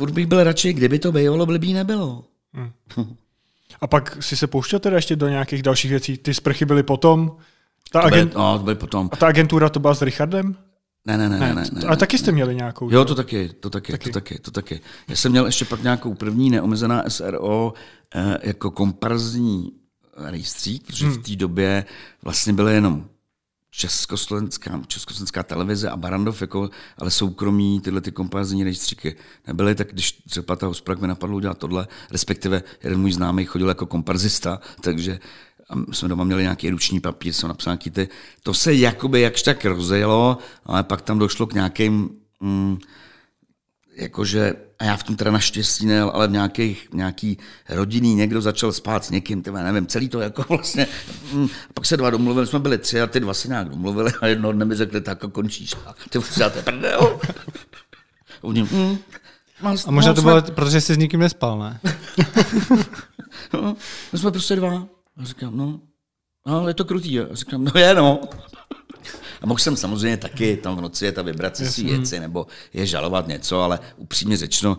[0.01, 2.23] furt bych byl radši, kdyby to bývalo blbý nebylo.
[2.53, 3.15] Hmm.
[3.81, 6.17] A pak si se pouštěl teda ještě do nějakých dalších věcí.
[6.17, 7.37] Ty sprchy byly potom?
[7.91, 8.35] Ta to agent...
[8.35, 9.09] no, to byly potom.
[9.11, 10.55] A ta agentura to byla s Richardem?
[11.05, 11.53] Ne, ne, ne, ne.
[11.53, 12.89] ne, ne, ale taky jste měli nějakou.
[12.91, 14.81] Jo, to taky, to taky, taky, to taky, to taky.
[15.07, 17.73] Já jsem měl ještě pak nějakou první neomezená SRO
[18.15, 19.71] eh, jako komparzní
[20.17, 21.13] rejstřík, protože hmm.
[21.13, 21.85] v té době
[22.23, 23.05] vlastně byly jenom
[23.71, 29.15] československá, československá televize a Barandov, jako, ale soukromí tyhle ty komparzní rejstříky
[29.47, 33.67] nebyly, tak když třeba ta hospoda mi napadlo udělat tohle, respektive jeden můj známý chodil
[33.67, 35.19] jako komparzista, takže
[35.91, 38.09] jsme doma měli nějaký ruční papír, jsou napsané ty,
[38.43, 42.77] to se jakoby jakž tak rozjelo, ale pak tam došlo k nějakým mm,
[43.95, 47.37] jakože, a já v tom teda naštěstí ne, ale v nějakých, nějaký
[47.69, 50.87] rodinný někdo začal spát s někým, tyhle, nevím, celý to jako vlastně,
[51.33, 54.11] mm, a pak se dva domluvili, jsme byli tři a ty dva se nějak domluvili
[54.21, 57.19] a jednoho dne mi řekli, tak končíš a ty už prdel.
[58.41, 58.97] Oni, mm,
[59.85, 61.79] a možná to bylo, protože jsi s nikým nespal, ne?
[63.53, 63.75] no,
[64.11, 64.87] my jsme prostě dva.
[65.17, 65.79] A říkám, no,
[66.47, 67.19] no je to krutý.
[67.19, 68.21] A říkám, no je, no.
[69.41, 72.85] A mohl jsem samozřejmě taky tam v noci je ta vibrace si věci, nebo je
[72.85, 74.77] žalovat něco, ale upřímně řečeno,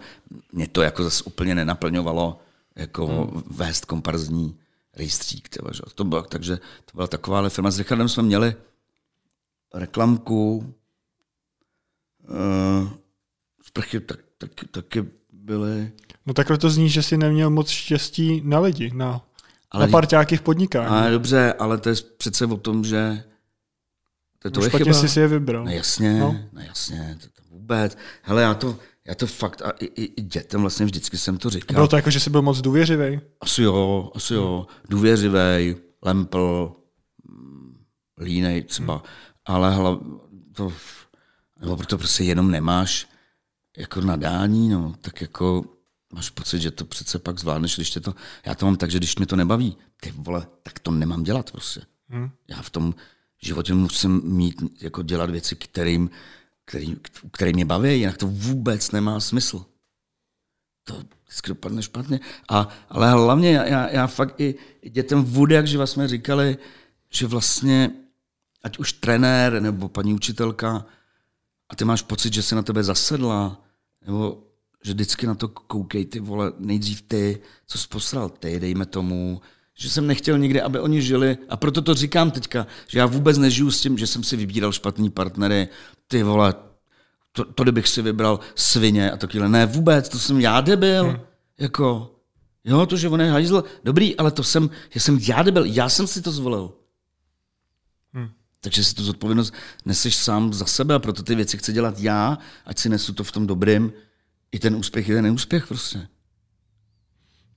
[0.52, 2.40] mě to jako zase úplně nenaplňovalo
[2.76, 3.42] jako hmm.
[3.50, 4.56] vést komparzní
[4.96, 5.48] rejstřík.
[5.48, 5.82] Tyva, že?
[5.94, 7.70] To bylo, takže to byla taková firma.
[7.70, 8.54] S Richardem jsme měli
[9.74, 10.74] reklamku,
[12.28, 12.88] uh,
[13.62, 15.92] sprchy tak, tak, taky byly.
[16.26, 19.20] No takhle to zní, že jsi neměl moc štěstí na lidi, na,
[19.70, 20.86] ale, na parťáky v podnikání.
[20.86, 23.24] Ale dobře, ale to je přece o tom, že
[24.42, 24.92] to, to no, je chyba.
[24.94, 25.64] jsi si je vybral.
[25.64, 27.98] No jasně, no, no jasně, to, to vůbec.
[28.22, 31.50] Hele, já to, já to fakt, a i, i, i dětem vlastně vždycky jsem to
[31.50, 31.74] říkal.
[31.74, 33.20] Bylo to jako, že jsi byl moc důvěřivý?
[33.40, 34.66] Asi jo, asi jo.
[34.88, 36.76] Důvěřivý, lempl,
[37.24, 37.84] mm,
[38.20, 38.94] línej třeba.
[38.94, 39.02] Hmm.
[39.44, 39.98] Ale hele,
[40.52, 40.72] to,
[41.60, 43.06] nebo proto prostě jenom nemáš
[43.78, 45.64] jako nadání, no, tak jako
[46.12, 48.14] máš pocit, že to přece pak zvládneš, když tě to,
[48.46, 51.50] já to mám tak, že když mě to nebaví, ty vole, tak to nemám dělat
[51.50, 51.80] prostě.
[52.08, 52.30] Hmm.
[52.48, 52.94] Já v tom,
[53.46, 56.10] životě musím mít, jako dělat věci, kterým,
[56.64, 56.96] který,
[57.32, 59.64] který mě baví, jinak to vůbec nemá smysl.
[60.84, 62.20] To vždycky dopadne špatně.
[62.48, 64.54] A, ale hlavně já, já, já fakt i,
[64.90, 66.58] dětem v jak živa jsme říkali,
[67.10, 67.90] že vlastně,
[68.62, 70.86] ať už trenér nebo paní učitelka,
[71.68, 73.64] a ty máš pocit, že se na tebe zasedla,
[74.06, 74.42] nebo
[74.84, 79.40] že vždycky na to koukej ty vole, nejdřív ty, co jsi posral ty, dejme tomu,
[79.74, 83.38] že jsem nechtěl nikdy, aby oni žili a proto to říkám teďka, že já vůbec
[83.38, 85.68] nežiju s tím, že jsem si vybíral špatný partnery,
[86.06, 86.54] ty vole,
[87.32, 89.48] to, to kdybych si vybral svině a takhle.
[89.48, 91.04] Ne, vůbec, to jsem já debil.
[91.04, 91.20] Hmm.
[91.58, 92.16] Jako,
[92.64, 95.88] jo, to, že on je hajzl, dobrý, ale to jsem, já jsem já debil, já
[95.88, 96.72] jsem si to zvolil.
[98.12, 98.28] Hmm.
[98.60, 99.54] Takže si tu zodpovědnost
[99.84, 103.24] neseš sám za sebe a proto ty věci chci dělat já, ať si nesu to
[103.24, 103.92] v tom dobrým,
[104.52, 106.08] i ten úspěch, i ten neúspěch prostě.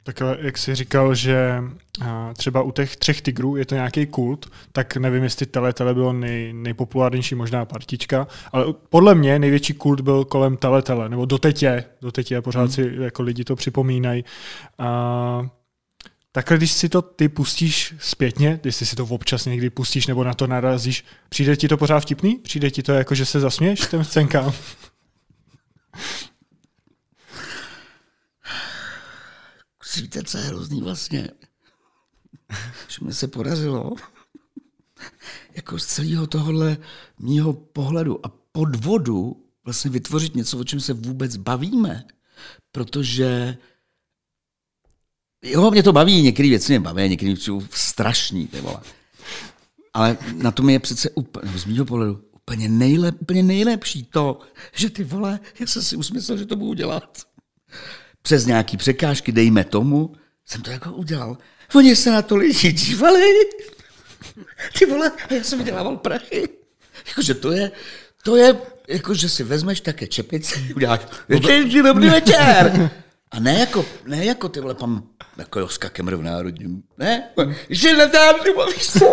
[0.06, 1.64] Tak jak jsi říkal, že
[2.38, 6.54] třeba u těch třech tigrů je to nějaký kult, tak nevím, jestli Teletele bylo nej,
[6.54, 12.32] nejpopulárnější možná partička, ale podle mě největší kult byl kolem Teletele, nebo doteď je, doteď
[12.32, 12.72] je, pořád hmm.
[12.72, 14.24] si jako lidi to připomínají.
[14.78, 15.50] A
[16.32, 20.34] Takhle, když si to ty pustíš zpětně, když si to občas někdy pustíš nebo na
[20.34, 22.36] to narazíš, přijde ti to pořád vtipný?
[22.36, 24.54] Přijde ti to jako, že se zasměješ těm scénkám?
[30.02, 31.30] víte, co je hrozný vlastně?
[32.88, 33.96] Že mi se podařilo
[35.54, 36.78] jako z celého tohohle
[37.20, 42.04] mýho pohledu a podvodu vlastně vytvořit něco, o čem se vůbec bavíme.
[42.72, 43.58] Protože
[45.42, 48.82] jo, mě to baví, některé věci mě baví, některé jsou strašný, ty vole.
[49.94, 54.40] Ale na tom je přece úplně, z mého pohledu, úplně, nejlep, úplně nejlepší to,
[54.74, 57.22] že ty vole, já jsem si usmyslel, že to budu dělat.
[58.26, 60.16] Přes nějaký překážky, dejme tomu,
[60.46, 61.38] jsem to jako udělal.
[61.76, 63.22] Oni se na to lidi dívali.
[64.80, 66.50] Ty vole, a já jsem vydělával prachy.
[67.08, 67.72] Jakože to je,
[68.24, 68.58] to je,
[68.88, 71.00] jakože si vezmeš také čepice, uděláš,
[71.84, 72.92] dobrý večer.
[73.32, 75.04] A ne jako, ne jako ty vole, pan,
[75.38, 76.84] jako Joska Kemr v Národním.
[76.98, 77.30] Ne,
[77.70, 79.12] že netáhnu, víš co?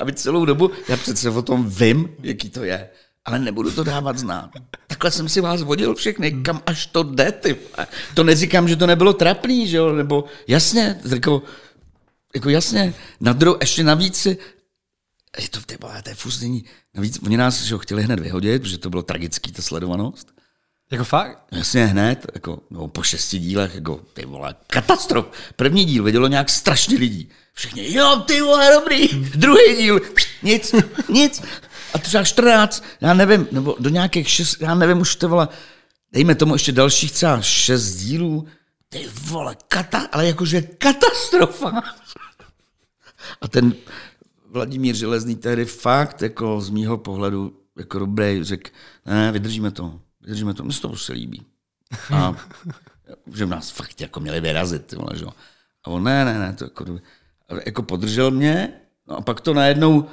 [0.00, 2.90] Aby celou dobu, já přece o tom vím, jaký to je,
[3.26, 4.50] ale nebudu to dávat znát.
[4.86, 7.56] Takhle jsem si vás vodil všechny, kam až to jde, ty.
[8.14, 11.42] To neříkám, že to nebylo trapný, že jo, nebo jasně, jako,
[12.34, 14.38] jako jasně, na druhou, ještě navíc si,
[15.40, 16.64] je to, ty, to je fuzení.
[16.94, 20.28] Navíc oni nás že ho, chtěli hned vyhodit, protože to bylo tragický, ta sledovanost.
[20.90, 21.46] Jako fakt?
[21.52, 25.26] Jasně hned, jako, no, po šesti dílech, jako, ty vole, katastrof.
[25.56, 27.28] První díl vidělo nějak strašně lidí.
[27.52, 29.08] Všichni, jo, ty vole, dobrý.
[29.14, 30.00] Druhý díl,
[30.42, 30.74] nic,
[31.08, 31.42] nic.
[31.94, 35.48] A třeba 14, já nevím, nebo do nějakých šest, já nevím, už to vole,
[36.12, 38.46] dejme tomu ještě dalších třeba šest dílů.
[38.88, 41.82] Ty vole, kata, ale jakože katastrofa.
[43.40, 43.74] A ten
[44.50, 48.70] Vladimír Železný tehdy fakt, jako z mýho pohledu, jako dobrý, řekl,
[49.06, 51.46] ne, vydržíme to, vydržíme to, mně se to prostě líbí.
[52.14, 52.34] A
[53.34, 55.26] že nás fakt jako měli vyrazit, ty vole, že?
[55.84, 56.84] A on, ne, ne, ne, to jako,
[57.66, 58.72] jako podržel mě,
[59.08, 60.08] no a pak to najednou,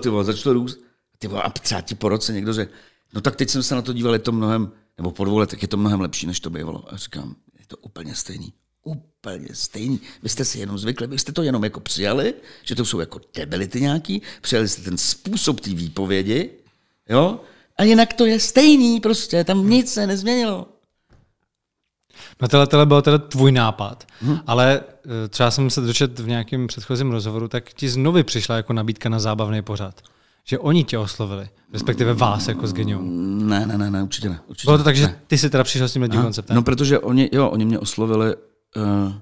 [0.00, 0.80] ty vole, začalo růst.
[1.22, 2.72] Ty vole, a třeba ti po roce někdo řekl,
[3.14, 5.62] no tak teď jsem se na to díval, je to mnohem, nebo po dvou letech
[5.62, 6.84] je to mnohem lepší, než to bývalo.
[6.92, 8.52] A říkám, je to úplně stejný.
[8.84, 10.00] Úplně stejný.
[10.22, 12.34] Vy jste si jenom zvykli, vy jste to jenom jako přijali,
[12.64, 16.50] že to jsou jako debility nějaký, přijali jste ten způsob té výpovědi,
[17.08, 17.40] jo,
[17.76, 20.66] a jinak to je stejný prostě, tam nic se nezměnilo.
[22.42, 24.38] No tohle, tohle byl teda tvůj nápad, hmm.
[24.46, 24.80] ale
[25.24, 29.08] eh, třeba jsem se dočet v nějakém předchozím rozhovoru, tak ti znovu přišla jako nabídka
[29.08, 30.00] na zábavný pořad.
[30.44, 33.00] Že oni tě oslovili, respektive vás jako s Geniou.
[33.02, 34.40] Ne, ne, ne, ne, určitě ne.
[34.46, 35.20] Určitě bylo to tak, že ne.
[35.26, 36.56] ty si teda přišel s tím tím konceptem?
[36.56, 39.12] No, protože oni, jo, oni mě oslovili uh,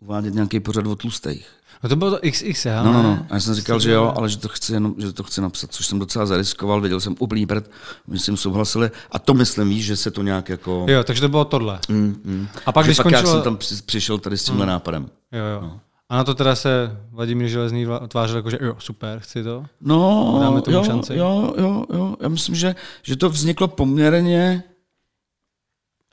[0.00, 1.46] uvádět nějaký pořad o tlustých.
[1.82, 2.82] No to bylo to XX, já?
[2.82, 3.26] No, no, no.
[3.30, 5.72] A já jsem říkal, že jo, ale že to chci, jenom, že to chci napsat,
[5.72, 7.70] což jsem docela zariskoval, věděl jsem úplný prd,
[8.06, 10.86] my tím souhlasili a to myslím, víš, že se to nějak jako...
[10.88, 11.78] Jo, takže to bylo tohle.
[11.88, 12.48] Mm, mm.
[12.66, 13.30] A pak, že když pak skončilo...
[13.30, 14.68] já jsem tam přišel tady s tímhle mm.
[14.68, 15.10] nápadem.
[15.32, 15.60] Jo, jo.
[15.62, 15.80] No.
[16.10, 19.66] A na to teda se Vladimír Železný tvářil jako, že jo, super, chci to.
[19.80, 21.16] No, Dáme tomu jo, šanci.
[21.16, 22.16] jo, jo, jo.
[22.20, 24.64] Já myslím, že, že to vzniklo poměrně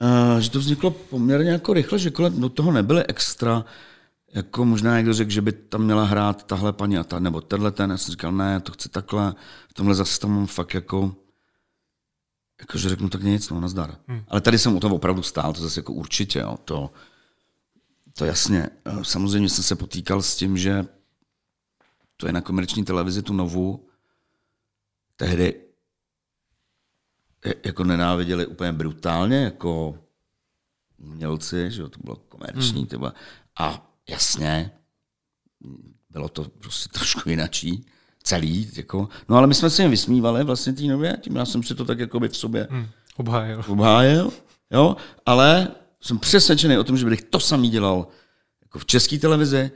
[0.01, 3.65] uh, že to vzniklo poměrně jako rychle, že kolem do toho nebyly extra
[4.33, 7.71] jako možná někdo řekl, že by tam měla hrát tahle paní a ta, nebo tenhle
[7.71, 7.91] ten.
[7.91, 9.33] Já jsem říkal, ne, to chci takhle.
[9.69, 11.15] V tomhle zase tam mám fakt jako,
[12.61, 13.97] jako že řeknu tak nic, no, nazdar.
[14.07, 14.23] Hmm.
[14.27, 16.89] Ale tady jsem u toho opravdu stál, to zase jako určitě, jo, to,
[18.17, 18.69] to jasně.
[19.01, 20.85] Samozřejmě jsem se potýkal s tím, že
[22.17, 23.87] to je na komerční televizi tu novou,
[25.15, 25.61] tehdy
[27.65, 29.99] jako nenáviděli úplně brutálně, jako
[30.97, 32.87] umělci, že jo, to bylo komerční, hmm.
[32.87, 33.13] Tyba.
[33.59, 34.71] a jasně,
[36.09, 37.85] bylo to prostě trošku jinačí,
[38.23, 41.63] celý, jako, no ale my jsme se jim vysmívali vlastně tý nově, tím já jsem
[41.63, 42.87] si to tak jako by v sobě hmm.
[43.17, 43.63] obhájil.
[43.67, 44.31] obhájil,
[44.71, 44.95] jo,
[45.25, 45.67] ale
[46.01, 48.07] jsem přesvědčený o tom, že bych to samý dělal
[48.61, 49.71] jako v české televizi,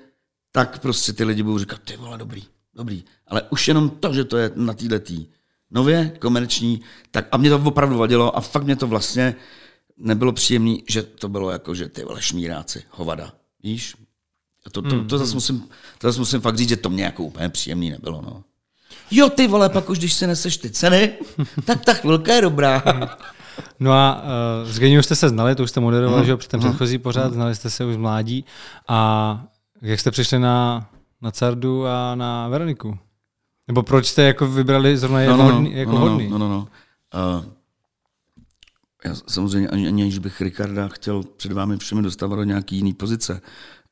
[0.52, 2.44] tak prostě ty lidi budou říkat, ty vole, dobrý,
[2.74, 3.04] dobrý.
[3.28, 5.28] Ale už jenom to, že to je na této tý
[5.72, 6.82] nově, komerční,
[7.12, 9.36] tak a mě to opravdu vadilo a fakt mě to vlastně
[9.98, 13.34] nebylo příjemné, že to bylo jako, že ty vole šmíráci, hovada.
[13.64, 13.96] Víš?
[14.66, 17.04] A to, to, to, to, zase musím, to zase musím fakt říct, že to mě
[17.04, 18.22] jako úplně příjemný nebylo.
[18.22, 18.44] No.
[19.12, 21.14] Jo, ty vole, pak už když se neseš ty ceny,
[21.66, 22.84] tak ta chvilka je dobrá.
[23.80, 24.24] No a
[24.64, 26.26] uh, s Geniou jste se znali, to už jste moderoval, uh-huh.
[26.26, 28.46] že před ten předchozí pořád, znali jste se už mládí.
[28.88, 29.44] A
[29.82, 30.90] jak jste přišli na,
[31.22, 32.98] na Cardu a na Veroniku?
[33.68, 36.30] Nebo proč jste jako vybrali zrovna no, no, hodný, jako no, hodný?
[36.30, 36.68] No, no, no.
[37.38, 37.46] Uh,
[39.06, 43.42] já samozřejmě ani, ani bych Ricarda chtěl před vámi všemi dostávat do nějaký jiný pozice.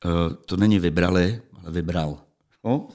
[0.04, 2.18] Uh, to není vybrali, ale vybral.
[2.64, 2.88] No?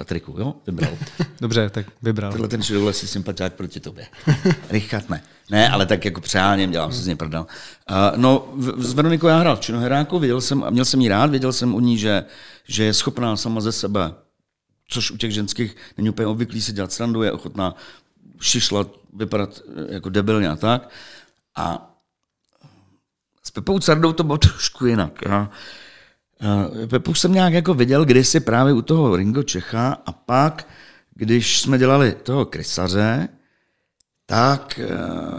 [0.00, 0.54] Patriku, jo?
[0.66, 0.98] Vybral.
[1.40, 2.32] Dobře, tak vybral.
[2.32, 4.06] Tohle ten si sympatiák proti tobě.
[4.70, 5.22] Richard ne.
[5.50, 7.46] Ne, ale tak jako přáním, dělám se z něj prdel.
[7.90, 11.52] Uh, no, s Veronikou já hrál v Činoheráku, věděl jsem, měl jsem jí rád, věděl
[11.52, 12.24] jsem u ní, že,
[12.64, 14.14] že je schopná sama ze sebe,
[14.88, 17.74] což u těch ženských není úplně obvyklý se dělat srandu, je ochotná
[18.40, 20.90] šišlat, vypadat jako debilně a tak.
[21.56, 21.90] A
[23.44, 25.18] S Pepou Cardou to bylo trošku jinak.
[25.26, 25.50] Já,
[26.90, 30.68] Pepu jsem nějak jako viděl kdysi právě u toho Ringo Čecha a pak,
[31.14, 33.28] když jsme dělali toho krysaře,
[34.26, 34.80] tak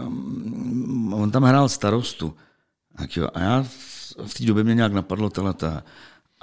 [0.06, 2.36] um, on tam hrál starostu.
[3.34, 3.66] A já
[4.26, 5.84] v té době mě nějak napadlo teleta.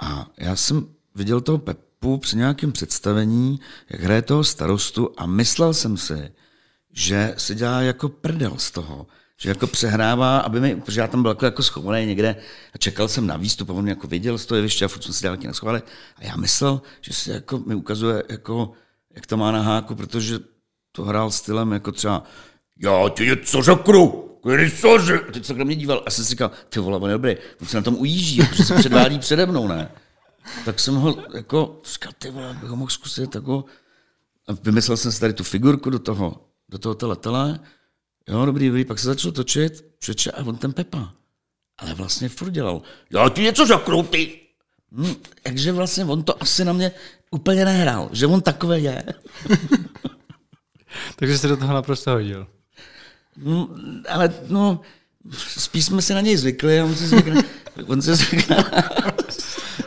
[0.00, 3.60] A já jsem viděl toho Pepu při nějakém představení,
[3.90, 6.32] jak hraje toho starostu a myslel jsem si,
[6.92, 9.06] že se dělá jako prdel z toho,
[9.40, 12.36] že jako přehrává, aby mi, protože já tam byl jako, jako schovaný někde
[12.74, 15.02] a čekal jsem na výstup a on mě jako viděl z toho jeviště a furt
[15.02, 15.82] jsme si dělali naschovali
[16.16, 18.72] a já myslel, že se jako mi ukazuje, jako,
[19.14, 20.38] jak to má na háku, protože
[20.92, 22.24] to hrál stylem jako třeba
[22.82, 25.18] já ti něco řeknu, Krysoře.
[25.18, 27.66] Teď se na mě díval a jsem si říkal, ty vole, on je dobrý, on
[27.66, 29.92] se na tom ujíždí, protože se předvádí přede mnou, ne?
[30.64, 33.64] Tak jsem ho jako, říkal, ty vole, bych ho mohl zkusit, jako,
[34.48, 37.60] a vymyslel jsem si tady tu figurku do toho, do toho teletele,
[38.28, 41.12] jo, dobrý, dobrý, pak se začal točit, čeče, a on ten Pepa.
[41.78, 43.66] Ale vlastně furt dělal, já ti něco
[44.10, 44.40] ty.
[44.92, 46.92] Hm, takže vlastně on to asi na mě
[47.30, 49.04] úplně nehrál, že on takový je.
[51.16, 52.46] takže se do toho naprosto hodil.
[53.36, 53.68] No,
[54.08, 54.80] ale no,
[55.38, 57.42] spíš jsme se na něj zvykli a on se zvykne.
[57.86, 58.64] on se zvykne.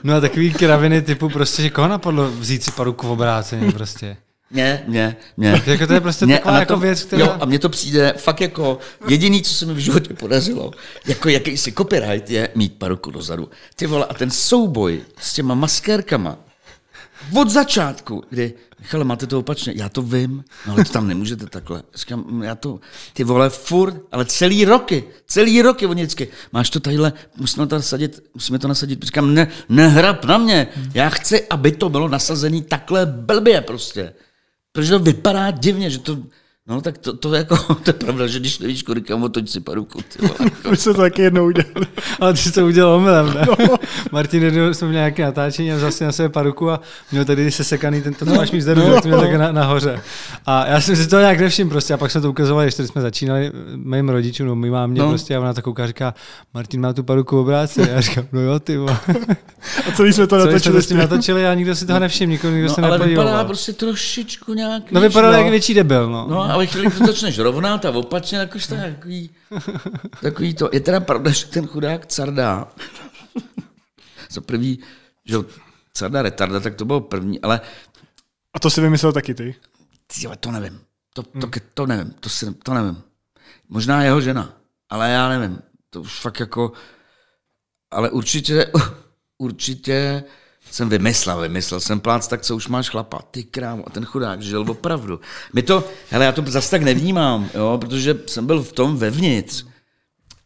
[0.03, 4.17] no a takový kraviny typu prostě, že koho napadlo vzít si paruku v obráceně prostě?
[4.53, 5.51] Ne, ne, ne.
[5.51, 7.25] Tak jako to je prostě mě, taková jako věc, která...
[7.25, 10.71] Jo, a mně to přijde fakt jako jediný, co se mi v životě podařilo,
[11.07, 13.49] jako jakýsi copyright je mít paruku dozadu.
[13.75, 16.37] Ty vole, a ten souboj s těma maskérkama,
[17.33, 21.45] od začátku, kdy, Michale, máte to opačně, já to vím, no ale to tam nemůžete
[21.45, 21.83] takhle.
[21.95, 22.79] Říkám, já to,
[23.13, 27.75] ty vole, furt, ale celý roky, celý roky oni vždycky, máš to tadyhle, musíme to
[27.75, 29.03] nasadit, musíme to nasadit.
[29.03, 34.13] Říkám, ne, nehrab na mě, já chci, aby to bylo nasazený takhle blbě prostě.
[34.73, 36.17] Protože to vypadá divně, že to,
[36.67, 39.59] No tak to, to, jako, to je pravda, že když nevíš, kolik kam otoč si
[39.59, 39.99] paruku.
[40.69, 41.87] My jsme to taky jednou udělali.
[42.19, 43.45] Ale ty jsi to udělal omylem, ne?
[43.47, 43.75] No.
[44.11, 46.79] Martin jednou jsme měli nějaké natáčení a zase na sebe paruku a
[47.11, 49.01] měl tady se sekaný tento, co máš mít zde, no.
[49.05, 50.01] měl tak na, nahoře.
[50.45, 53.01] A já jsem si to nějak nevšiml prostě a pak jsme to ukazovali, ještě jsme
[53.01, 55.09] začínali mým rodičům, no, my mámě no.
[55.09, 56.13] prostě a ona tak kouká říká,
[56.53, 57.89] Martin má tu paruku obráceně.
[57.91, 58.77] Já říkám, no jo, ty
[59.87, 60.59] A co jsme to natočili?
[60.59, 62.91] jsme to s tím natočili a nikdo si toho nevšiml, nikdo, nikdo no, se ale
[62.97, 63.25] nepodíval.
[63.25, 64.91] vypadá prostě trošičku nějak.
[64.91, 66.27] No vypadá jak větší debil, no.
[66.29, 69.29] No, ale chvíli, to začneš rovnat a opačně, jakož tak, takový,
[70.21, 70.69] takový to.
[70.73, 72.67] Je teda pravda, že ten chudák Carda,
[74.29, 74.79] za prvý,
[75.25, 75.37] že
[75.93, 77.61] Carda retarda, tak to bylo první, ale...
[78.53, 79.55] A to si vymyslel taky ty?
[80.07, 80.81] Ty, to nevím.
[81.13, 81.51] To, to, hmm.
[81.73, 83.03] to nevím, to, si, to nevím.
[83.69, 84.53] Možná jeho žena,
[84.89, 85.61] ale já nevím.
[85.89, 86.71] To už fakt jako...
[87.91, 88.71] Ale určitě,
[89.37, 90.23] určitě
[90.73, 94.41] jsem vymyslel, vymyslel jsem plác, tak co už máš chlapa, ty krávo, a ten chudák
[94.41, 95.19] žil opravdu.
[95.53, 99.65] My to, hele, já to zase tak nevnímám, jo, protože jsem byl v tom vevnitř,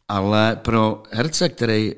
[0.07, 1.95] ale pro herce, který,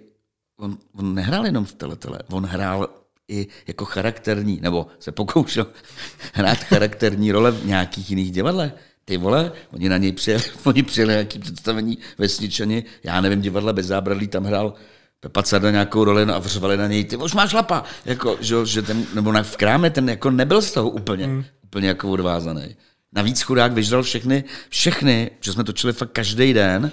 [0.60, 2.90] on, on nehrál jenom v teletele, on hrál
[3.28, 5.68] i jako charakterní, nebo se pokoušel
[6.34, 8.74] hrát charakterní role v nějakých jiných divadlech.
[9.06, 13.86] Ty vole, oni na něj přijeli, oni přijeli nějaký představení vesničani, já nevím, divadla bez
[13.86, 14.74] zábradlí, tam hrál
[15.20, 18.82] Pepa Carda nějakou roli a vřvali na něj, ty už máš lapa, jako, že, že
[18.82, 21.46] ten, nebo na, v kráme ten jako nebyl z toho úplně, mm.
[21.64, 22.76] úplně jako odvázaný.
[23.14, 26.92] Navíc chudák vyžral všechny, všechny, že jsme točili fakt každý den,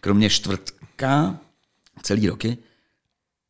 [0.00, 1.38] kromě čtvrtka,
[2.02, 2.58] celý roky,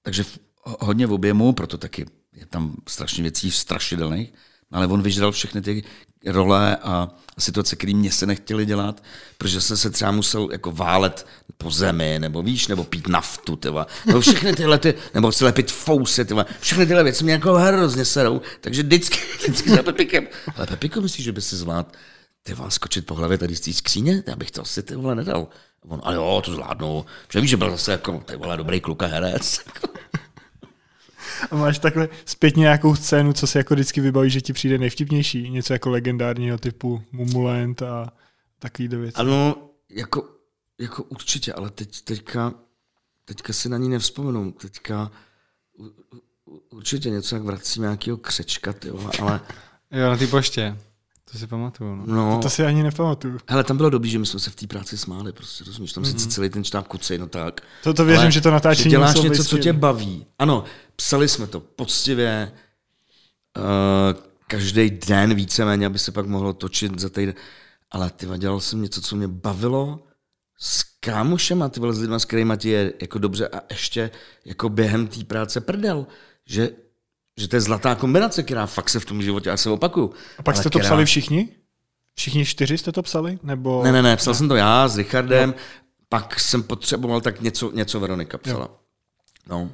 [0.02, 0.24] takže
[0.62, 4.32] hodně v objemu, proto taky je tam strašně věcí strašidelných,
[4.70, 5.84] ale on vyžral všechny ty
[6.26, 7.08] role a
[7.38, 9.02] situace, které mě se nechtěli dělat,
[9.38, 11.26] protože jsem se třeba musel jako válet
[11.58, 13.86] po zemi, nebo víš, nebo pít naftu, tyva.
[14.06, 16.46] nebo všechny tyhle, ty, nebo se lepit fousy, tyva.
[16.60, 20.26] všechny tyhle věci mě jako hrozně serou, takže vždycky, vždycky za Pepikem.
[20.56, 21.90] Ale Pepiko, myslíš, že by si zvládl
[22.48, 24.22] ty vám skočit po hlavě tady z té skříně?
[24.26, 25.48] Já bych to asi ty vole nedal.
[25.88, 27.06] On, a jo, to zvládnu.
[27.32, 29.60] Že víš, že byl zase jako, ty vole, dobrý kluk a herec.
[31.50, 35.50] A máš takhle zpětně nějakou scénu, co si jako vždycky vybaví, že ti přijde nejvtipnější?
[35.50, 38.12] Něco jako legendárního typu Mumulent a
[38.58, 39.14] takový věci.
[39.14, 40.28] Ano, jako,
[40.78, 42.54] jako určitě, ale teď, teďka,
[43.24, 44.52] teďka si na ní nevzpomenu.
[44.52, 45.10] Teďka
[46.70, 49.40] určitě něco jak vracím nějakého křečka, tyjo, ale...
[49.90, 50.76] Jo, na té poště.
[51.32, 51.94] To si pamatuju.
[51.96, 52.04] No.
[52.06, 52.36] no.
[52.36, 53.38] To, to si ani nepamatuju.
[53.48, 55.92] Hele, tam bylo dobrý, že my jsme se v té práci smáli, prostě, rozumíš?
[55.92, 56.06] Tam mm-hmm.
[56.06, 57.60] sice celý ten štáb kucej, no tak.
[57.82, 60.26] To, to věřím, ale, že to natáčení že děláš něco, co tě baví.
[60.38, 60.64] Ano,
[60.96, 62.52] psali jsme to poctivě,
[63.56, 67.34] uh, každý den víceméně, aby se pak mohlo točit za týden.
[67.90, 70.06] Ale ty dělal jsem něco, co mě bavilo
[70.58, 74.10] s kámošema, ty s lidma, s kterýma ti je jako dobře a ještě
[74.44, 76.06] jako během té práce prdel.
[76.46, 76.70] Že
[77.38, 80.12] že to je zlatá kombinace, která fakt se v tom životě, já se opakuju.
[80.38, 80.88] A pak jste to která...
[80.88, 81.48] psali všichni?
[82.14, 83.38] Všichni čtyři jste to psali?
[83.42, 83.84] Nebo...
[83.84, 84.38] Ne, ne, ne, psal ne.
[84.38, 85.54] jsem to já s Richardem, no.
[86.08, 88.64] pak jsem potřeboval tak něco, něco Veronika psala.
[88.64, 88.76] Jo.
[89.48, 89.70] No.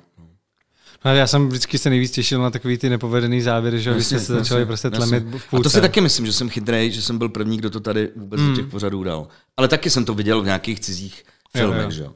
[1.05, 4.21] No, já jsem vždycky se nejvíc těšil na takový ty nepovedený závěry, že vy jste
[4.21, 5.57] se začali prostě tlemit v půlce.
[5.57, 8.11] A to si taky myslím, že jsem chytrý, že jsem byl první, kdo to tady
[8.17, 8.49] vůbec mm.
[8.49, 9.29] do těch pořadů dal.
[9.57, 11.25] Ale taky jsem to viděl v nějakých cizích
[11.57, 11.91] filmech, jo, jo.
[11.91, 12.15] že jo.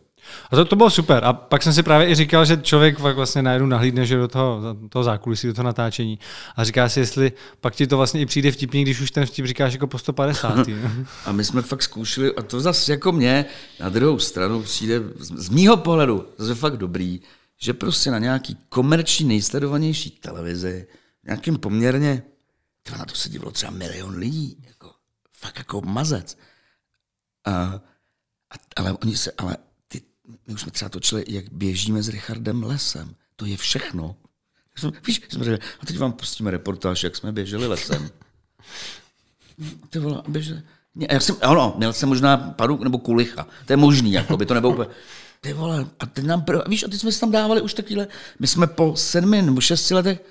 [0.51, 1.25] A to, to bylo super.
[1.25, 4.29] A pak jsem si právě i říkal, že člověk pak vlastně najednou nahlídne že do
[4.29, 6.19] toho, do toho zákulisí, do toho natáčení.
[6.57, 9.47] A říká si, jestli pak ti to vlastně i přijde vtipný, když už ten vtip
[9.47, 10.67] říkáš jako po 150.
[11.25, 13.45] a my jsme fakt zkoušeli, a to zase jako mě
[13.81, 17.21] na druhou stranu přijde z, z mýho pohledu zase fakt dobrý,
[17.61, 20.87] že prostě na nějaký komerční nejsledovanější televizi,
[21.25, 22.23] nějakým poměrně,
[22.83, 24.93] to na to se divilo třeba milion lidí, jako,
[25.33, 26.39] fakt jako mazec.
[27.45, 29.57] A, a, ale oni se, ale
[30.47, 33.15] my už jsme třeba točili, jak běžíme s Richardem lesem.
[33.37, 34.17] To je všechno.
[35.07, 38.11] Víš, jsme řekli, a teď vám pustíme reportáž, jak jsme běželi lesem.
[39.91, 40.63] Ty vole, běželi.
[41.11, 43.47] Já jsem, ano, měl jsem možná padu nebo kulicha.
[43.67, 44.89] To je možný, jako by to nebylo úplně...
[45.41, 48.47] Ty vole, a teď nám, víš, a teď jsme si tam dávali už takovýhle, my
[48.47, 50.23] jsme po sedmi nebo šesti letech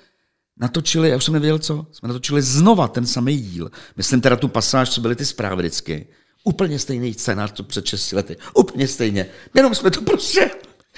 [0.56, 3.70] natočili, já už jsem nevěděl co, jsme natočili znova ten samý díl.
[3.96, 6.06] Myslím teda tu pasáž, co byly ty zprávy vždycky.
[6.44, 8.36] Úplně stejný scénář, co před 6 lety.
[8.54, 9.26] Úplně stejně.
[9.54, 10.50] Jenom jsme to prostě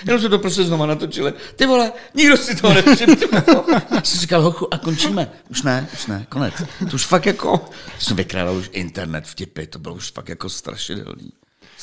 [0.06, 1.32] Jenom jsme to prostě znova natočili.
[1.56, 3.16] Ty vole, nikdo si toho nevšiml.
[4.04, 5.30] Jsi říkal, hochu, a končíme.
[5.48, 6.54] Už ne, už ne, konec.
[6.90, 7.68] To už fakt jako,
[7.98, 11.32] jsem vykrádal už internet vtipy, to bylo už fakt jako strašidelný.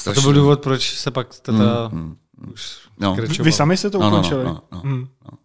[0.09, 2.51] A to byl důvod, proč se pak tata mm, mm, mm.
[2.53, 3.17] už no.
[3.39, 4.43] Vy sami jste to no, ukončili?
[4.43, 5.07] No, no, no, mm.
[5.31, 5.37] no.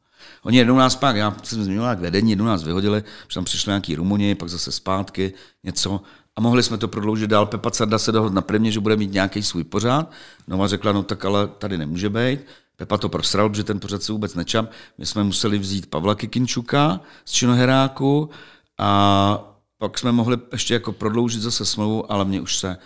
[0.42, 3.70] Oni jednou nás pak, já jsem zmiňoval jak vedení, jednou nás vyhodili, že tam přišli
[3.70, 5.32] nějaký Rumuni, pak zase zpátky,
[5.64, 6.00] něco
[6.36, 7.46] a mohli jsme to prodloužit dál.
[7.46, 10.10] Pepa Carda se dohodl na primě, že bude mít nějaký svůj pořád.
[10.48, 12.40] Nova řekla, no tak ale tady nemůže být.
[12.76, 14.68] Pepa to prosral, protože ten pořad se vůbec nečam.
[14.98, 18.30] My jsme museli vzít Pavla Kikinčuka z Činoheráku
[18.78, 19.48] a
[19.78, 22.78] pak jsme mohli ještě jako prodloužit zase smlouvu, ale mě už se,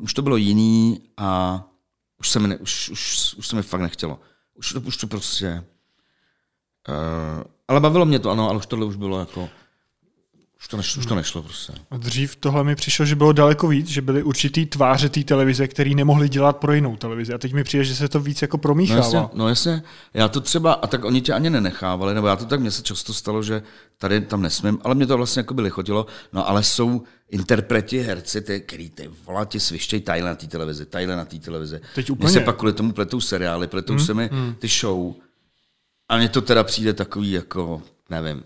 [0.00, 1.62] už to bylo jiný a
[2.20, 4.20] už se mi, ne, už, už, už se mi fakt nechtělo.
[4.54, 5.64] Už, už to prostě...
[6.88, 9.48] Uh, ale bavilo mě to, ano, ale už tohle už bylo jako...
[10.64, 11.72] Už to, nešlo, už to nešlo prostě.
[11.90, 15.68] A dřív tohle mi přišlo, že bylo daleko víc, že byly určitý tváře té televize,
[15.68, 17.34] který nemohli dělat pro jinou televizi.
[17.34, 19.00] A teď mi přijde, že se to víc jako promíchává.
[19.00, 19.82] No jasně, no jasně.
[20.14, 22.82] Já to třeba, a tak oni tě ani nenechávali, nebo já to tak, mně se
[22.82, 23.62] často stalo, že
[23.98, 26.06] tady tam nesmím, ale mě to vlastně jako by lichotilo.
[26.32, 30.86] No ale jsou interpreti, herci, ty, který ty volá ti svištěj tajle na té televizi,
[30.86, 31.80] tajle na té televizi.
[31.94, 32.30] Teď úplně.
[32.30, 34.54] Mně se pak kvůli tomu pletou seriály, pletou hmm, se mi hmm.
[34.58, 35.14] ty show.
[36.08, 38.42] A mně to teda přijde takový jako, nevím,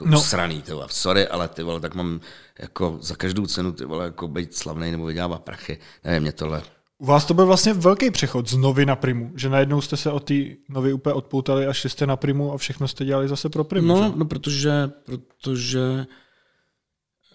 [0.00, 0.20] jako no.
[0.20, 0.86] sraný, ty vole.
[0.90, 2.20] Sorry, ale ty vole, tak mám
[2.58, 5.78] jako za každou cenu ty vole, jako být slavný nebo vydělávat prachy.
[6.04, 6.62] Nevím, mě tohle.
[6.98, 10.10] U vás to byl vlastně velký přechod z novy na primu, že najednou jste se
[10.10, 10.34] od té
[10.68, 13.88] novy úplně odpoutali a šli jste na primu a všechno jste dělali zase pro primu.
[13.88, 14.12] No, že?
[14.16, 16.06] no protože, protože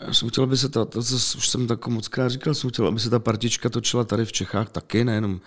[0.01, 2.87] já jsem chtěl, aby se ta, to, už jsem tak moc krát říkal, jsem chtěl,
[2.87, 5.41] aby se ta partička točila tady v Čechách taky, nejenom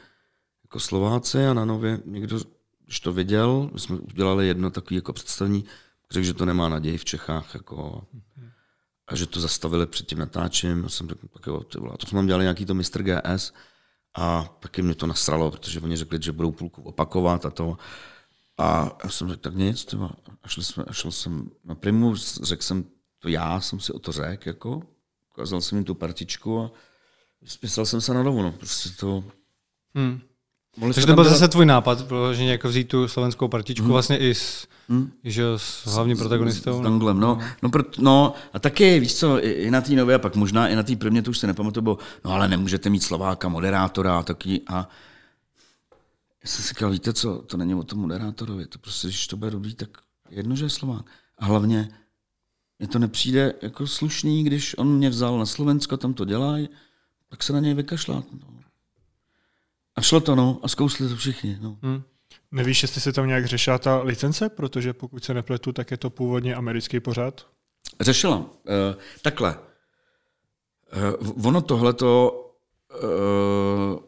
[0.65, 2.39] jako Slováci a na nově někdo,
[2.85, 5.65] když to viděl, my jsme udělali jedno takové jako představení,
[6.11, 7.55] řekl, že to nemá naději v Čechách.
[7.55, 8.07] Jako,
[9.07, 10.85] a že to zastavili před tím natáčením.
[10.85, 11.93] A jsem řekl, tak jo, ty vole.
[11.95, 13.03] A to jsme dělali nějaký to Mr.
[13.03, 13.53] GS
[14.17, 17.79] a taky mě to nasralo, protože oni řekli, že budou půlku opakovat a to.
[18.59, 20.11] A já jsem řekl, tak nic, tyva.
[20.43, 22.85] A šel, jsme, a šel jsem na primu, řekl jsem
[23.19, 24.83] to já, jsem si o to řekl, jako.
[25.33, 26.71] Ukázal jsem jim tu partičku a
[27.45, 28.53] spísal jsem se na dovu, no.
[28.53, 29.25] Prostě to...
[29.95, 30.21] Hmm.
[30.81, 33.93] Takže to byl zase tvůj nápad, že jako vzít tu slovenskou partičku hmm.
[33.93, 35.13] vlastně i s, hmm.
[35.25, 36.77] že s hlavním protagonistou.
[36.77, 37.39] S, s Danglem, no.
[37.63, 40.69] No, pro, no, a taky, víš co, i, i na té nové, a pak možná
[40.69, 44.19] i na té prvně, to už se nepamatuju, bylo, no ale nemůžete mít Slováka, moderátora
[44.19, 44.89] a taky, a
[46.45, 49.37] já jsem si říkal, víte co, to není o tom moderátorovi, to prostě, když to
[49.37, 49.89] bude dobrý, tak
[50.31, 51.07] jedno, že je Slovák.
[51.39, 51.89] A hlavně,
[52.79, 56.69] mně to nepřijde jako slušný, když on mě vzal na Slovensko, tam to dělají,
[57.29, 58.25] tak se na něj vykašlat.
[58.33, 58.64] No.
[59.97, 61.59] A šlo to, no, a zkousli to všichni.
[61.61, 61.79] No.
[61.83, 62.03] Hmm.
[62.51, 66.11] Nevíš, jestli se tam nějak řešila ta licence, protože pokud se nepletu, tak je to
[66.11, 67.47] původně americký pořád?
[68.01, 68.37] Řešila.
[68.37, 68.45] Uh,
[69.23, 69.59] takhle.
[71.23, 72.41] Uh, ono tohleto
[73.03, 73.99] uh,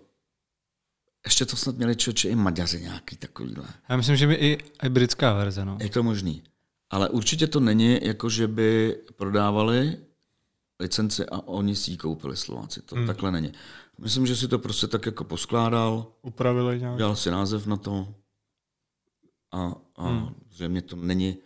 [1.24, 3.64] ještě to snad měli člověče i Maďaři nějaký takovýhle.
[3.88, 5.64] Já myslím, že by i, i britská verze.
[5.64, 5.78] No.
[5.80, 6.42] Je to možný.
[6.90, 9.96] Ale určitě to není jako, že by prodávali
[10.80, 12.82] licenci a oni si ji koupili Slováci.
[12.82, 13.06] To hmm.
[13.06, 13.52] takhle není.
[13.98, 16.06] Myslím, že si to prostě tak jako poskládal.
[16.22, 16.96] Upravili nějak.
[16.96, 18.14] Dělal si název na to.
[19.52, 20.34] A, a hmm.
[20.68, 21.36] mě to není...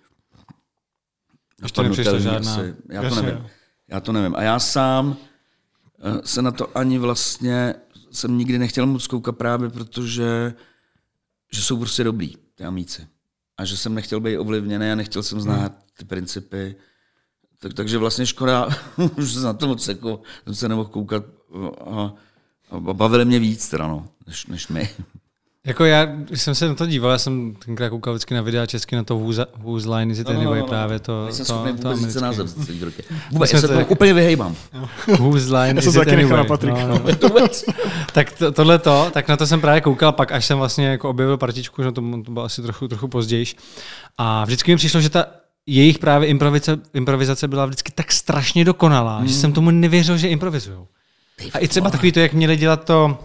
[1.63, 2.55] Ještě nepřišla žádná...
[2.55, 3.47] Asi, já to nevím.
[3.89, 4.35] Já to nevím.
[4.37, 5.17] A já sám
[5.99, 7.75] eh, se na to ani vlastně
[8.11, 10.55] jsem nikdy nechtěl moc koukat právě, protože
[11.53, 13.07] že jsou prostě dobrý, ty amíci.
[13.57, 15.83] A že jsem nechtěl být ovlivněný a nechtěl jsem znát hmm.
[15.99, 16.77] ty principy.
[17.63, 18.69] Tak, takže vlastně škoda,
[19.19, 21.25] že na to moc jako, jsem se nemohl koukat
[21.91, 22.13] a,
[22.81, 24.89] bavili mě víc teda, no, než, než my.
[25.67, 28.67] Jako já, když jsem se na to díval, já jsem tenkrát koukal vždycky na videa
[28.67, 29.17] česky na to
[29.63, 30.67] whose Line Is It Anyway, no, no, no.
[30.67, 32.23] právě to, Nejsem to, schopný to vůbec americký.
[32.23, 33.05] název celý roky.
[33.31, 34.57] Vůbec, já se to úplně vyhejbám.
[35.19, 36.39] Whose Line Já Is It se taky nechal Anyway.
[36.39, 36.87] na Patrika.
[36.87, 37.49] No, no.
[38.13, 41.11] Tak to, tohle to, tak na to jsem právě koukal, pak až jsem vlastně jako
[41.11, 43.47] objevil partičku, že to, to bylo asi trochu, trochu později.
[44.19, 45.27] A vždycky mi přišlo, že ta
[45.67, 49.29] jejich právě improvizace, improvizace byla vždycky tak strašně dokonalá, hmm.
[49.29, 50.87] že jsem tomu nevěřil, že improvizujou.
[51.55, 53.19] A i třeba takový to, jak měli dělat to,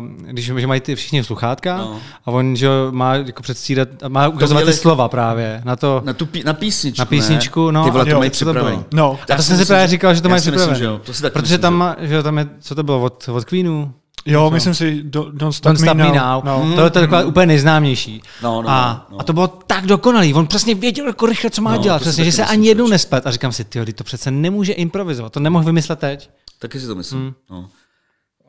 [0.00, 1.98] Uh, když že mají ty všichni sluchátka No.
[2.26, 6.02] a on že jo, má jako předstírat, má ukazovat měli- ty slova právě na to,
[6.04, 7.72] Na, tu, pí- na písničku, na písničku, ne?
[7.78, 7.84] no.
[7.84, 8.52] Ty vole, a to mají to bylo?
[8.54, 8.84] připravený.
[8.94, 10.78] No, A to jsem si právě říkal, že to mají si myslím, připravené.
[10.78, 11.00] že jo.
[11.04, 13.44] To si taky Protože myslím, tam, že jo, tam je, co to bylo, od, od
[13.44, 13.92] Queenu?
[14.26, 16.44] Jo, myslím si, do, Don't Stop, Don't Stop Me Now.
[16.44, 16.64] No.
[16.64, 16.74] No.
[16.76, 18.22] To je taková úplně nejznámější.
[18.42, 19.20] No, no, a, no, no.
[19.20, 20.34] a to bylo tak dokonalý.
[20.34, 21.98] On přesně věděl jako rychle, co má No, dělat.
[21.98, 23.26] to Přesně, že se ani jednou nesplet.
[23.26, 25.32] A říkám si, ty, to přece nemůže improvizovat.
[25.32, 26.30] To nemohl vymyslet teď.
[26.58, 27.20] Taky si to myslím.
[27.20, 27.32] Hmm.
[27.50, 27.68] No.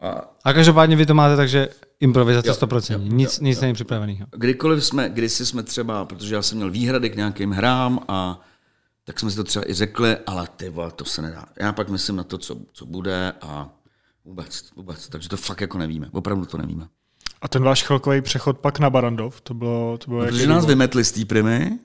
[0.02, 1.70] A A každopádně vy to máte tak, že
[2.00, 2.94] improvizace Jo, 100%.
[2.94, 4.26] jo, nic jo, nic jo, není připraveného.
[4.38, 8.40] kdykoliv jsme, kdysi jsme třeba, protože já jsem měl výhrady k nějakým hrám a
[9.06, 11.46] tak jsme si to třeba i řekli, ale ty vole, to se nedá.
[11.60, 13.70] Já pak myslím na to, co, co bude a
[14.26, 15.10] vůbec, vůbec.
[15.10, 16.10] Takže to fakt jako nevíme.
[16.12, 16.88] Opravdu to nevíme.
[17.42, 20.58] A ten váš chvilkový přechod pak na Barandov, to bylo, to bylo Protože jaký nás
[20.64, 20.70] důvod?
[20.70, 21.80] vymetli z té primy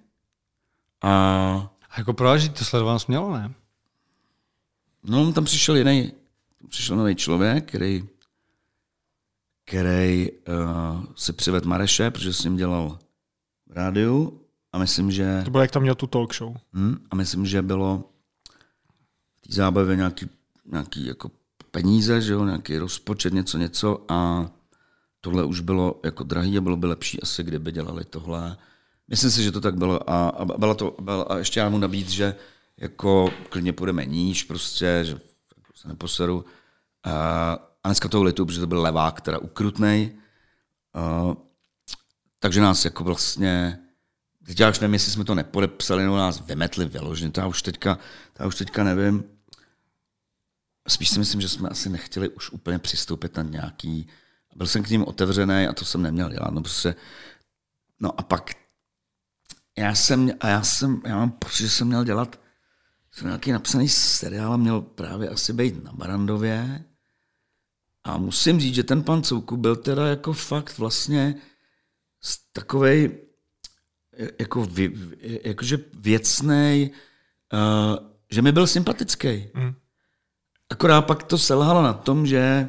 [1.02, 1.10] a
[1.90, 3.54] A jako proč že to sledovanost mělo, ne?
[5.04, 6.12] no, tam přišel jiný,
[6.68, 8.08] přišel nový člověk, který,
[9.64, 12.98] který uh, si přivedl Mareše, protože s ním dělal
[13.66, 14.40] v rádiu
[14.72, 16.56] a myslím, že To bylo, jak tam měl tu talk show.
[16.72, 18.04] Hmm, a myslím, že bylo
[19.38, 20.28] v té zábavě nějaký,
[20.64, 21.30] nějaký jako
[21.76, 24.48] peníze, že jo, nějaký rozpočet, něco, něco a
[25.20, 28.56] tohle už bylo jako drahý a bylo by lepší asi, kdyby dělali tohle.
[29.08, 31.78] Myslím si, že to tak bylo a, a, byla to, byla, a ještě já mu
[31.78, 32.34] nabít, že
[32.76, 35.12] jako klidně půjdeme níž prostě, že
[35.56, 36.44] jako se neposeru.
[37.04, 37.12] A,
[37.84, 40.16] a dneska toho litu, protože to byl levák, teda ukrutnej.
[40.94, 41.36] A,
[42.38, 43.78] takže nás jako vlastně
[44.46, 47.62] Teď já už nevím, jestli jsme to nepodepsali, nebo nás vymetli vyloženě, to já už
[47.62, 47.98] teďka,
[48.32, 49.35] to já už teďka nevím.
[50.88, 54.08] Spíš si myslím, že jsme asi nechtěli už úplně přistoupit na nějaký,
[54.56, 56.94] byl jsem k ním otevřený a to jsem neměl dělat, no prostě,
[58.00, 58.50] no a pak
[59.78, 62.40] já jsem, a já jsem, já mám pocit, že jsem měl dělat,
[63.12, 66.84] jsem nějaký napsaný seriál a měl právě asi být na Barandově
[68.04, 71.34] a musím říct, že ten pan Couku byl teda jako fakt vlastně
[72.52, 73.18] takovej,
[74.38, 74.90] jako, vě,
[75.44, 76.90] jakože věcnej,
[77.52, 79.48] uh, že mi byl sympatický.
[79.54, 79.74] Mm.
[80.70, 82.68] Akorát pak to selhalo na tom, že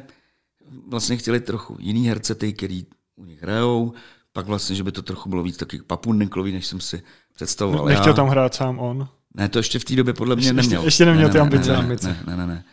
[0.88, 3.92] vlastně chtěli trochu jiný herce, ty, který u nich hrajou,
[4.32, 7.02] pak vlastně, že by to trochu bylo víc taky papundeklový, než jsem si
[7.34, 7.86] představoval.
[7.86, 8.16] Nechtěl já.
[8.16, 9.08] tam hrát sám on.
[9.34, 10.82] Ne, to ještě v té době podle mě Ještě- neměl.
[10.84, 11.68] ještě neměl ne, ty ne, ambice.
[11.70, 12.08] Ne, ne, Ambice.
[12.08, 12.64] ne, ne, ne, ne.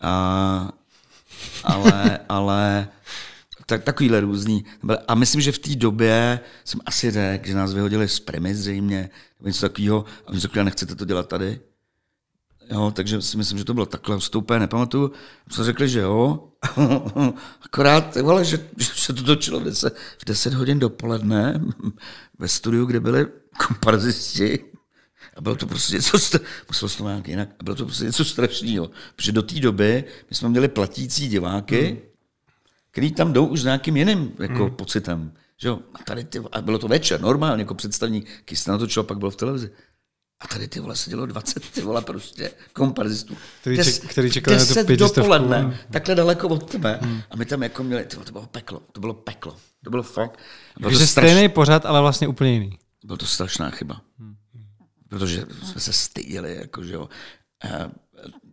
[0.00, 0.72] A,
[1.64, 2.88] ale, ale
[3.66, 4.64] tak, takovýhle různý.
[5.08, 9.10] A myslím, že v té době jsem asi řekl, že nás vyhodili z primy zřejmě,
[9.40, 11.60] nebo něco takového, a oni řekli, "A nechcete to dělat tady.
[12.70, 15.12] Jo, takže si myslím, že to bylo takhle, už to úplně nepamatuju.
[15.50, 16.48] Jsme řekli, že jo.
[17.62, 21.60] Akorát, vole, že, že se to točilo v 10, v 10 hodin dopoledne
[22.38, 23.26] ve studiu, kde byli
[23.66, 24.64] komparzisti.
[25.36, 26.18] A bylo to prostě něco,
[26.68, 28.90] muselo se to nějak jinak, a bylo to prostě něco strašného.
[29.16, 31.98] Protože do té doby my jsme měli platící diváky, hmm.
[32.90, 34.76] který tam jdou už s nějakým jiným jako hmm.
[34.76, 35.32] pocitem.
[35.56, 35.78] Že jo?
[35.94, 39.30] A tady ty, a bylo to večer, normálně, jako představní, když se natočilo, pak bylo
[39.30, 39.70] v televizi.
[40.40, 43.36] A tady ty vole sedělo 20 ty vole prostě komparzistů.
[43.60, 45.20] Který Des- ček- který čekali na tu 10 pětistovku.
[45.20, 46.98] dopoledne, takhle daleko od tebe.
[47.02, 47.20] Hmm.
[47.30, 49.56] A my tam jako měli, ty vole, to bylo peklo, to bylo peklo.
[49.84, 50.38] To bylo fakt.
[50.80, 52.78] Bylo to, Takže straš, stejný pořad, ale vlastně úplně jiný.
[53.04, 54.00] bylo to strašná chyba.
[55.08, 57.08] Protože jsme se styděli, jako, že jo.
[57.64, 57.90] Eh,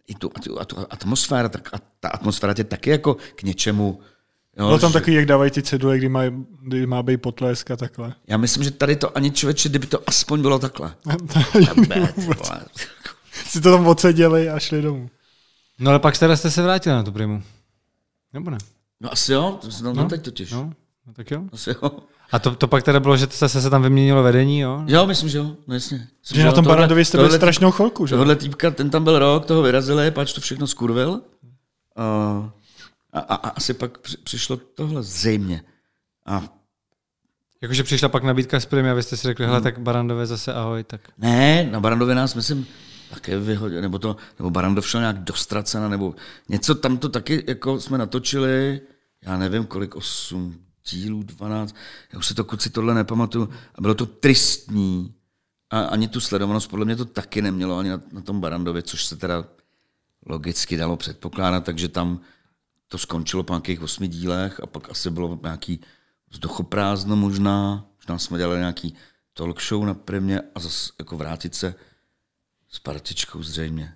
[0.08, 3.44] I tu, a tu, a tu atmosféra, tak, a ta atmosféra tě taky jako k
[3.44, 4.00] něčemu.
[4.58, 6.22] Jo, Bylo tam že- takový, jak dávají ty cedule, kdy má,
[6.62, 8.14] kdy má být potlesk a takhle.
[8.28, 10.94] Já myslím, že tady to ani člověče, kdyby to aspoň bylo takhle.
[13.32, 15.10] Si to tam odseděli a šli domů.
[15.80, 17.44] No ale pak teda jste se vrátili na tu primu.
[18.34, 18.58] Nebo ne?
[19.02, 20.52] No asi jo, to se tam no, teď totiž.
[20.52, 20.74] No.
[21.08, 21.42] No, tak jo.
[21.54, 21.92] Asi jo.
[22.32, 24.84] A to, to pak teda bylo, že se, se tam vyměnilo vedení, jo?
[24.88, 26.08] Jo, myslím, že jo, no jasně.
[26.22, 28.16] Myslím, Že na jo, tom Barandovi jste byli strašnou chvilku, že?
[28.16, 31.10] Tohle týpka, ten tam byl rok, toho vyrazili, pač to všechno skurvil.
[31.10, 32.46] Uh,
[33.14, 35.64] a, a, a asi pak při, přišlo tohle zřejmě.
[36.26, 36.44] A
[37.62, 39.52] Jakože přišla pak nabídka z primy a vy jste si řekli, Hmm.
[39.54, 41.02] hele, tak Barandové zase ahoj, tak.
[41.18, 42.68] ne, na Barandově nás, myslím,
[43.10, 46.16] také vyhodil, nebo to, nebo Barandov šel nějak do Stracena, nebo
[46.50, 48.82] něco tam to taky, jako jsme natočili,
[49.22, 50.56] já nevím kolik, 8
[50.90, 51.76] dílů, 12,
[52.14, 55.14] já už si to kuci tohle nepamatuju, a bylo to tristní,
[55.70, 59.06] a ani tu sledovanost podle mě to taky nemělo, ani na, na tom Barandově, což
[59.06, 59.46] se teda
[60.26, 62.20] logicky dalo předpokládat, takže tam
[62.92, 65.80] to skončilo po nějakých osmi dílech a pak asi bylo nějaký
[66.30, 68.96] vzduchoprázdno možná, možná jsme dělali nějaký
[69.34, 71.76] talk show na primě a zase jako vrátit se
[72.70, 73.94] s partičkou zřejmě.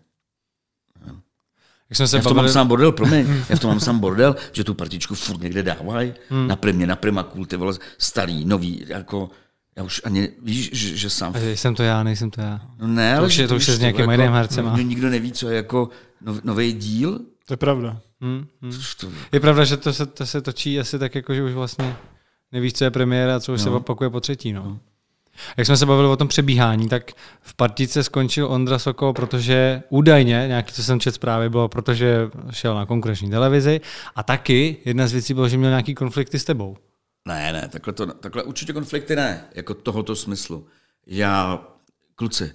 [1.90, 3.80] Jak jsme se Já v tom bavili, mám sám bordel, promiň, já v tom mám
[3.80, 6.48] sám bordel, že tu partičku furt někde dávají, hmm.
[6.48, 9.30] na primě, na primakul, ty vole, starý, nový, jako,
[9.76, 12.62] já už ani, víš, že, že sám, A Jsem to já, nejsem to já.
[12.78, 14.84] no ne, ale už je- to už je s nějakým jako, jiným hercem, a- no,
[14.84, 15.90] Nikdo neví, co je jako
[16.22, 18.02] nov, nový díl, To je pravda.
[18.22, 18.72] Hm, hm.
[18.72, 21.52] Což to, Je pravda, že to se, to se točí asi tak, jako, že už
[21.52, 21.98] vlastně
[22.52, 23.64] nevíš, co je premiéra a co už no.
[23.64, 24.54] se opakuje po třetí.
[24.54, 24.80] No.
[25.58, 27.12] Jak jsme se bavili o tom přebíhání, tak
[27.42, 32.76] v partice skončil Ondra Sokol, protože údajně, nějaký, co jsem čet zprávy, bylo, protože šel
[32.76, 33.82] na konkurenční televizi
[34.16, 36.78] a taky jedna z věcí bylo, že měl nějaký konflikty s tebou.
[37.28, 40.68] Ne, ne, takhle, to, takhle určitě konflikty ne, jako tohoto smyslu.
[41.08, 41.68] Já,
[42.16, 42.54] kluci,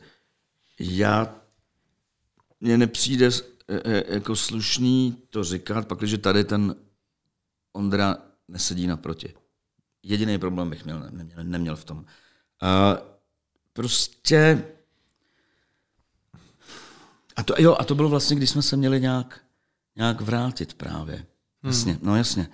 [0.81, 1.35] já,
[2.61, 3.31] mně nepřijde
[4.09, 6.75] jako slušný to říkat, pak, že tady ten
[7.73, 8.17] Ondra
[8.49, 9.35] nesedí naproti.
[10.03, 12.05] Jediný problém bych měl, neměl, neměl v tom.
[12.63, 12.97] A
[13.73, 14.65] prostě,
[17.37, 19.41] a to, jo, a to bylo vlastně, když jsme se měli nějak,
[19.97, 21.27] nějak vrátit právě.
[21.65, 22.49] Jasně, no jasně.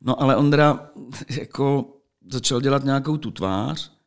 [0.00, 0.90] No ale Ondra
[1.30, 1.96] jako
[2.30, 3.98] začal dělat nějakou tu tvář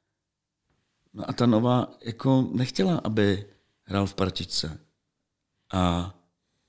[1.14, 3.46] no a ta nová jako nechtěla, aby
[3.84, 4.80] hrál v partičce.
[5.74, 6.14] A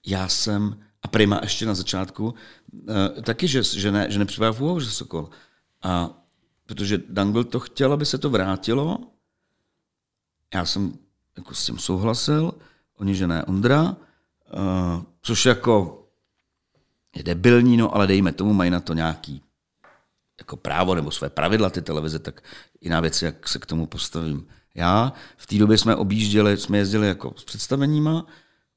[0.07, 2.35] já jsem, a Prima ještě na začátku,
[2.89, 5.31] eh, taky, že, že, ne, že nepřipadá v že Sokol.
[5.83, 6.11] A
[6.66, 8.99] protože Dangle to chtěl, aby se to vrátilo,
[10.55, 10.99] já jsem
[11.37, 12.53] jako s tím souhlasil,
[12.99, 16.07] oni, že ne Ondra, uh, což jako
[17.16, 19.43] je debilní, no ale dejme tomu, mají na to nějaký
[20.39, 22.43] jako právo nebo své pravidla ty televize, tak
[22.81, 24.47] jiná věc, jak se k tomu postavím.
[24.74, 28.27] Já, v té době jsme objížděli, jsme jezdili jako s představeníma,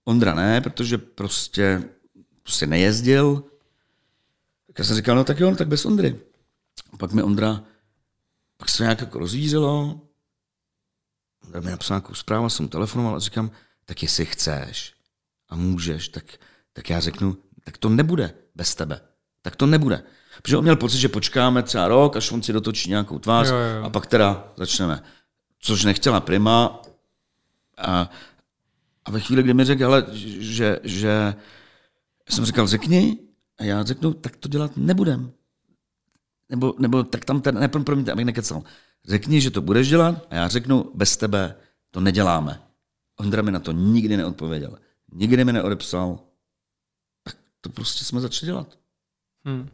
[0.05, 1.83] Ondra ne, protože prostě,
[2.43, 3.43] prostě nejezdil.
[4.67, 6.19] Tak já jsem říkal, no tak jo, no tak bez Ondry.
[6.93, 7.63] A pak mi Ondra,
[8.57, 10.01] pak se nějak jako rozvířilo,
[11.43, 13.51] Ondra mi napsal nějakou zprávu, jsem telefonoval a říkám,
[13.85, 14.93] tak jestli chceš
[15.49, 16.25] a můžeš, tak,
[16.73, 19.01] tak já řeknu, tak to nebude bez tebe.
[19.41, 20.03] Tak to nebude.
[20.41, 23.55] Protože on měl pocit, že počkáme třeba rok, až on si dotočí nějakou tvář jo,
[23.55, 23.83] jo.
[23.83, 25.03] a pak teda začneme.
[25.59, 26.81] Což nechtěla Prima.
[27.77, 28.09] A,
[29.05, 31.35] a ve chvíli, kdy mi řekl, ale, že, že
[32.29, 33.17] jsem říkal, řekni,
[33.57, 35.31] a já řeknu, tak to dělat nebudem.
[36.49, 38.63] Nebo, nebo tak tam ten, ne, promiňte, abych nekecal.
[39.07, 41.55] Řekni, že to budeš dělat a já řeknu, bez tebe
[41.91, 42.61] to neděláme.
[43.19, 44.77] Ondra mi na to nikdy neodpověděl.
[45.13, 46.19] Nikdy mi neodepsal.
[47.23, 48.77] Tak to prostě jsme začali dělat.
[49.47, 49.69] Hm.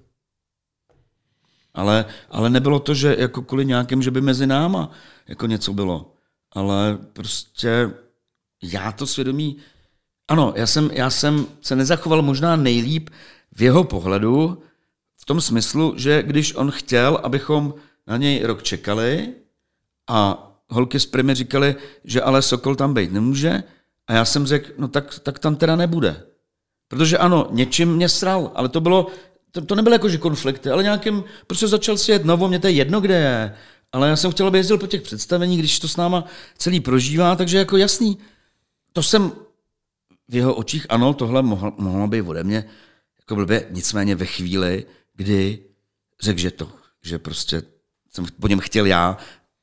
[1.73, 4.91] Ale, ale nebylo to, že jako kvůli nějakým, že by mezi náma
[5.27, 6.13] jako něco bylo.
[6.51, 7.91] Ale prostě
[8.61, 9.57] já to svědomí,
[10.27, 13.09] ano, já jsem, já jsem se nezachoval možná nejlíp
[13.51, 14.63] v jeho pohledu,
[15.21, 17.73] v tom smyslu, že když on chtěl, abychom
[18.07, 19.33] na něj rok čekali
[20.09, 23.63] a holky z Primy říkali, že ale Sokol tam být nemůže
[24.07, 26.23] a já jsem řekl, no tak, tak tam teda nebude.
[26.87, 29.07] Protože ano, něčím mě sral, ale to bylo,
[29.51, 32.67] to, to nebylo jako, že konflikty, ale nějakým, prostě začal si jet novo, mě to
[32.67, 33.53] je jedno, kde je.
[33.91, 36.23] Ale já jsem chtěl, aby jezdil po těch představeních, když to s náma
[36.57, 38.17] celý prožívá, takže jako jasný,
[38.93, 39.31] to jsem
[40.27, 42.65] v jeho očích, ano, tohle mohlo, mohlo být ode mě,
[43.19, 44.85] jako blbě, nicméně ve chvíli,
[45.15, 45.59] kdy
[46.21, 46.69] řekl, že to,
[47.03, 47.63] že prostě
[48.09, 49.17] jsem po něm chtěl já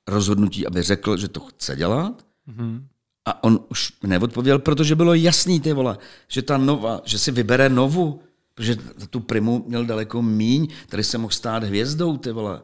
[0.08, 2.86] rozhodnutí, aby řekl, že to chce dělat, Mhm.
[3.24, 5.98] a on už neodpověděl, protože bylo jasný, ty vole,
[6.28, 8.20] že ta nova, že si vybere novu,
[8.54, 8.76] protože
[9.10, 12.62] tu primu měl daleko míň, tady se mohl stát hvězdou, ty vole.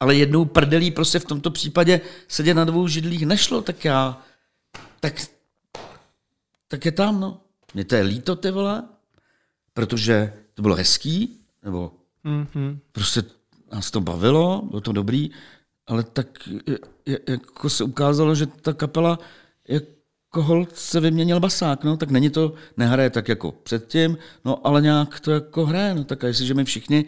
[0.00, 4.22] Ale jednou prdelí prostě v tomto případě sedět na dvou židlích nešlo, tak já,
[5.00, 5.14] tak,
[6.74, 7.40] tak je tam, no.
[7.74, 8.82] Mně to je líto, ty vole,
[9.74, 11.92] protože to bylo hezký, nebo
[12.24, 12.78] Mhm.
[12.92, 13.22] prostě
[13.72, 15.30] nás to bavilo, bylo to dobrý,
[15.86, 16.26] ale tak
[16.66, 19.18] je, je, jako se ukázalo, že ta kapela
[19.68, 24.82] jako hold se vyměnil basák, no, tak není to, nehraje tak jako předtím, no, ale
[24.82, 27.04] nějak to jako hraje, no, tak a jestliže my všichni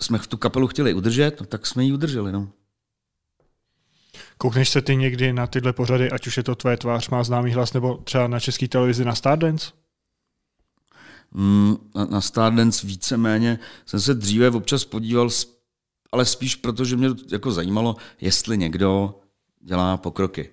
[0.00, 2.48] jsme v tu kapelu chtěli udržet, no, tak jsme ji udrželi, no.
[4.38, 7.52] Koukneš se ty někdy na tyhle pořady, ať už je to tvoje tvář, má známý
[7.52, 9.70] hlas, nebo třeba na české televizi na Stardance?
[11.32, 15.28] Mm, na, na Stardance víceméně jsem se dříve občas podíval,
[16.12, 19.20] ale spíš proto, že mě jako zajímalo, jestli někdo
[19.60, 20.50] dělá pokroky.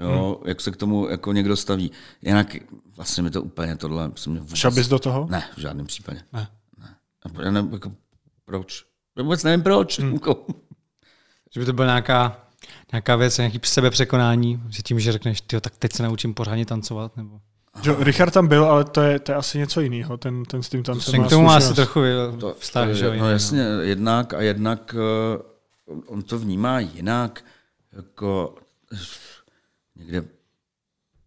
[0.00, 0.48] Jo, hmm.
[0.48, 1.90] Jak se k tomu jako někdo staví.
[2.22, 2.56] Jinak
[2.96, 4.12] vlastně mi to úplně tohle...
[4.14, 4.58] Se mě vůbec...
[4.58, 5.26] Šel bys do toho?
[5.30, 6.22] Ne, v žádném případě.
[6.32, 6.48] Ne.
[6.78, 6.96] ne.
[7.22, 7.92] A Já nevím, jako,
[8.44, 8.84] proč?
[9.16, 9.98] Já vůbec nevím proč.
[9.98, 10.12] Hmm.
[10.12, 10.46] Jako,
[11.54, 12.47] Že by to byla nějaká,
[12.92, 17.16] nějaká věc, nějaký sebepřekonání, že tím, že řekneš, tyjo, tak teď se naučím pořádně tancovat,
[17.16, 17.40] nebo...
[17.82, 20.68] Že, Richard tam byl, ale to je, to je asi něco jiného, ten, ten s
[20.68, 22.00] tím tancem Ten k tomu má asi trochu
[22.40, 23.10] to, vztah, že jo?
[23.10, 25.42] No jiný, jasně, jednak a jednak eh,
[26.06, 27.44] on to vnímá jinak,
[27.92, 28.54] jako
[29.96, 30.24] někde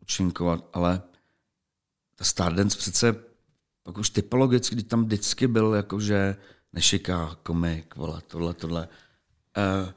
[0.01, 1.01] učinkovat, ale
[2.15, 3.15] ta Stardance přece
[3.83, 6.35] pak už typologicky, když tam vždycky byl jakože
[6.73, 8.87] nešiká komik, vole, tohle, tohle.
[9.57, 9.89] Uh,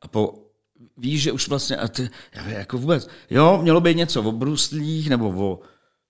[0.00, 0.49] a po,
[0.96, 4.32] víš, že už vlastně, a ty, já vím, jako vůbec, jo, mělo být něco o
[4.32, 5.60] bruslích, nebo o,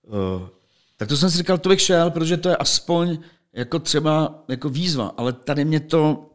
[0.06, 0.48] uh,
[0.96, 3.18] tak to jsem si říkal, to bych šel, protože to je aspoň
[3.52, 6.26] jako třeba jako výzva, ale tady mě to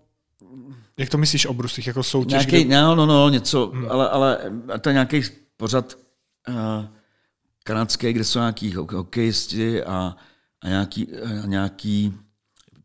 [0.97, 2.45] Jak to myslíš o bruslích, jako soutěž?
[2.45, 2.81] Nějaký, kde...
[2.81, 3.87] no, no, no, něco, hmm.
[3.91, 4.39] ale, ale
[4.81, 5.21] to je nějaký
[5.57, 5.97] pořad
[6.47, 6.55] uh,
[7.63, 10.15] kanadský, kde jsou nějaký ho- hokejisti a,
[10.61, 12.13] a, nějaký, a nějaký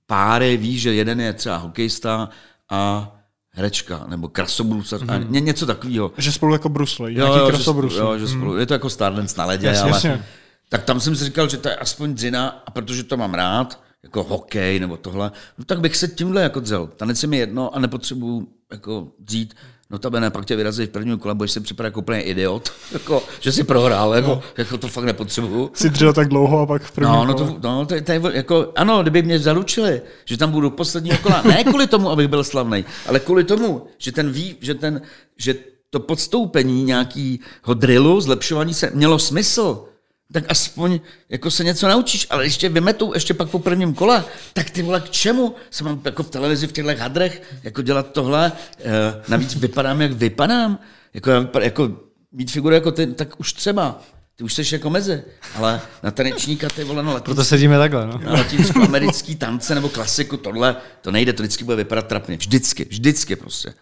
[0.06, 2.28] páry, víš, že jeden je třeba hokejista
[2.70, 3.12] a
[3.52, 5.10] herečka, nebo krasobrus, hmm.
[5.10, 6.12] a ně, něco takového.
[6.18, 7.94] Že spolu jako brusle, Jo, nějaký jo, že, krasobrus.
[7.94, 10.24] spolu, jo, že spolu, je to jako Stardance na ledě, Jasně, ale, jasně.
[10.68, 13.81] tak tam jsem si říkal, že to je aspoň dřina, a protože to mám rád,
[14.02, 16.86] jako hokej nebo tohle, no tak bych se tímhle jako dřel.
[16.86, 19.55] Tanec je mi jedno a nepotřebuju jako dřít.
[19.91, 22.73] No tebe ne, pak tě vyrazí v prvním kole, budeš se připadat jako úplně idiot,
[22.93, 24.43] jako, že si prohrál, jako, no.
[24.59, 25.71] jako to fakt nepotřebuju.
[25.75, 27.47] Si dřel tak dlouho a pak v prvním No, no, kole.
[27.53, 31.19] to, no to, je- to je, jako, ano, kdyby mě zaručili, že tam budu posledního
[31.19, 35.01] kola, ne kvůli tomu, abych byl slavný, ale kvůli tomu, že ten ví, že ten,
[35.37, 35.55] že
[35.91, 39.85] to podstoupení nějakého drillu, zlepšování se mělo smysl,
[40.32, 44.70] tak aspoň jako se něco naučíš, ale ještě vymetou, ještě pak po prvním kole, tak
[44.70, 48.52] ty vole, k čemu se mám jako v televizi v těchto hadrech jako dělat tohle,
[48.78, 50.78] e, navíc vypadám, jak vypadám,
[51.15, 51.31] jako,
[51.61, 51.90] jako
[52.32, 54.02] mít figuru jako ty, tak už třeba,
[54.36, 55.23] ty už jsi jako mezi,
[55.55, 58.19] ale na tanečníka ty vole na Proto sedíme takhle, no.
[58.19, 62.36] na latinsko-americký tance nebo klasiku, tohle, to nejde, to vždycky bude vypadat trapně.
[62.36, 63.74] Vždycky, vždycky prostě.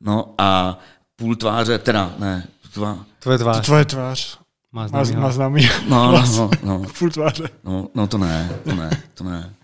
[0.00, 0.78] No a
[1.16, 4.45] půl tváře, teda ne, tvá, Tvoje tvář tvoje tvář.
[4.76, 5.34] Má Má, známý má hlas.
[5.34, 5.68] známý.
[5.88, 7.48] no, no, no, no, Půl tváře.
[7.64, 9.54] no, no, to ne, to ne, to ne.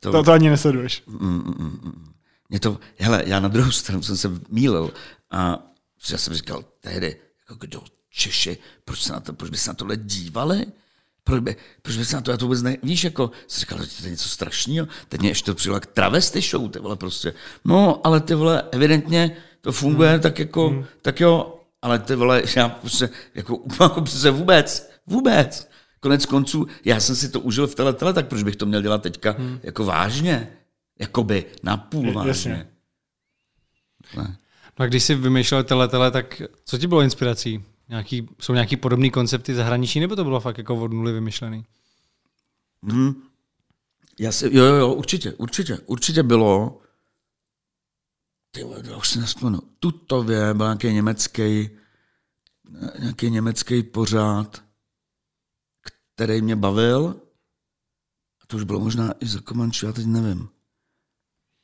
[0.00, 1.02] To, To, to ani nesleduješ.
[2.48, 4.90] mě to, hele, já na druhou stranu jsem se mýlil
[5.30, 5.58] a
[6.10, 9.74] já jsem říkal, tehdy, jako kdo Češi, proč, se na to, proč by se na
[9.74, 10.66] tohle dívali?
[11.24, 13.78] Proč by, proč by se na to, já to vůbec ne, víš, jako, jsem říkal,
[13.84, 16.96] že to je něco strašného, teď mě ještě to přijelo jak travesty show, ty vole,
[16.96, 17.34] prostě.
[17.64, 20.20] No, ale ty vole, evidentně to funguje, hmm.
[20.20, 20.84] tak jako, hmm.
[21.02, 25.68] tak jo, ale ty vole, já prostě, jako, jako přece vůbec, vůbec.
[26.00, 28.82] Konec konců, já jsem si to užil v tele, tele tak proč bych to měl
[28.82, 29.58] dělat teďka hmm.
[29.62, 30.52] jako vážně?
[30.98, 32.28] Jakoby napůl Je- vážně.
[32.28, 32.66] jasně.
[34.16, 34.36] Ne.
[34.78, 37.64] No a když jsi vymýšlel tele, tele, tak co ti bylo inspirací?
[37.88, 41.64] Nějaký, jsou nějaký podobné koncepty zahraničí, nebo to bylo fakt jako od nuly vymyšlený?
[42.82, 43.22] Hmm.
[44.18, 46.80] Já si, jo, jo, jo, určitě, určitě, určitě bylo,
[48.52, 51.70] ty vole, už si nespomenu, tutově byl nějaký německý,
[52.98, 54.62] nějaký německý pořád,
[56.14, 57.16] který mě bavil,
[58.42, 60.48] a to už bylo možná i za Komančů, já teď nevím.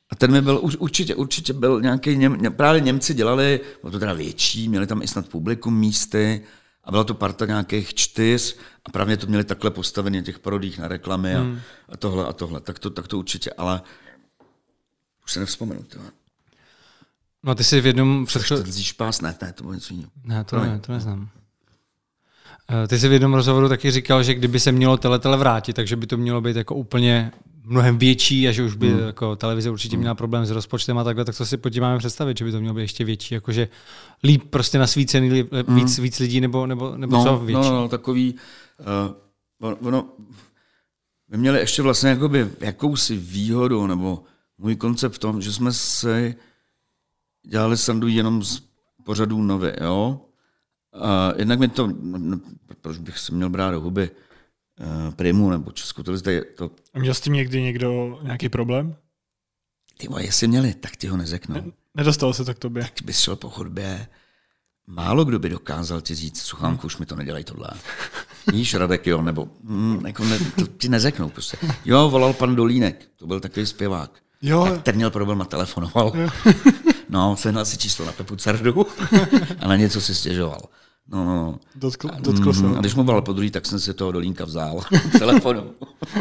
[0.09, 3.91] A ten mi byl, už- určitě, určitě byl nějaký, Něm, Ně- právě Němci dělali, bylo
[3.91, 6.43] to teda větší, měli tam i snad publikum místy
[6.83, 10.87] a byla to parta nějakých čtyř a právě to měli takhle postaveně těch parodích na
[10.87, 11.59] reklamy a, hmm.
[11.89, 12.61] a tohle a tohle.
[12.61, 13.81] Tak to, tak to určitě, ale
[15.23, 15.83] už se nevzpomenu.
[15.83, 16.11] Tyhle.
[17.43, 18.63] No ty jsi v jednom předchozím...
[18.73, 20.11] Ten špás, ne, ne, to bylo něco jiného.
[20.23, 21.29] Ne, to ne, to neznám.
[22.83, 25.95] Eh, Ty jsi v jednom rozhovoru taky říkal, že kdyby se mělo teletele vrátit, takže
[25.95, 27.31] by to mělo být jako úplně
[27.63, 28.99] mnohem větší a že už by Hmm.
[28.99, 31.97] jako televize určitě měla problém s rozpočtem a takhle, tak co si pod tím máme
[31.97, 33.67] představit, že by to mělo být ještě větší, jakože
[34.23, 37.25] líp prostě nasvícený, líp, víc, víc lidí nebo, nebo, nebo Hmm.
[37.25, 37.61] no, co větší.
[37.69, 38.35] No, no, takový,
[39.59, 40.05] uh, ono,
[41.31, 44.23] my měli ještě vlastně jakoby jakousi výhodu, nebo
[44.57, 46.35] můj koncept v tom, že jsme se
[47.47, 48.61] dělali sandu jenom z
[49.05, 50.21] pořadů nové, jo.
[50.93, 52.39] A jednak mi to, no,
[52.81, 54.09] proč bych se měl brát do huby,
[55.07, 58.49] uh, Primu nebo Českou televizi, to, je- to A měl s tím někdy někdo nějaký
[58.49, 58.95] problém?
[59.97, 61.71] ty vole, jestli měli, tak ti ho neřeknou.
[61.95, 62.89] Nedostalo se to k tobě.
[62.93, 64.07] Ty bys šel po chodbě,
[64.87, 67.67] málo kdo by dokázal ti říct, Suchánku, už mi to nedělej tohle.
[68.51, 71.57] Víš, Radek, jo, nebo mm, jako ne, to ti neřeknou prostě.
[71.85, 74.11] Jo, volal pan Dolínek, to byl takový zpěvák.
[74.41, 74.65] Jo.
[74.73, 76.13] Tak ten měl problém a telefonoval.
[77.09, 78.87] No, sehnal si číslo na Pepu Cardu
[79.59, 80.59] a na něco si stěžoval.
[81.11, 81.59] No, no, no.
[81.75, 82.61] Dotkl, dotkl se.
[82.63, 84.81] Mm, A když mu volal po druhý, tak jsem si toho Dolínka vzal
[85.19, 85.71] telefonu.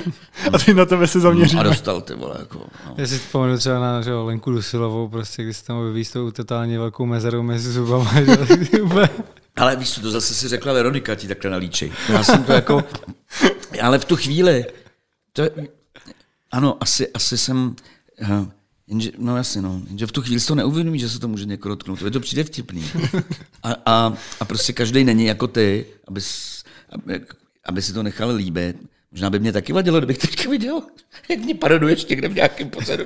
[0.52, 1.64] A ty na tebe se A zaměříme.
[1.64, 2.94] dostal ty vole, jako, no.
[2.96, 6.30] Já si vzpomenu třeba na že jo, Lenku Dusilovou, prostě, když tam objeví s tou
[6.30, 8.10] totálně velkou mezerou mezi zubama.
[9.56, 11.92] Ale víš to zase si řekla Veronika, ti takhle nalíčej.
[12.08, 12.84] Já jsem to jako,
[13.82, 14.64] ale v tu chvíli,
[15.32, 15.50] to, je-
[16.52, 17.76] ano, asi, asi jsem,
[18.22, 18.46] uh,
[18.88, 21.74] jenže, no jasně, no, jenže v tu chvíli to neuvědomí, že se to může někoho
[21.74, 22.84] dotknout, to to přijde vtipný.
[23.62, 27.20] A, a, a prostě každý není jako ty, abys, aby,
[27.64, 28.76] aby si to nechal líbit.
[29.12, 30.82] Možná by mě taky vadilo, kdybych teďka viděl,
[31.28, 33.04] jak mě paroduješ někde v nějakém pořadu.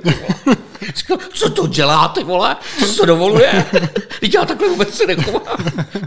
[1.32, 2.56] Co to dělá, ty vole?
[2.78, 3.66] Co to dovoluje?
[4.20, 5.56] Teď já takhle vůbec se nechovám.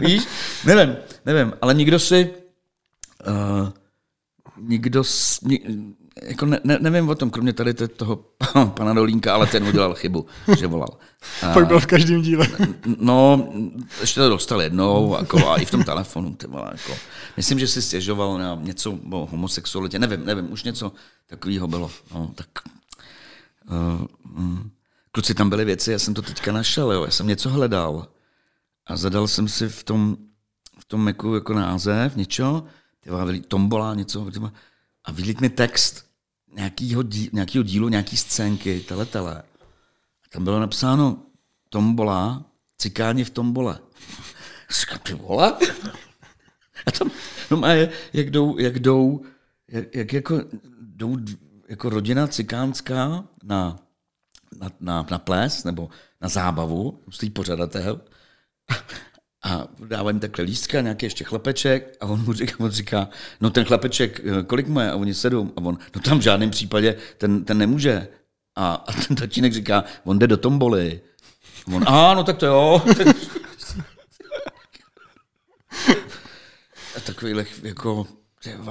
[0.00, 0.22] Víš?
[0.64, 0.96] Nevím,
[1.26, 2.30] nevím, ale nikdo si...
[3.28, 3.68] Uh,
[4.60, 5.02] nikdo...
[6.22, 8.16] Jako ne, ne, nevím o tom, kromě tady toho
[8.74, 10.26] pana Dolínka, ale ten udělal chybu,
[10.58, 10.98] že volal.
[11.54, 12.48] Pak byl v každém díle.
[12.98, 13.48] No,
[14.00, 16.34] ještě to dostal jednou, jako, a i v tom telefonu.
[16.34, 16.98] Ty vole, jako.
[17.36, 20.92] Myslím, že si stěžoval na něco o homosexualitě, nevím, nevím, už něco
[21.26, 21.90] takového bylo.
[22.14, 22.48] No, tak,
[23.70, 24.58] uh,
[25.12, 28.08] kluci, tam byly věci, já jsem to teďka našel, jo, já jsem něco hledal
[28.86, 30.16] a zadal jsem si v tom,
[30.78, 32.64] v tom Macu jako název, něco,
[33.02, 34.30] ty tombola, něco,
[35.04, 36.05] a vylít mi text
[36.54, 39.42] nějakýho, dí, nějakýho dílu, nějaký scénky, tele.
[40.22, 41.22] A tam bylo napsáno
[41.70, 42.44] tombola,
[42.78, 43.78] cikáni v tombole.
[44.80, 45.56] Říkám, ty vole?
[46.86, 47.10] A tam
[47.50, 49.24] no má je, jak jdou, jak jdou,
[49.68, 50.42] jak, jak jako
[50.80, 51.16] jdou
[51.68, 53.78] jako rodina cikánská na,
[54.60, 55.88] na, na, na ples nebo
[56.20, 58.00] na zábavu, stojí pořadatel
[59.46, 63.08] a dává jim takhle lístka, nějaký ještě chlapeček a on mu říká, on říká,
[63.40, 64.90] no ten chlapeček, eh, kolik mu je?
[64.90, 65.52] A oni sedm.
[65.56, 68.08] A on, no tam v žádném případě ten, ten nemůže.
[68.56, 71.00] A, a ten tatínek říká, on jde do tomboly.
[71.66, 72.82] A on, a no tak to jo.
[76.96, 78.06] a takovýhle jako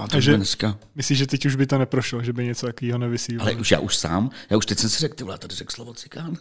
[0.09, 0.77] takže dneska.
[0.95, 3.49] Myslíš, že teď už by to neprošlo, že by něco takového nevysílalo?
[3.49, 5.73] Ale už já už sám, já už teď jsem si řekl, ty vole, tady řekl
[5.73, 6.37] slovo cikán.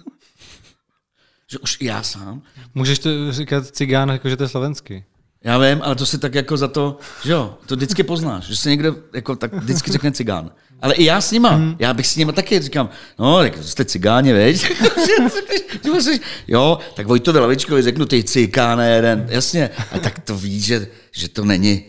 [1.55, 2.43] Že už já sám.
[2.75, 5.05] Můžeš to říkat cigán, jako že to je slovenský.
[5.45, 8.57] Já vím, ale to si tak jako za to, že jo, to vždycky poznáš, že
[8.57, 10.51] se někdo jako tak vždycky řekne cigán.
[10.83, 11.77] Ale i já s nima, mm.
[11.79, 14.67] já bych s nima taky říkám, no, tak jste cigáni, veď?
[16.49, 21.29] jo, tak Vojtovi Lavičkovi řeknu, ty cigáne jeden, jasně, a tak to víš, že, že
[21.29, 21.85] to není.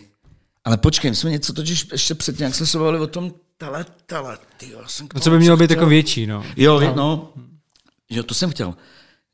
[0.65, 3.85] Ale počkej, my jsme něco totiž ještě před nějak jsme se bavili o tom tele,
[4.05, 6.45] tele, ty jo, jsem no, co by mělo být jako větší, no.
[6.57, 6.93] Jo, no.
[6.95, 7.33] no,
[8.09, 8.73] jo, to jsem chtěl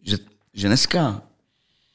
[0.04, 0.18] že,
[0.54, 1.22] že dneska,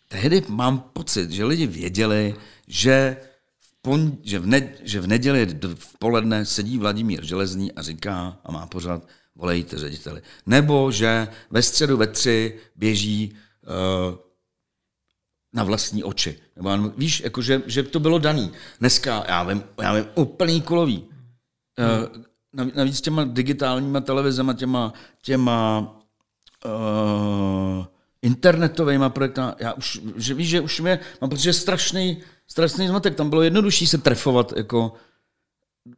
[0.08, 2.34] tehdy mám pocit, že lidi věděli,
[2.66, 3.16] že
[3.58, 8.38] v, pon, že v, ne, že v neděli v poledne sedí Vladimír Železný a říká
[8.44, 10.22] a má pořád volejte řediteli.
[10.46, 14.18] Nebo že ve středu ve tři běží uh,
[15.52, 16.38] na vlastní oči.
[16.56, 18.52] Nebo, víš, jako že, že to bylo daný.
[18.80, 21.04] Dneska, já vím, já vím úplný kulový.
[21.78, 24.92] Uh, navíc těma digitálníma televizema, těma,
[25.22, 25.80] těma
[26.64, 27.84] uh,
[28.26, 29.40] internetovými projekty.
[29.58, 33.14] Já už, že víš, že už mě, mám pocit, že strašný, strašný zmatek.
[33.14, 34.92] Tam bylo jednodušší se trefovat, jako,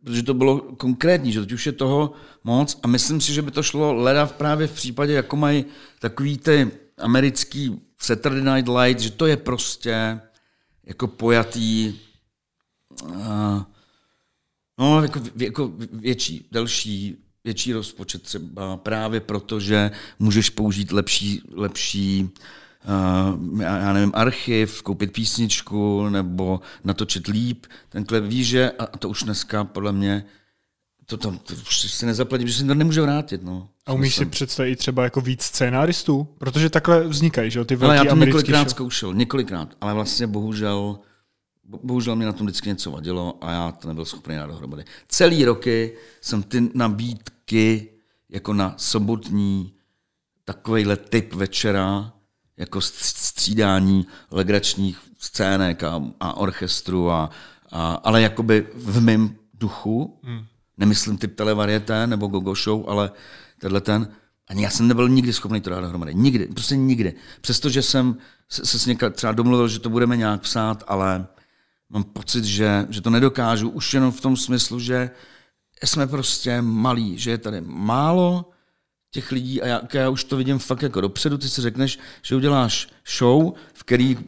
[0.05, 2.12] protože to bylo konkrétní, že teď už je toho
[2.44, 5.64] moc a myslím si, že by to šlo leda v právě v případě, jako mají
[6.00, 10.20] takový ty americký Saturday Night Light, že to je prostě
[10.84, 12.00] jako pojatý
[13.02, 13.62] uh,
[14.78, 22.31] no, jako, jako větší, delší, větší rozpočet třeba právě proto, že můžeš použít lepší, lepší
[23.52, 27.66] uh, já nevím, archiv, koupit písničku nebo natočit líp.
[27.89, 30.24] Ten klip ví, že, a to už dneska podle mě,
[31.06, 33.43] to, to, to už si nezaplatí, že si to nemůže vrátit.
[33.43, 33.69] No.
[33.86, 36.28] A umíš si představit třeba jako víc scénáristů?
[36.39, 38.70] Protože takhle vznikají, že ty velký Ale já to několikrát show.
[38.70, 40.98] zkoušel, několikrát, ale vlastně bohužel
[41.68, 44.84] bohužel mě na tom vždycky něco vadilo a já to nebyl schopný dát dohromady.
[45.08, 47.88] Celý roky jsem ty nabídky
[48.28, 49.72] jako na sobotní
[50.44, 52.12] takovejhle typ večera,
[52.56, 57.30] jako střídání legračních scének a, a orchestru, a,
[57.70, 60.44] a, ale jakoby v mém duchu, hmm.
[60.76, 63.10] nemyslím typ televarieté nebo gogo show, ale
[63.58, 64.08] tenhle ten,
[64.48, 66.14] ani já jsem nebyl nikdy schopný to dát dohromady.
[66.14, 67.14] Nikdy, prostě nikdy.
[67.40, 68.16] Přestože jsem
[68.48, 71.26] se, se s někým třeba domluvil, že to budeme nějak psát, ale
[71.90, 75.10] mám pocit, že, že to nedokážu už jenom v tom smyslu, že
[75.85, 78.51] jsme prostě malí, že je tady málo
[79.10, 82.36] těch lidí a já, já už to vidím fakt jako dopředu, ty si řekneš, že
[82.36, 82.89] uděláš
[83.19, 84.19] show, v který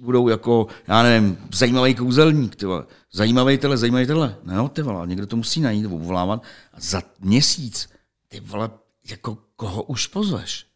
[0.00, 2.86] budou jako, já nevím, zajímavý kouzelník, ty vole.
[3.12, 4.36] zajímavý tele, zajímavý tele.
[4.42, 6.42] No ty vole, někdo to musí najít, obvolávat.
[6.72, 7.90] A za měsíc,
[8.28, 8.70] ty vole,
[9.10, 10.69] jako koho už pozveš?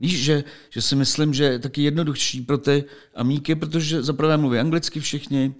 [0.00, 2.84] Víš, že, že si myslím, že je taky jednodušší pro ty
[3.14, 5.54] amíky, protože zaprvé mluví anglicky všichni,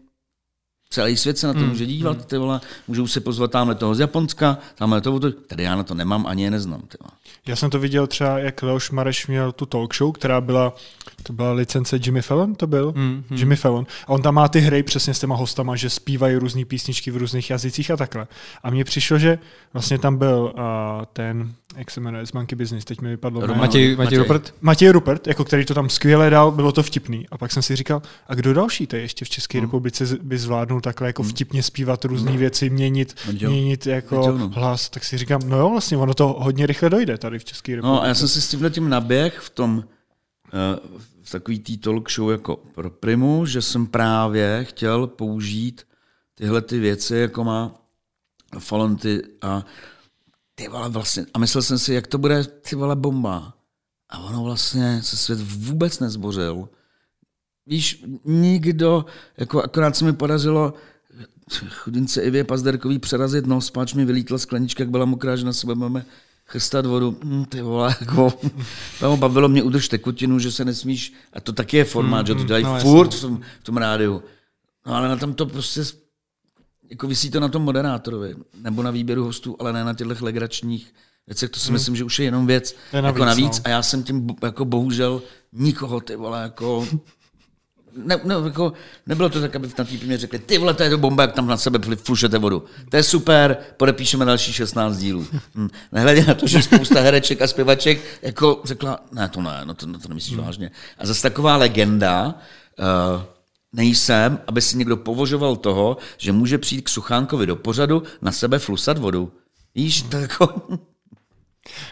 [0.91, 1.69] celý svět se na to hmm.
[1.69, 2.27] může dívat, hmm.
[2.27, 5.95] ty vole, můžou se pozvat tamhle toho z Japonska, tamhle toho, tady já na to
[5.95, 6.81] nemám, ani je neznám.
[6.81, 7.13] Ty vole.
[7.47, 10.75] Já jsem to viděl třeba, jak Leoš Mareš měl tu talk show, která byla,
[11.23, 12.93] to byla licence Jimmy Fallon, to byl?
[12.97, 13.39] Mm, hmm.
[13.39, 13.87] Jimmy Fallon.
[14.07, 17.17] A on tam má ty hry přesně s těma hostama, že zpívají různé písničky v
[17.17, 18.27] různých jazycích a takhle.
[18.63, 19.39] A mně přišlo, že
[19.73, 20.63] vlastně tam byl uh,
[21.13, 23.41] ten, jak se jmenuje, z Monkey Business, teď mi vypadlo.
[23.41, 24.55] Matěj, Matěj, Matěj Rupert?
[24.61, 27.27] Matěj Rupert, jako který to tam skvěle dal, bylo to vtipný.
[27.31, 29.65] A pak jsem si říkal, a kdo další tady ještě v České mm.
[29.65, 33.51] republice by zvládnul mikrofonu takhle jako vtipně zpívat různé věci, měnit, Viděl.
[33.51, 34.49] měnit jako Viděl, no.
[34.49, 37.77] hlas, tak si říkám, no jo, vlastně ono to hodně rychle dojde tady v České
[37.77, 37.93] republice.
[37.95, 39.85] No a já jsem si s tímhle tím naběh v tom,
[40.53, 40.79] eh,
[41.23, 45.85] v takový tý talk show jako pro Primu, že jsem právě chtěl použít
[46.35, 47.75] tyhle ty věci, jako má
[48.59, 49.65] Falanty a
[50.55, 53.55] ty vole vlastně, a myslel jsem si, jak to bude ty vole bomba.
[54.11, 56.69] A ono vlastně se svět vůbec nezbořil.
[57.69, 59.05] Víš, nikdo,
[59.37, 60.75] jako akorát se mi podařilo
[61.71, 65.75] chudince Ivě Pazderkový přerazit nos, páč mi vylítla sklenička, jak byla mokrá, že na sebe
[65.75, 66.05] máme
[66.47, 67.17] chystat vodu.
[67.25, 68.33] Hm, ty vole, jako,
[69.03, 72.45] no, bavilo mě udrž tekutinu, že se nesmíš, a to taky je formát, že to
[72.45, 74.23] dělají no, furt v tom, v tom rádiu.
[74.87, 75.81] No ale na tom to prostě,
[76.91, 80.95] jako vysí to na tom moderátorovi, nebo na výběru hostů, ale ne na těchto legračních
[81.27, 83.63] věcech, to si myslím, že už je jenom věc, je jako navíc, navíc, no.
[83.65, 85.23] a já jsem tím jako bohužel
[85.53, 86.89] nikoho, ty vole, jako
[88.05, 88.73] ne, ne, jako,
[89.07, 91.33] nebylo to tak, aby na týpě mě řekli, ty vole, to je to bomba, jak
[91.33, 92.65] tam na sebe flušete vodu.
[92.89, 95.27] To je super, podepíšeme další 16 dílů.
[95.55, 95.69] Hm.
[95.93, 99.87] Nehledě na to, že spousta hereček a zpěvaček jako řekla, ne, to ne, no to,
[99.87, 100.45] no to nemyslíš Hmm.
[100.47, 100.71] vážně.
[100.99, 102.35] A zase taková legenda,
[102.79, 103.23] uh,
[103.73, 108.59] nejsem, aby si někdo považoval toho, že může přijít k Suchánkovi do pořadu na sebe
[108.59, 109.33] flusat vodu.
[109.75, 110.63] Víš, to jako...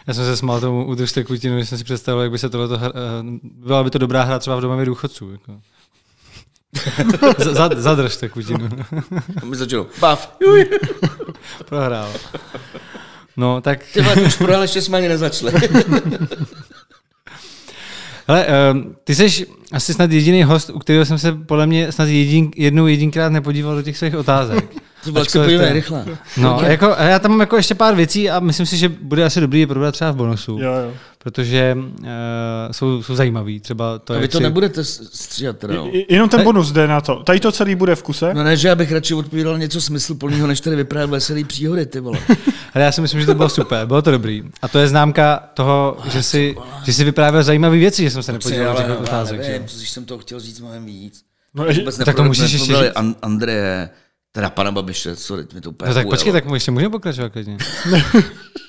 [0.07, 2.79] Já jsem se smál tomu udržte kutinu, že jsem si představil, jak by se tohle,
[3.41, 5.31] byla by to dobrá hra třeba v domově důchodců.
[5.31, 5.61] Jako.
[7.37, 8.69] Zad, zadržte kutinu.
[9.41, 10.37] A mi začalo, bav,
[11.65, 12.13] Prohrál.
[13.37, 15.53] No, tak, ty vole, to už prohrál, ještě jsme ani nezačali.
[18.27, 22.07] hele, um, ty jsi asi snad jediný host, u kterého jsem se podle mě snad
[22.07, 24.65] jedin, jednou jedinkrát nepodíval do těch svých otázek.
[25.03, 26.05] To bylo, podívej rychle.
[26.37, 29.41] No, jako, já tam mám jako ještě pár věcí a myslím si, že bude asi
[29.41, 30.93] dobrý je probrat třeba v bonusu, Jo, jo.
[31.27, 32.07] Protože uh,
[32.71, 33.59] jsou, jsou zajímavý.
[33.59, 35.95] Třeba to, A vy to si- nebudete stříhat teda, no.
[35.95, 37.15] I- Jenom ten bonus jde na to.
[37.23, 38.33] Tady to celý bude v kuse.
[38.33, 41.99] No ne, že já bych radši odpovídal něco smysluplného, než tady vyprávět veselý příhody, ty
[41.99, 42.19] vole.
[42.73, 44.43] Ale já si myslím, že to bylo super, bylo to dobrý.
[44.61, 46.55] A to je známka toho, že si,
[46.85, 49.43] že si vyprávěl zajímavé věci, že jsem se nepodíval do těch já otázek.
[49.43, 49.49] že?
[49.51, 51.21] nevím, když jsem to chtěl říct mnohem víc.
[51.53, 52.91] No, Vůbec tak to můžeš ještě říct.
[52.95, 53.89] An- Andreje,
[54.31, 57.57] teda pana Babiše, sorry, mi to úplně No tak počkej, tak ještě můžeme pokračovat klidně.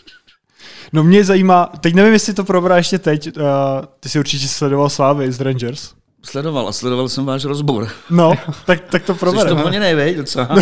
[0.92, 3.42] no mě zajímá, teď nevím, jestli to probrá ještě teď, uh,
[4.00, 5.90] ty jsi určitě sledoval Slávy z Rangers.
[6.22, 7.88] Sledoval a sledoval jsem váš rozbor.
[8.10, 8.32] No,
[8.66, 9.50] tak, tak to Jsi probereme.
[9.50, 10.48] to úplně nejvej, docela.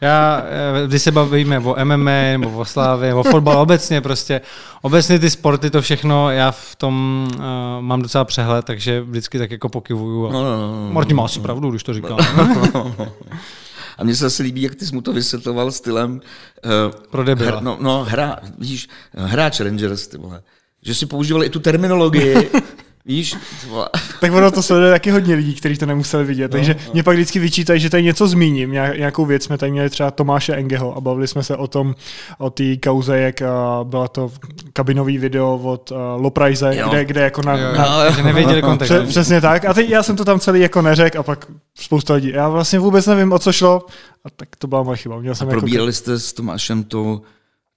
[0.00, 4.40] Já, eh, když se bavíme o MMA, nebo o slávě, o fotbal obecně prostě,
[4.82, 7.42] obecně ty sporty, to všechno, já v tom uh,
[7.80, 10.28] mám docela přehled, takže vždycky tak jako pokyvuju.
[10.28, 10.32] A...
[10.32, 10.92] No, no, no, no.
[10.92, 12.18] Martin má asi pravdu, když to říkám.
[14.02, 16.12] A mně se zase líbí, jak ty jsi mu to vysvětloval stylem...
[16.14, 17.50] Uh, Pro debila.
[17.50, 20.42] Hr, no, no hra, víš, hráč Rangers, ty vole.
[20.82, 22.50] Že si používali i tu terminologii,
[23.04, 23.36] víš,
[23.68, 23.88] vole.
[24.20, 26.44] Tak ono to sleduje taky hodně lidí, kteří to nemuseli vidět.
[26.50, 29.44] No, Takže mě pak vždycky vyčítají, že tady něco zmíním, nějak- nějakou věc.
[29.44, 31.94] Jsme tady měli třeba Tomáše Engeho a bavili jsme se o tom,
[32.38, 34.32] o té kauze, jak a, byla to
[34.72, 36.88] kabinový video od uh, Loprajze, Jo.
[36.88, 38.92] kde, kde jako na, Jo, jo, na že nevěděli kontext.
[38.94, 39.64] Pře- přesně tak.
[39.64, 41.46] A teď já jsem to tam celý jako neřekl a pak
[41.78, 42.28] spousta lidí.
[42.34, 43.86] Já vlastně vůbec nevím, o co šlo.
[44.24, 45.20] A tak to byla moje chyba.
[45.20, 45.60] Měl jsem jako...
[45.60, 47.22] Probírali jste s Tomášem tu,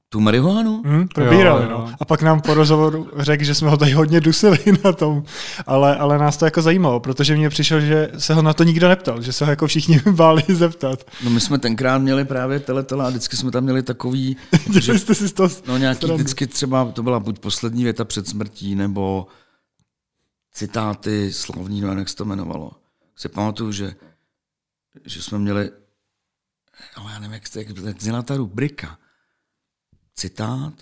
[0.10, 0.82] tu marihuanu?
[0.86, 1.78] Hm, probírali, Jo, jo.
[1.78, 1.96] no.
[2.00, 5.24] A pak nám po rozhovoru řekl, že jsme ho tady hodně dusili na tom.
[5.68, 8.90] Ale, ale nás to jako zajímalo, protože mně přišlo, že se ho na to nikdo
[8.90, 11.12] neptal, že se ho jako všichni báli zeptat.
[11.24, 14.38] No my jsme tenkrát měli právě teletele a vždycky jsme tam měli takový,
[14.74, 15.50] že Že jste si toho...
[15.68, 16.16] no nějaký srandu.
[16.16, 19.28] vždycky třeba, to byla buď poslední věta před smrtí, nebo
[20.54, 22.72] citáty slavní, no jak se to jmenovalo.
[23.16, 23.96] Si pamatuju, že,
[25.06, 25.72] že jsme měli,
[26.96, 28.98] ale já nevím, jak, jak, jak zněla ta rubrika.
[30.16, 30.74] Citát?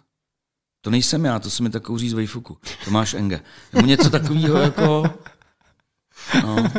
[0.82, 2.58] To nejsem já, to se mi tak kouří z Vejfuku.
[2.86, 3.42] Tomáš Enge.
[3.74, 5.04] Nebo něco takového jako...
[6.44, 6.72] No.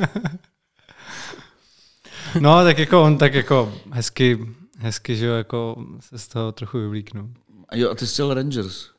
[2.41, 6.79] No, tak jako on tak jako hezky, hezky, že jo, jako se z toho trochu
[6.79, 7.35] vyvlíknu.
[7.69, 8.94] A jo, a ty jsi chtěl Rangers.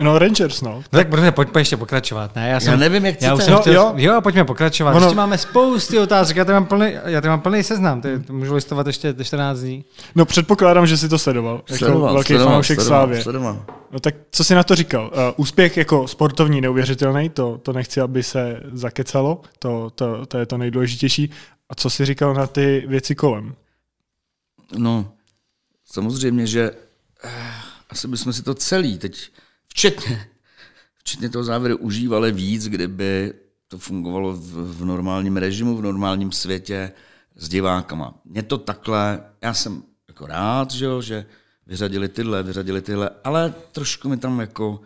[0.00, 0.70] No Rangers, no.
[0.70, 2.48] No tak protože pojďme ještě pokračovat, ne?
[2.48, 3.44] Já, jsem, Já nevím, jak já už chcete.
[3.44, 3.92] jsem No, chtěl, jo.
[3.96, 4.12] jo.
[4.14, 4.94] jo, pojďme pokračovat.
[4.94, 5.06] Ono-.
[5.06, 8.32] Ještě máme spousty otázek, já tady mám plný, já tady mám plný seznam, ty, ty
[8.32, 9.84] můžu listovat ještě 14 dní.
[10.14, 11.54] No předpokládám, že si to sledoval.
[11.56, 13.22] Jako Sledoval, velký sledoval, fanoušek sledoval, Slávě.
[13.22, 13.64] sledoval.
[13.92, 15.06] No tak co si na to říkal?
[15.06, 20.46] Uh, úspěch jako sportovní neuvěřitelný, to, to nechci, aby se zakecalo, to, to, to je
[20.46, 21.30] to nejdůležitější.
[21.70, 23.54] A co si říkal na ty věci kolem?
[24.78, 25.12] No,
[25.92, 26.70] samozřejmě, že
[27.24, 27.30] eh,
[27.90, 29.28] asi bychom si to celý teď,
[29.76, 30.28] včetně,
[30.98, 33.32] včetně toho závěru, užívali víc, kdyby
[33.68, 36.92] to fungovalo v, v normálním režimu, v normálním světě
[37.36, 38.14] s divákama.
[38.24, 41.26] Mě to takhle, já jsem jako rád, že, jo, že
[41.66, 44.80] vyřadili tyhle, vyřadili tyhle, ale trošku mi tam jako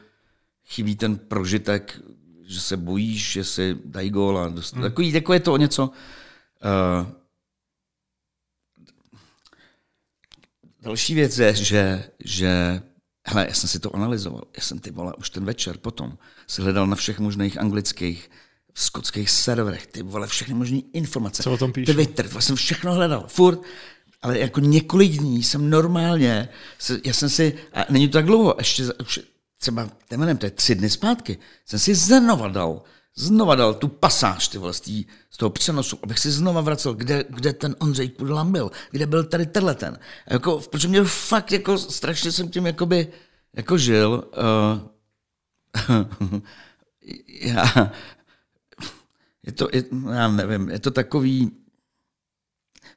[0.66, 2.00] chybí ten prožitek,
[2.42, 4.82] že se bojíš, že si dají gól a dost, hmm.
[4.82, 7.06] takový, jako je to o něco uh,
[10.82, 12.82] další věc je, že, že
[13.26, 14.42] hele, já jsem si to analyzoval.
[14.56, 18.30] Já jsem ty vole už ten večer potom si hledal na všech možných anglických
[18.74, 21.42] skotských serverech, ty vole, všechny možné informace.
[21.42, 21.94] Co o tom píše?
[21.94, 23.60] Twitter, to jsem všechno hledal, furt.
[24.22, 26.48] Ale jako několik dní jsem normálně,
[27.04, 29.20] já jsem si, a není to tak dlouho, ještě už
[29.58, 32.82] třeba, nevím, to je tři dny zpátky, jsem si znova dal,
[33.14, 36.94] znova dal tu pasáž ty vole, z, tý, z toho přenosu, abych si znova vracel,
[36.94, 39.98] kde, kde ten Ondřej Kudlam byl, kde byl tady tenhle ten.
[40.26, 43.12] Jako, protože mě fakt jako strašně jsem tím jakoby,
[43.52, 44.30] jako žil.
[45.88, 46.10] Uh,
[47.28, 47.92] já,
[49.42, 51.50] je to, je, já nevím, je to takový,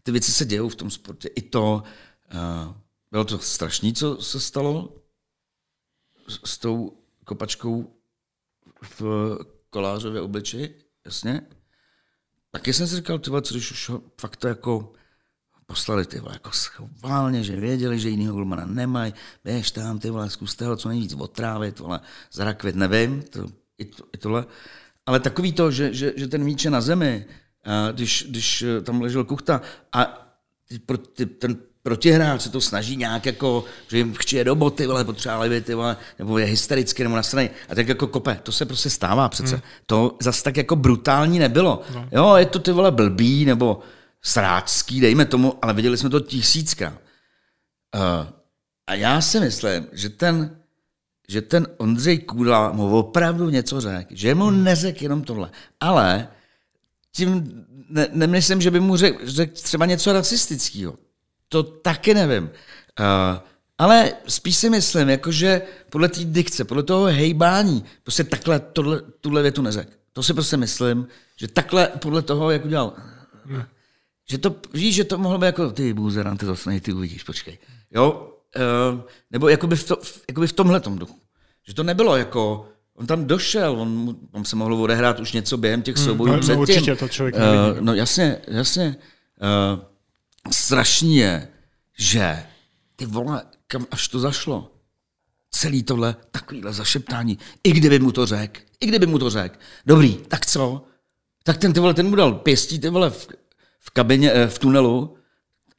[0.03, 1.27] ty věci se dějou v tom sportě.
[1.27, 1.83] I to,
[2.33, 2.73] uh,
[3.11, 4.95] bylo to strašný, co se stalo
[6.27, 7.93] s, s tou kopačkou
[8.81, 9.37] v
[9.73, 10.75] kolářově obliči,
[11.05, 11.41] jasně.
[12.51, 14.93] Taky jsem si říkal, ty co když už ho fakt to jako
[15.65, 19.13] poslali ty vole, jako schválně, že věděli, že jinýho golmana nemají,
[19.43, 21.99] běž tam, ty vole, zkuste ho co nejvíc otrávit, vole,
[22.31, 23.45] zrakvit, nevím, to,
[23.77, 24.45] i, to, i tohle.
[25.05, 27.25] Ale takový to, že, že, že ten míč je na zemi,
[27.65, 29.61] a když, když eh, tam ležel kuchta
[29.93, 30.29] a
[31.15, 35.61] ty, ten protihráč se to snaží nějak jako, že jim chče do boty, vole, potřebovali
[35.61, 37.49] ty vole, nebo je hystericky, nebo na straně.
[37.69, 39.55] A tak jako kope, to se prostě stává přece.
[39.55, 39.63] Hmm.
[39.85, 41.81] To zase tak jako brutální nebylo.
[41.93, 42.09] No.
[42.11, 43.79] Jo, je to ty vole blbý, nebo
[44.21, 46.93] sráčský, dejme tomu, ale viděli jsme to tisíckrát.
[47.95, 48.27] Uh,
[48.87, 50.57] a já si myslím, že ten,
[51.29, 54.63] že ten Ondřej Kůdla mu opravdu něco řekl, že mu hmm.
[54.63, 55.49] neřekl jenom tohle.
[55.79, 56.27] Ale
[57.11, 60.95] tím ne, nemyslím, že by mu řekl řek třeba něco rasistického.
[61.49, 62.43] To taky nevím.
[62.43, 63.39] Uh,
[63.77, 69.41] ale spíš si myslím, jakože podle té dikce, podle toho hejbání, prostě takhle tohle, tuhle
[69.41, 69.91] větu neřekl.
[70.13, 72.93] To si prostě myslím, že takhle podle toho, jak udělal.
[73.45, 73.63] Hmm.
[74.29, 77.57] Že to, víš, že to mohlo být jako, ty bůzeran, ty zase ty uvidíš, počkej.
[77.91, 78.29] Jo?
[78.93, 79.01] Uh,
[79.31, 79.97] nebo jakoby v, to,
[80.29, 81.19] jakoby v tomhle duchu.
[81.67, 85.81] Že to nebylo jako, on tam došel, on, on se mohl odehrát už něco během
[85.81, 86.55] těch hmm, soubojů no, předtím.
[86.55, 87.41] No, určitě to člověk uh,
[87.81, 88.95] No jasně, jasně.
[89.41, 89.79] Uh,
[90.51, 91.47] strašný je,
[91.97, 92.45] že
[92.95, 94.71] ty vole, kam až to zašlo.
[95.51, 97.39] Celý tohle, takovýhle zašeptání.
[97.63, 99.55] I kdyby mu to řekl, i kdyby mu to řekl.
[99.85, 100.83] Dobrý, tak co?
[101.43, 103.27] Tak ten ty vole, ten mu dal pěstí ty vole v,
[103.79, 105.17] v kabině, eh, v tunelu.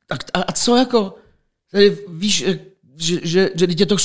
[0.06, 1.14] Tak a, a co jako?
[1.70, 2.60] Tady víš, že,
[2.96, 3.96] že, že, že je to,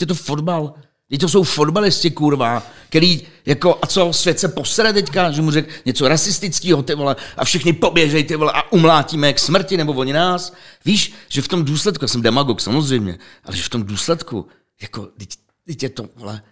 [0.00, 0.74] je to fotbal,
[1.08, 5.50] Teď to jsou fotbalisti, kurva, který, jako, a co, svět se posere teďka, že mu
[5.50, 9.92] řekl něco rasistického, ty vole, a všichni poběžej, ty vole, a umlátíme k smrti, nebo
[9.92, 10.52] oni nás.
[10.84, 14.46] Víš, že v tom důsledku, já jsem demagog samozřejmě, ale že v tom důsledku,
[14.82, 15.28] jako, teď,
[15.66, 16.42] teď je to, vole,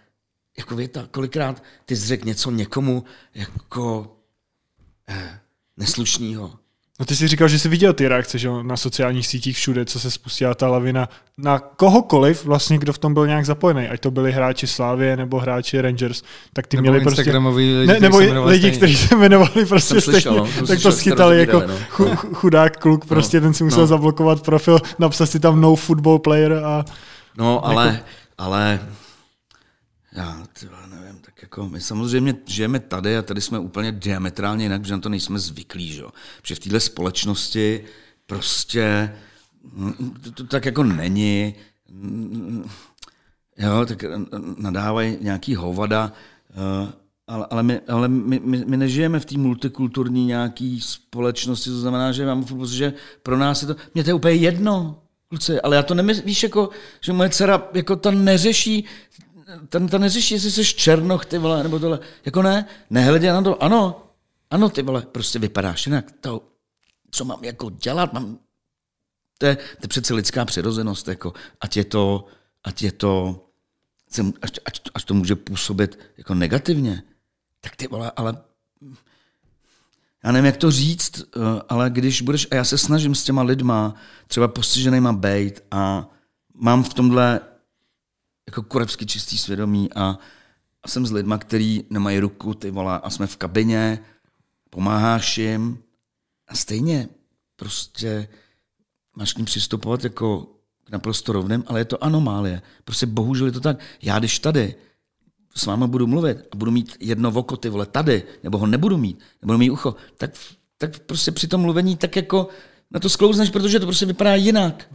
[0.57, 3.03] jako věta, kolikrát ty jsi řekl něco někomu,
[3.33, 4.17] jako,
[5.09, 5.39] eh,
[5.77, 6.59] neslušnýho,
[6.99, 9.99] No ty jsi říkal, že jsi viděl ty reakce že na sociálních sítích všude, co
[9.99, 11.09] se spustila ta lavina.
[11.37, 15.39] Na kohokoliv, vlastně, kdo v tom byl nějak zapojený, ať to byli hráči Slávie nebo
[15.39, 17.21] hráči Rangers, tak ty nebo měli prostě...
[17.21, 21.63] Lidi, ne, nebo lidi, kteří se jmenovali prostě stejně, slyšel, no, tak to schytali jako
[21.99, 22.15] no.
[22.15, 23.87] chudák kluk, prostě no, ten si musel no.
[23.87, 26.85] zablokovat profil, napsat si tam no football player a...
[27.37, 28.03] No, ale, jako...
[28.37, 28.79] ale
[30.15, 30.77] já tyhle,
[31.53, 35.39] jako my samozřejmě žijeme tady a tady jsme úplně diametrálně jinak, že na to nejsme
[35.39, 36.03] zvyklí, že?
[36.41, 37.83] Protože v této společnosti
[38.25, 39.13] prostě
[39.73, 41.55] mm, to, to tak jako není.
[41.91, 42.69] Mm,
[43.57, 44.03] jo, tak
[44.57, 46.11] nadávají nějaký hovada,
[46.51, 46.93] eh,
[47.27, 52.11] ale, ale, my, ale my, my, my nežijeme v té multikulturní nějaký společnosti, to znamená,
[52.11, 52.93] že mám pocit, že
[53.23, 54.99] pro nás je to, mě to je úplně jedno,
[55.29, 56.69] kluci, ale já to nemyslím, víš, jako,
[57.01, 58.85] že moje dcera jako ta neřeší
[59.69, 61.99] ten, ten neřeší, jestli jsi černoch, ty vole, nebo tohle.
[62.25, 64.03] Jako ne, nehledě na to, ano,
[64.49, 66.11] ano, ty vole, prostě vypadáš jinak.
[66.19, 66.41] To,
[67.11, 68.37] co mám jako dělat, mám,
[69.37, 72.25] to je, to je přece lidská přirozenost, jako, ať je to,
[72.63, 73.43] ať je to,
[74.41, 77.03] až, až, až to může působit jako negativně,
[77.61, 78.37] tak ty vole, ale
[80.23, 81.39] já nevím, jak to říct, eh,
[81.69, 83.95] ale když budeš, a já se snažím s těma lidma,
[84.27, 86.09] třeba postiženýma bejt a
[86.53, 87.39] mám v tomhle
[88.53, 90.17] jako kurevsky čistý svědomí a,
[90.83, 93.99] a jsem s lidma, který nemají ruku, ty vole, a jsme v kabině,
[94.69, 95.77] pomáháš jim
[96.47, 97.09] a stejně
[97.55, 98.27] prostě
[99.15, 100.47] máš k ním přistupovat jako
[100.83, 102.61] k naprosto rovným, ale je to anomálie.
[102.85, 103.79] Prostě bohužel je to tak.
[104.01, 104.75] Já když tady
[105.55, 108.97] s váma budu mluvit a budu mít jedno oko, ty vole, tady, nebo ho nebudu
[108.97, 110.31] mít, nebudu mít ucho, tak,
[110.77, 112.47] tak prostě při tom mluvení tak jako
[112.91, 114.93] na to sklouzneš, protože to prostě vypadá jinak.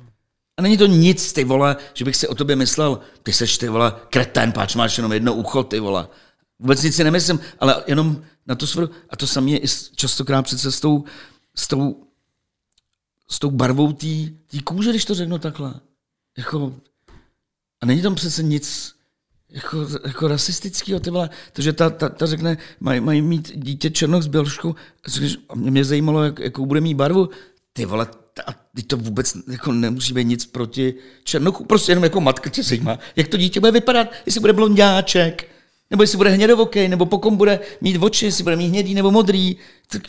[0.58, 3.68] A není to nic, ty vole, že bych si o tobě myslel, ty seš ty
[3.68, 6.08] vole, kretén, páč máš jenom jedno ucho, ty vole.
[6.58, 8.90] Vůbec nic si nemyslím, ale jenom na to svoru.
[9.10, 11.04] A to samé je i častokrát přece s tou,
[11.54, 12.04] s tou,
[13.30, 15.74] s tou barvou té kůže, když to řeknu takhle.
[16.38, 16.74] Jako,
[17.80, 18.94] a není tam přece nic
[19.50, 21.30] jako, jako rasistického, ty vole.
[21.52, 24.74] To, že ta, ta, ta řekne, mají, mají mít dítě černoch s běložkou,
[25.48, 27.28] a mě zajímalo, jak, jakou bude mít barvu.
[27.72, 28.06] Ty vole,
[28.46, 30.94] a ty to vůbec jako nemusí být nic proti
[31.24, 35.48] černochu, prostě jenom jako matka tě zajímá, jak to dítě bude vypadat, jestli bude blondáček,
[35.90, 39.56] nebo jestli bude hnědovokej, nebo pokud bude mít oči, jestli bude mít hnědý nebo modrý.
[39.90, 40.02] Tak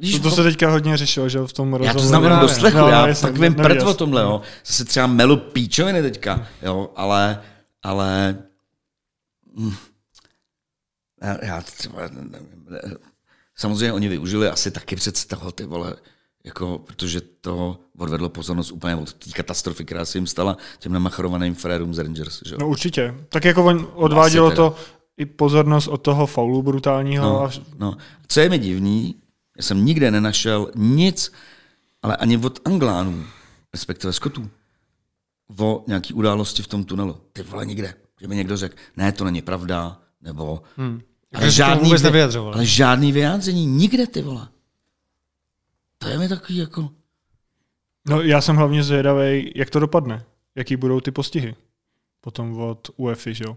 [0.00, 1.84] Víš, to, to se teďka hodně řešilo, že v tom rozhovoru.
[1.84, 4.42] Já to znamená do slechu, no, já jasný, pak vím prd o tomhle, jo.
[4.66, 7.42] Zase třeba melu píčoviny teďka, jo, ale,
[7.82, 8.38] ale
[9.56, 9.74] hm,
[11.22, 11.98] já, já třeba,
[13.56, 15.96] samozřejmě oni využili asi taky před toho, ty vole,
[16.48, 21.54] jako, protože to odvedlo pozornost úplně od té katastrofy, která se jim stala těm namachrovaným
[21.54, 22.40] frérům z Rangers.
[22.46, 22.56] Že?
[22.58, 23.14] No určitě.
[23.28, 24.76] Tak jako on odvádělo to
[25.16, 27.24] i pozornost od toho faulu brutálního.
[27.24, 27.50] No, a...
[27.78, 27.96] no.
[28.28, 29.14] Co je mi divný,
[29.56, 31.32] já jsem nikde nenašel nic,
[32.02, 33.24] ale ani od Anglánů,
[33.72, 34.50] respektive Skotů,
[35.58, 37.16] o nějaký události v tom tunelu.
[37.32, 37.94] Ty vole nikde.
[38.20, 40.62] Že mi někdo řekl, ne, to není pravda, nebo...
[40.76, 41.00] Hmm.
[41.34, 41.92] Ale, žádný,
[42.52, 44.48] ale žádný vyjádření, nikde ty vole.
[45.98, 46.90] To je mi takový jako...
[48.08, 50.24] No já jsem hlavně zvědavý, jak to dopadne.
[50.54, 51.54] Jaký budou ty postihy.
[52.20, 53.56] Potom od UEFI, že jo?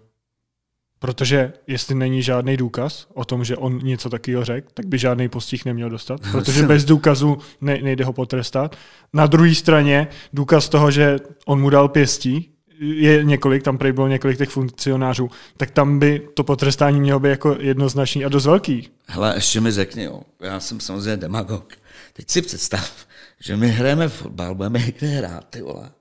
[0.99, 5.29] Protože jestli není žádný důkaz o tom, že on něco takového řekl, tak by žádný
[5.29, 8.75] postih neměl dostat, protože bez důkazu ne, nejde ho potrestat.
[9.13, 12.51] Na druhé straně důkaz toho, že on mu dal pěstí,
[12.81, 17.29] je několik, tam prej bylo několik těch funkcionářů, tak tam by to potrestání mělo být
[17.29, 18.89] jako jednoznačný a dost velký.
[19.07, 20.21] Hele, ještě mi řekni, jo.
[20.41, 21.73] já jsem samozřejmě demagog.
[22.13, 23.07] Teď si představ,
[23.39, 25.91] že my hrajeme fotbal, budeme někde hrát, ty vole.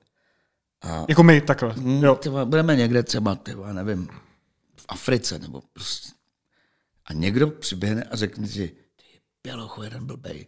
[0.82, 1.74] A, jako my, takhle.
[1.76, 2.14] Hm, jo.
[2.14, 4.08] Ty vole, budeme někde třeba, ty vole, nevím,
[4.76, 6.12] v Africe, nebo prostě.
[7.06, 10.46] A někdo přiběhne a řekne ti, ty bělochu, jeden blbej.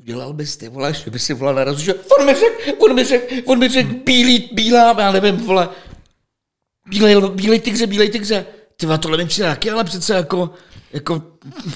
[0.00, 3.04] Udělal bys ty, vole, že by si volal na že on mi řek, on mi
[3.04, 5.68] řek, on mi řek, bílý, bílá, já nevím, vole,
[6.88, 8.46] bílej, bílej tygře, bílej tygře.
[8.76, 10.54] Ty tohle mi přijde taky, ale přece jako,
[10.92, 11.22] jako...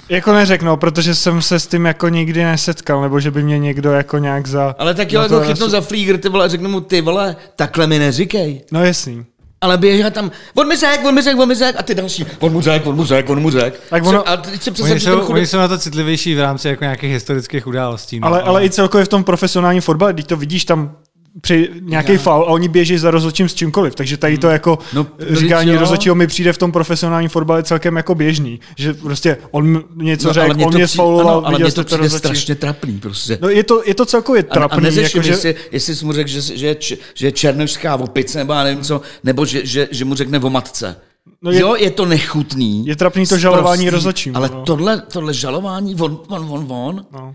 [0.08, 3.92] Jako neřeknu, protože jsem se s tím jako nikdy nesetkal, nebo že by mě někdo
[3.92, 4.74] jako nějak za...
[4.78, 7.98] Ale tak jo, jako chytnu za flígr, ty vole, řeknu mu, ty vole, takhle mi
[7.98, 8.64] neříkej.
[8.72, 9.24] No jasný.
[9.60, 12.26] Ale běžá tam, on mi řek, on mi řek, on mi řek, a ty další,
[12.38, 13.80] on mu řek, on mu řek, on mu řek.
[13.90, 16.84] Tak ono, a teď se oni, jsou, oni jsou na to citlivější v rámci jako
[16.84, 18.20] nějakých historických událostí.
[18.20, 18.26] No.
[18.26, 20.96] Ale, ale i celkově v tom profesionálním fotbale, když to vidíš tam
[21.40, 23.94] při nějaký faul a oni běží za rozhodčím s čímkoliv.
[23.94, 24.52] Takže tady to hmm.
[24.52, 28.60] jako no, říkání rozhodčího mi přijde v tom profesionálním fotbale celkem jako běžný.
[28.76, 32.98] Že prostě on něco no, řekl, on mě sfauloval, ale mě to přijde strašně trapný.
[32.98, 33.38] Prostě.
[33.42, 34.76] No je to, je to celkově trapný.
[34.76, 35.32] A, a neřeším, jako, že...
[35.32, 36.76] jestli, jestli jsi mu řekl, že, že,
[37.14, 40.50] že je černožská opice, nebo já nevím co, nebo že, že, že mu řekne o
[40.50, 40.96] matce.
[41.42, 42.86] No je, jo, je to nechutný.
[42.86, 44.36] Je trapný to žalování rozhodčím.
[44.36, 44.62] Ale no.
[44.62, 47.34] tohle, tohle žalování, on, on, on, on, no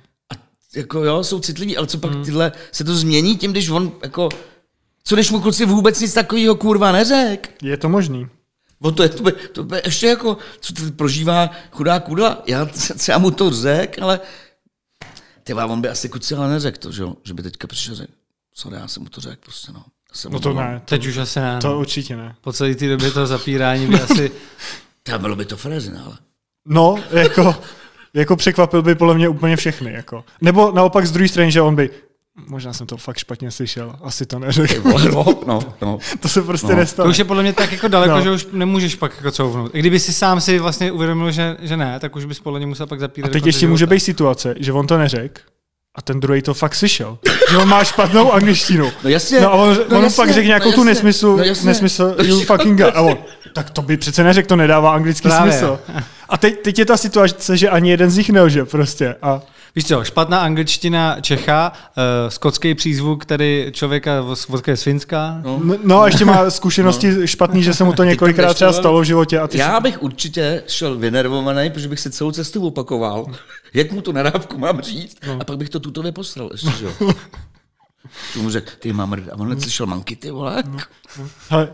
[0.76, 2.26] jako jo, jsou citliví, ale co pak hmm.
[2.26, 4.30] tyhle, se to změní tím, když on jako,
[5.04, 7.54] co když mu kluci vůbec nic takového kurva neřek?
[7.62, 8.28] Je to možný.
[8.82, 12.44] O to, je, to, by, to by ještě jako, co to prožívá chudá kudla.
[12.48, 12.66] Já
[12.98, 14.20] třeba mu to řek, ale
[15.44, 18.14] ty on by asi kuci ale neřekl to, že, že by teďka přišel řekl,
[18.54, 19.84] sorry, já jsem mu to řekl prostě, no.
[20.30, 20.82] No to ne.
[20.86, 21.60] To, Teď už asi ne.
[21.62, 21.80] To no.
[21.80, 22.36] určitě ne.
[22.42, 24.32] Po celé té době toho zapírání by asi...
[25.04, 26.18] To bylo by to frezin, ale.
[26.66, 27.56] No, jako
[28.18, 29.94] jako překvapil by podle mě úplně všechny.
[29.94, 30.24] Jako.
[30.42, 31.90] Nebo naopak z druhé strany, že on by
[32.48, 34.92] Možná jsem to fakt špatně slyšel, asi to neřekl.
[35.16, 36.00] No, no, no.
[36.20, 36.76] to se prostě no.
[36.76, 37.08] nestalo.
[37.08, 38.22] To už je podle mě tak jako daleko, no.
[38.22, 39.72] že už nemůžeš pak jako couvnout.
[39.76, 42.68] I kdyby si sám si vlastně uvědomil, že, že ne, tak už bys podle mě
[42.68, 43.30] musel pak zapírat.
[43.30, 43.72] A teď ještě života.
[43.72, 45.42] může být situace, že on to neřekl,
[45.96, 47.18] a ten druhý to fakt slyšel.
[47.52, 48.92] Že on má špatnou angličtinu.
[49.04, 49.42] No jasně.
[49.42, 52.42] No a on, no on jasně, pak řekl nějakou no tu nesmysl, no nesmysl, you
[52.42, 52.96] fucking God.
[52.96, 53.18] A on,
[53.54, 55.52] tak to by přece neřekl, to nedává anglický Právě.
[55.52, 55.80] smysl.
[56.30, 59.16] A teď, teď je ta situace, že ani jeden z nich nelže prostě.
[59.22, 59.42] A
[59.78, 65.42] Víš co, špatná angličtina Čecha, uh, skotský přízvuk tady člověka vodka z Finska.
[65.44, 65.62] No.
[65.84, 67.28] no a ještě má zkušenosti no.
[67.28, 69.40] špatný, že se mu to několikrát třeba stalo v životě.
[69.40, 73.26] A ty Já bych určitě šel vynervovaný, protože bych se celou cestu opakoval,
[73.74, 75.38] jak mu tu nadávku mám říct, no.
[75.42, 77.14] a pak bych to tuto neposlal ještě, že jo.
[78.42, 80.64] mu řekl, ty mám a on slyšel manky, ty vole.
[80.68, 80.78] No.
[81.52, 81.68] No.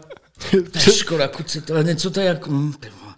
[0.51, 2.49] To je škoda, kuci, to je něco to je jako...
[2.49, 2.73] Hm,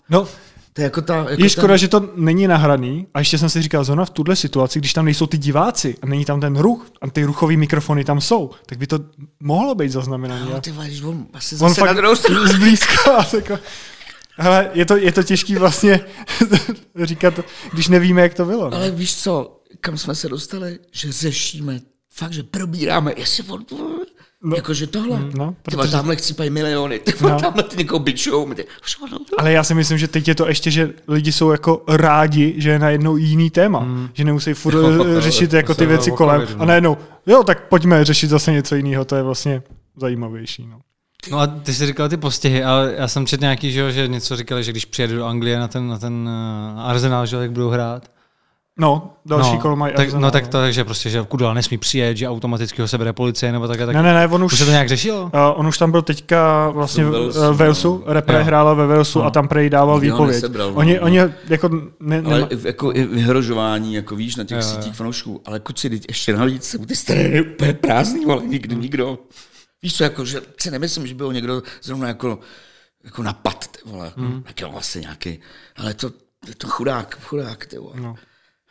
[0.09, 0.27] no,
[0.75, 1.77] to je, jako ta, jako je škoda, ten...
[1.77, 3.07] že to není nahraný.
[3.13, 6.05] A ještě jsem si říkal, zóna v tuhle situaci, když tam nejsou ty diváci a
[6.05, 8.99] není tam ten ruch a ty ruchové mikrofony tam jsou, tak by to
[9.39, 10.45] mohlo být zaznamenané.
[10.45, 12.15] No, ty když on asi on fakt na
[12.45, 13.27] zblízka.
[13.35, 13.59] Jako,
[14.37, 16.05] hele, je to, je to těžký vlastně
[17.03, 17.39] říkat,
[17.73, 18.69] když nevíme, jak to bylo.
[18.69, 18.77] Ne?
[18.77, 20.79] Ale víš co, kam jsme se dostali?
[20.91, 21.79] Že řešíme,
[22.09, 23.65] fakt, že probíráme, jestli on
[24.43, 25.17] No, Jakože tohle.
[25.17, 25.77] Mm, no, protože...
[25.77, 27.39] Tyba, tamhle chcípají miliony, tyba, no.
[27.39, 28.49] tamhle ty někoho bičou.
[29.37, 32.69] Ale já si myslím, že teď je to ještě, že lidi jsou jako rádi, že
[32.69, 33.79] je najednou jiný téma.
[33.79, 34.09] Mm.
[34.13, 36.47] Že nemusí furt jo, řešit jako ty věci kolem.
[36.57, 39.05] A najednou, jo, tak pojďme řešit zase něco jiného.
[39.05, 39.63] To je vlastně
[39.97, 40.67] zajímavější.
[40.67, 40.79] No.
[41.31, 44.07] No a ty jsi říkal ty postihy, ale já jsem četl nějaký, že, jo, že
[44.07, 46.29] něco říkali, že když přijedu do Anglie na ten, na ten
[46.73, 48.14] uh, Arsenal, že jak budou hrát.
[48.79, 52.17] No, další no, kolo mají tak, No tak to, že prostě, že Kudla nesmí přijet,
[52.17, 53.77] že automaticky ho sebere policie nebo tak.
[53.77, 55.23] tak Ne, ne, ne, on už, už se to nějak řešilo?
[55.23, 58.13] Uh, on už tam byl teďka vlastně v Walesu, Walesu, Walesu no.
[58.13, 59.25] repre hrála ve Walesu No.
[59.25, 60.35] a tam prej dával výpověď.
[60.35, 60.75] nesebral, no.
[60.75, 61.17] Oni, oni
[61.49, 61.69] jako
[61.99, 65.41] ne, Ale ne, i- jako i vyhrožování, jako víš, na těch Jo, sítích fanoušků.
[65.45, 69.17] Ale kuci, teď ještě navíc jsou ty staré úplně prázdný, ale nikdy nikdo.
[69.83, 72.39] Víš co, jako, že si nemyslím, že by ho někdo zrovna jako,
[73.03, 74.11] jako napad, ty vole.
[74.17, 74.43] Hmm.
[74.43, 75.39] Tak jo, vlastně nějaký.
[75.77, 76.11] Ale to,
[76.47, 77.93] je to chudák, chudák, ty vole.
[77.95, 78.15] no.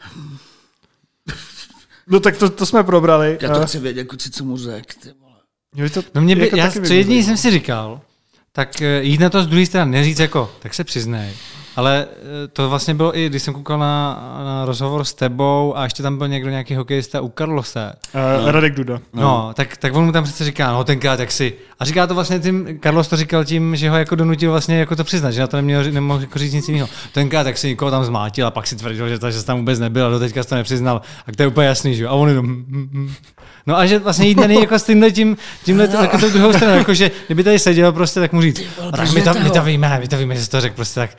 [2.06, 3.38] no tak to, to jsme probrali.
[3.40, 5.36] Já to Eh, chci vědět, kuci, co mu řek, ty vole.
[5.72, 8.00] mě by to, No mě by, jako já, co jediný jsem si říkal,
[8.52, 11.32] tak eh, jít na to z druhé strany, neříct jako, tak se přiznej.
[11.76, 15.84] Ale eh, to vlastně bylo i, když jsem koukal na, na rozhovor s tebou a
[15.84, 17.92] ještě tam byl někdo nějaký hokejista u Karlose.
[18.44, 19.00] Uh, Radek Duda.
[19.12, 21.54] No, no tak, tak on mu tam přece říká, no tenkrát jak si.
[21.80, 24.96] A říká to vlastně tím, Carlos to říkal tím, že ho jako donutil vlastně jako
[24.96, 26.88] to přiznat, že na to neměl, nemohl jako říct nic jiného.
[27.12, 29.78] Tenkrát tak si někoho tam zmátil a pak si tvrdil, že, to, že tam vůbec
[29.78, 31.00] nebyl a do teďka to nepřiznal.
[31.26, 32.10] A to je úplně jasný, že jo.
[32.10, 33.12] A on jenom, hm, hm, hm.
[33.66, 36.52] No a že vlastně jít něj jako s tímhle tím, tímhle to, jako tou druhou
[36.52, 39.50] stranou, jako že kdyby tady seděl prostě, tak mu říct, a tak my to, my
[39.50, 41.10] to víme, my to víme, že to řekl prostě tak.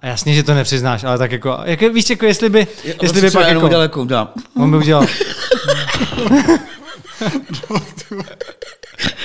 [0.00, 2.66] A jasně, že to nepřiznáš, ale tak jako, jak, víš, jako jestli by,
[3.02, 4.32] jestli by pak jako, udělal jako, dá.
[4.56, 5.06] on by udělal,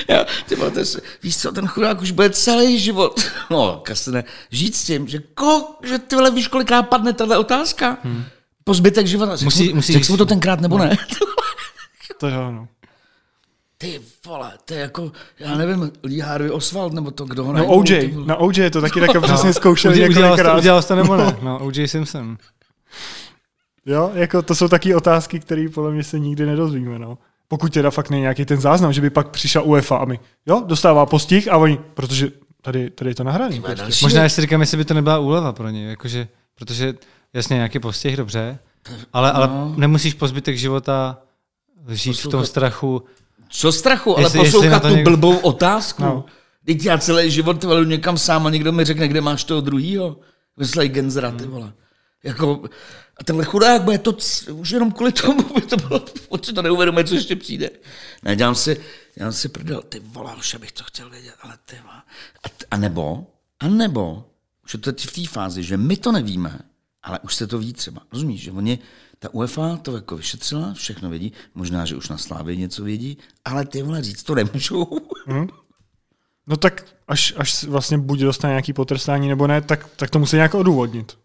[0.08, 0.86] Já, ty vole, to je,
[1.24, 3.26] víš co, ten chudák už bude celý život.
[3.50, 7.98] No, kasne, žít s tím, že, ko, že ty vole, víš, kolikrát padne tahle otázka?
[8.04, 8.24] Hmm.
[8.64, 9.36] Po zbytek života.
[9.44, 10.98] Musí- mu, musí- řekl jsi mu to tenkrát nebo ne?
[12.20, 12.68] To jo, no.
[13.80, 17.66] Ty vole, to je jako, já nevím, Lee Harvey Oswald, nebo to, kdo ho No
[17.66, 20.58] OJ, na OJ to taky jako přesně zkoušeli udělal, jsi to, několikrát.
[20.58, 21.38] udělal jsi to nebo ne?
[21.42, 21.88] No, O.J.
[21.88, 22.38] Simpson.
[23.86, 27.18] Jo, jako to jsou taky otázky, které podle mě se nikdy nedozvíme, no.
[27.48, 30.64] Pokud teda fakt není nějaký ten záznam, že by pak přišla UEFA a my, jo,
[30.66, 32.32] dostává postih a oni, protože
[32.62, 33.60] tady, tady je to nahraný.
[33.60, 34.06] vole, prostě.
[34.06, 36.94] Možná si říkám, jestli by to nebyla úleva pro ně, jakože, protože
[37.34, 38.60] jasně nějaký postih, dobře,
[39.14, 39.74] ale, ale No.
[39.78, 41.18] nemusíš po zbytek života
[41.90, 43.04] žít v tom strachu.
[43.50, 46.04] Co strachu, ale Jestli- jestli poslouchat to tu někdo- blbou otázku.
[46.04, 46.26] No.
[46.66, 50.20] Teď já celý život jdu někam sám a někdo mi řekne, kde máš toho druhýho.
[50.58, 51.74] Vyslej Genzera, ty vole.
[52.24, 52.62] Jako,
[53.20, 56.54] a tenhle chudák bude to c- už jenom kvůli tomu, by to bylo, on si
[56.54, 57.70] to neuvědomuje, co ještě přijde.
[58.24, 58.82] Ne, dělám si,
[59.18, 62.02] dělám si prdel, ty vole, už bych to chtěl vědět, ale ty vole.
[62.44, 63.28] A, t- a nebo,
[63.60, 64.24] a nebo,
[64.66, 66.60] už je to teď v té fázi, že my to nevíme,
[67.04, 68.02] ale už se to ví třeba.
[68.14, 68.80] Rozumíš, že oni,
[69.20, 73.66] ta UEFA to jako vyšetřila, všechno vědí, možná, že už na Slávě něco vědí, ale
[73.66, 74.88] ty vole říct to nemůžou.
[76.50, 80.36] No tak až, až vlastně buď dostane nějaký potrestání nebo ne, tak, tak to musí
[80.36, 81.18] nějak odůvodnit.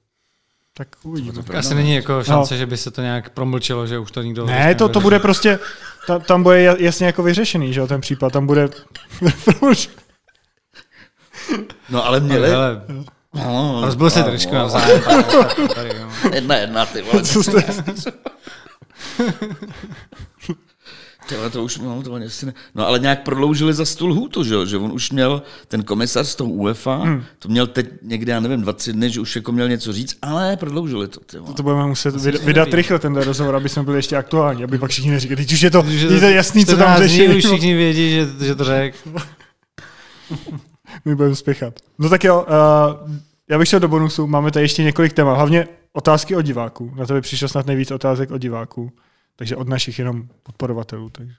[0.77, 1.43] Tak uvidíme.
[1.59, 4.47] Asi není jako šance, že by se to nějak promlčelo, že už to nikdo...
[4.47, 5.59] Ne, to, to bude prostě,
[6.07, 8.69] ta, tam bude ja- jasně jako vyřešený, že jo, ten případ, tam bude,
[11.91, 12.55] No ale měli...
[12.55, 12.83] Ale
[13.35, 14.51] No, rozbil se trošku
[15.75, 16.09] tady, jo.
[16.35, 17.23] Jedna, jedna, ty vole.
[17.23, 17.65] co jste,
[21.29, 22.55] Ty vole, to už, no, to asi ne.
[22.75, 24.67] No ale nějak prodloužili za stůl hůtu, že jo?
[24.67, 27.25] Že on už měl, ten komisař z toho UEFA, hmm.
[27.39, 30.17] to měl teď někde, já nevím, dva, tři dny, že už jako měl něco říct,
[30.23, 31.55] ale prodloužili to, ty vole.
[31.55, 32.77] to budeme muset vydat, vydat neví.
[32.77, 35.71] rychle ten rozhovor, aby jsme byli ještě aktuální, aby pak všichni neříkali, teď už je
[35.71, 38.47] to, Že teď to je jasný, co tam 14 dní řešili, Už všichni vědí, že,
[38.47, 38.95] že to řek.
[41.05, 41.81] my budeme spěchat.
[41.99, 42.47] No tak jo,
[43.05, 43.13] uh,
[43.51, 47.07] já bych šel do bonusu, máme tady ještě několik témat, hlavně otázky od diváků, na
[47.07, 48.93] to by přišlo snad nejvíc otázek od diváků,
[49.37, 51.35] takže od našich jenom podporovatelů, takže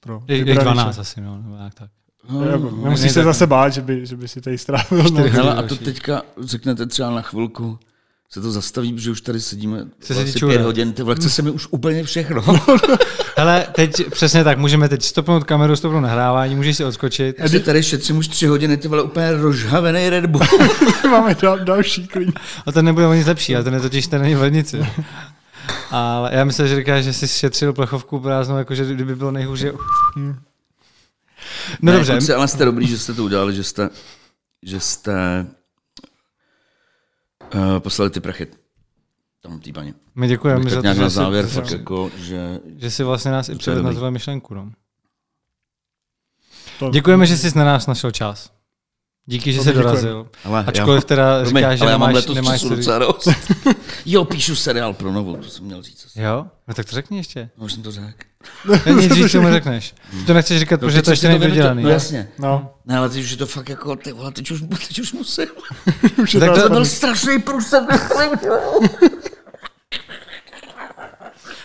[0.00, 0.98] pro Je, je vybraný 12 čas.
[0.98, 1.90] asi, no, nebo jak tak.
[2.50, 5.04] Jako, No, Nemusíš ne, se zase bát, že by, že by si tady strávil.
[5.12, 5.22] No.
[5.28, 7.78] Hele, a to teďka řeknete třeba na chvilku,
[8.34, 11.42] se to zastaví, že už tady sedíme se asi pět hodin, ty vole, chce se
[11.42, 12.42] mi už úplně všechno.
[13.36, 17.36] Hele, teď přesně tak, můžeme teď stopnout kameru, stopnout nahrávání, můžeš si odskočit.
[17.38, 20.44] Já si tady šetřím už tři hodiny, ty vole, úplně rozhavený Red Bull.
[21.10, 22.32] Máme dal, další klín.
[22.66, 24.86] A ten nebude o nic lepší, ale ten je totiž ten není v lednici.
[25.90, 29.72] Ale já myslím, že říkáš, že jsi šetřil plechovku prázdnou, jakože kdyby bylo nejhůře.
[30.16, 30.34] No
[31.82, 33.90] ne, dobře, Kluci, ale jste dobrý, že jste to udělali, že jste,
[34.62, 35.46] že jste
[37.54, 38.46] uh, poslali ty prachy
[39.42, 39.94] tam té paní.
[40.14, 43.30] my děkujeme za to, nějak na že, závěr, jsi, fakt jako, že že jsi vlastně
[43.30, 44.54] nás i přivedl na tuhle myšlenku.
[44.54, 44.72] No.
[46.78, 48.50] To- Děkujeme, že jsi na nás našel čas.
[49.26, 50.28] Díky, že jsi dorazil.
[50.44, 53.28] Ale Ačkoliv teda Promiň, říkáš, že ale já mám nemáš, letos nemáš docela dost.
[54.06, 56.16] Jo, píšu seriál pro novou, to jsem měl říct.
[56.16, 56.46] Jo?
[56.68, 57.50] No tak to řekni ještě.
[57.58, 58.26] No, už jsem to řekl.
[59.00, 59.94] Nic víc tomu řekneš.
[60.10, 61.82] Ty to nechceš říkat, protože to ještě není dodělaný.
[61.82, 62.28] No jasně.
[62.38, 65.12] No, Ne, ale teď už je to fakt jako, ty vole, teď už, teď už
[65.12, 65.46] musím.
[66.22, 67.82] už tak to, to- byl strašný průser.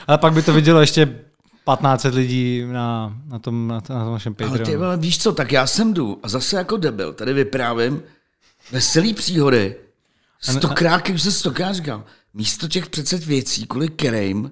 [0.08, 4.36] Ale pak by to vidělo ještě 1500 lidí na, na, tom, na, na tom našem
[4.40, 4.84] Ale ty Patreonu.
[4.84, 8.02] vole, víš co, tak já jsem jdu a zase jako debil, tady vyprávím
[8.72, 9.76] veselý příhody.
[10.42, 12.04] Stokrát, jak už se stokrát říkal,
[12.34, 14.52] místo těch přece věcí, kvůli kterým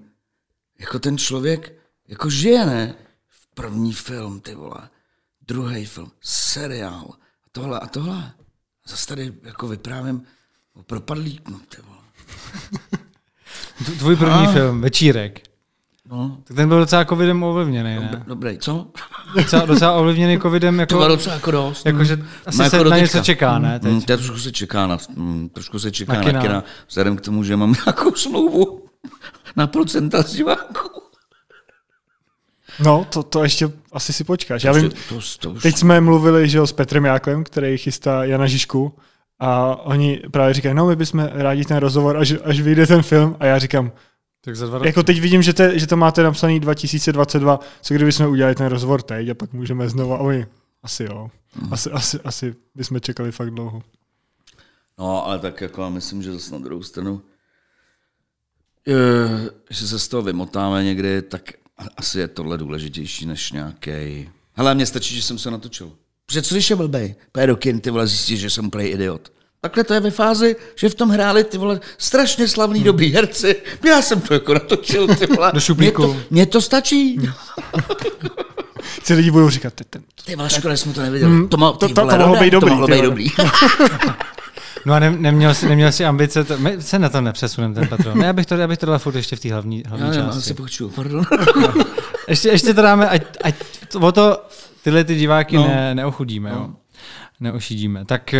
[0.79, 1.76] jako ten člověk
[2.07, 2.95] jako žije, ne?
[3.29, 4.89] V první film, ty vole,
[5.47, 7.05] druhý film, seriál,
[7.45, 8.31] a tohle a tohle.
[8.87, 10.23] Zase tady jako vyprávím
[10.73, 11.97] o propadlíku, ty vole.
[13.99, 15.41] Tvůj první film, Večírek.
[16.11, 18.23] No, Tak ten byl docela covidem ovlivněný, ne?
[18.27, 18.91] dobrý, co?
[19.35, 21.87] Docela, docela ovlivněný covidem, To jako, bylo docela jako dost.
[21.87, 21.93] asi
[22.57, 23.79] No, jako se na něco čeká, ne?
[23.79, 23.91] Teď.
[23.91, 26.41] Mm, teď trošku se čeká na, mm, trošku se čeká Na na, kina.
[26.41, 26.63] kina.
[26.87, 28.85] vzhledem k tomu, že mám nějakou smlouvu
[29.55, 31.01] na procenta z diváků.
[32.79, 34.63] No, to, to ještě asi si počkáš.
[34.63, 34.95] Já vím, to,
[35.39, 38.93] to už, teď jsme mluvili že jo, s Petrem Jáklem, který chystá Jana Žižku
[39.39, 43.35] a oni právě říkají, no my bychom rádi ten rozhovor, až, až vyjde ten film
[43.39, 43.91] a já říkám,
[44.41, 44.87] Tak za dva roky.
[44.89, 48.67] jako teď vidím, že, te, že to máte napsaný 2022, co kdyby jsme udělali ten
[48.67, 50.45] rozhovor teď a pak můžeme znova, a oni,
[50.83, 51.29] asi jo,
[51.71, 53.81] asi, asi, asi bychom čekali fakt dlouho.
[54.99, 57.21] No, ale tak jako já myslím, že zase na druhou stranu,
[58.87, 61.41] eh, že se z toho vymotáme někdy, tak
[61.97, 64.29] asi je tohle důležitější než nějaký.
[64.53, 65.91] Hele, mně stačí, že jsem se natočil.
[66.25, 67.15] Protože co když je blbej?
[67.31, 69.31] Pojď do kin, ty vole, zjistíš, že jsem úplný idiot.
[69.61, 73.55] Takhle to je ve fázi, že v tom hráli ty vole strašně slavný dobrý herci.
[73.87, 75.51] Já jsem to jako natočil, ty vole.
[75.53, 76.03] Do šuplíku.
[76.07, 77.19] Mně to, mně to stačí.
[79.03, 81.47] Si lidi budou říkat, ten, ten, Ty vole, škoda, jsme to neviděli.
[81.47, 83.27] To, mo- to- ty to- to mohlo být dobrý, To mohlo být dobrý.
[84.87, 87.87] No a ne, neměl, jsi, neměl jsi ambice, to, my se na to nepřesuneme, ten
[87.87, 88.17] patron.
[88.19, 90.09] Ne, já bych to, já bych to dal furt ještě v té hlavní, Já hlavní
[90.09, 90.37] nevím, části.
[90.39, 91.25] asi pokřuju, pardon.
[92.27, 93.55] Ještě, ještě to dáme, ať, ať
[93.91, 94.43] to- o to
[94.83, 95.61] tyhle ty diváky No.
[95.63, 95.67] no.
[95.69, 96.69] ne, neochudíme, jo.
[97.39, 98.05] Neošidíme.
[98.05, 98.35] Tak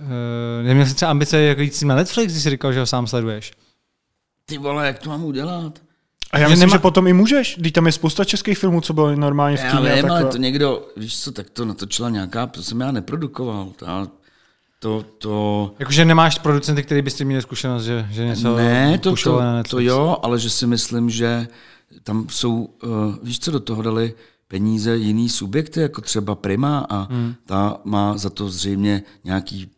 [0.00, 0.06] uh,
[0.66, 2.86] neměl jsi třeba ambice jako jít s tím na Netflix, když jsi říkal, že ho
[2.86, 3.52] sám sleduješ?
[4.46, 5.78] Ty vole, jak to mám udělat?
[6.32, 8.80] A já Že myslím, nemá- že potom i můžeš, když tam je spousta českých filmů,
[8.80, 9.92] co bylo normálně v Já kyně.
[9.92, 13.72] a vím, ale to někdo, víš co, tak to natočila nějaká, to jsem já neprodukoval.
[13.76, 13.86] To,
[14.84, 19.40] to, to Jakože nemáš producenty, který byste měli zkušenost, že, že něco ne, to, to,
[19.70, 21.48] to jo, ale že si myslím, že
[22.02, 24.14] tam jsou, uh, víš co, do toho dali
[24.48, 27.34] peníze jiný subjekty, jako třeba Prima a hmm.
[27.46, 29.70] ta má za to zřejmě nějaký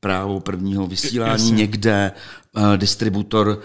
[0.00, 1.56] právo prvního vysílání Jasně.
[1.56, 2.12] někde,
[2.56, 3.62] uh, distributor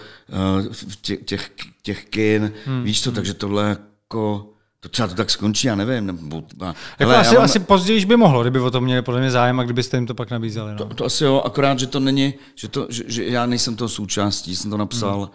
[0.64, 0.72] uh,
[1.02, 1.50] těch, těch,
[1.82, 2.82] těch kin, hmm.
[2.82, 4.50] víš co, takže tohle jako,
[4.80, 6.06] to třeba to tak skončí, já nevím.
[6.06, 9.02] Nebo, a, Jako hele, já asi, mám- asi později by mohlo, kdyby o tom měli
[9.02, 10.72] podle mě zájem a kdybyste jim to pak nabízeli.
[10.72, 10.78] No.
[10.78, 13.88] To, to asi jo, akorát, že to není, že, to, že, že já nejsem toho
[13.88, 15.30] součástí, jsem to napsal, hmm.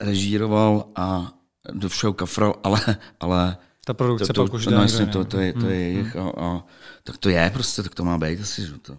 [0.00, 1.32] režíroval a
[1.72, 2.80] do všeho kafral, ale,
[3.20, 5.80] ale Ta produkce to, pak to, už to, no, jasně, to, to, je, to je
[5.80, 6.64] jejich a, a,
[7.04, 8.98] tak to je prostě, tak to má být asi, že to.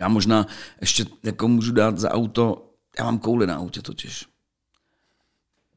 [0.00, 0.46] Já možná
[0.80, 4.26] ještě jako můžu dát za auto, já mám kouli na autě totiž.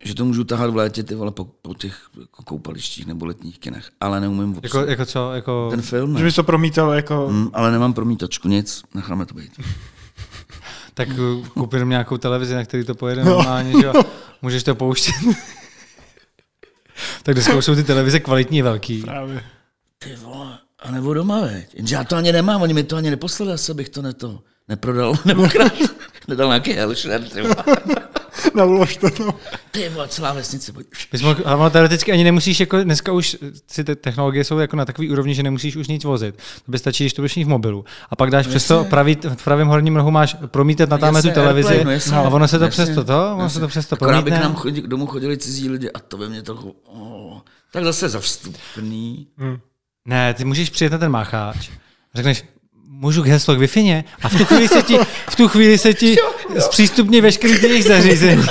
[0.04, 3.60] Že to můžu tahat v létě ty vole po, po těch jako koupalištích nebo letních
[3.60, 4.90] kinech, ale neumím Jako, obsluhovat.
[4.90, 5.34] jako co?
[5.34, 5.68] Jako...
[5.70, 6.24] Ten film, Že ne?
[6.24, 7.28] bys to promítal jako...
[7.32, 9.52] Mm, ale nemám promítačku, nic, necháme to být.
[10.94, 11.08] Tak
[11.54, 13.94] koupit jenom nějakou televizi, na který to pojede normálně, že jo?
[14.42, 15.14] Můžeš to pouštět.
[17.24, 19.02] tak dneska už jsou ty televize kvalitní velký.
[19.02, 19.44] Právě.
[20.00, 21.76] Ty vole, a nebo doma, veď.
[21.76, 25.14] Jenže já to ani nemám, oni mi to ani neposlali, asi bych to neto, neprodal,
[25.26, 25.74] nebo krát,
[26.28, 27.56] nedal nějaký helšer, ty vole.
[28.56, 29.34] Navlož to tam.
[29.72, 30.74] Ty vole, celá vesnice.
[31.11, 33.38] Bys mohl, ale teoreticky ani nemusíš, jako dneska už
[33.68, 36.36] si ty technologie jsou jako na takový úrovni, že nemusíš už nic vozit.
[36.66, 37.86] To by stačí, když to budeš v mobilu.
[38.10, 41.74] A pak dáš přesto pravý, v pravém horním rohu máš promítat na tamhle tu televizi
[41.74, 44.32] Airplay, no a ono se to Jasně, přesto to, ono se to přesto Akorát by
[44.32, 47.40] k nám chodili, k domu chodili cizí lidi a to by mě trochu, oh,
[47.72, 49.28] tak zase za vstupný.
[50.06, 51.70] Ne, ty můžeš přijet na ten mácháč.
[52.16, 52.44] Řekneš,
[53.02, 54.98] můžu k heslo k wi a v tu chvíli se ti,
[55.30, 56.16] v tu chvíli se ti
[56.60, 58.44] zpřístupní veškerý ty jejich zařízení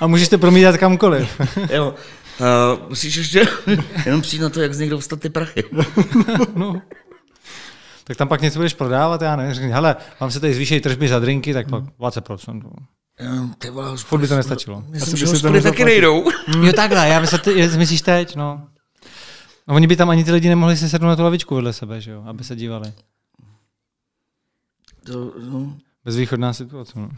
[0.00, 1.40] a můžeš to promítat kamkoliv.
[1.70, 1.94] Jo,
[2.40, 3.48] uh, musíš ještě
[4.06, 5.64] jenom přijít na to, jak z někdo vstat ty prachy.
[6.54, 6.82] No.
[8.04, 11.08] Tak tam pak něco budeš prodávat, já nevím, řekni, hele, vám se tady zvýšejí tržby
[11.08, 12.62] za drinky, tak pak 20%.
[13.20, 14.84] Jo, ty vole, by to nestačilo.
[14.88, 16.30] Myslím, že hospody taky nejdou.
[16.62, 18.68] Jo takhle, já myslím, ty, myslíš teď, no.
[19.68, 22.00] No oni by tam ani ty lidi nemohli se sednout na tu lavičku vedle sebe,
[22.00, 22.92] že jo, aby se dívali.
[25.06, 26.92] To, no, Bezvýchodná situace.
[26.96, 27.10] No.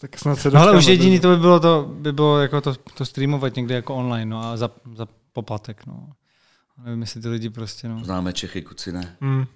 [0.00, 2.74] Tak snad se No ale už jediný to by bylo to, by bylo jako to,
[2.94, 6.08] to streamovat někde jako online, no a za, za poplatek, no.
[6.84, 8.04] Nevím, jestli ty lidi prostě, no.
[8.04, 9.16] známe Čechy, kuci ne.
[9.20, 9.46] Hmm.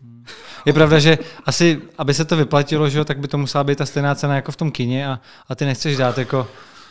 [0.64, 3.78] Je pravda, že asi, aby se to vyplatilo, že jo, tak by to musela být
[3.78, 6.48] ta stejná cena jako v tom kině a, a ty nechceš dát jako,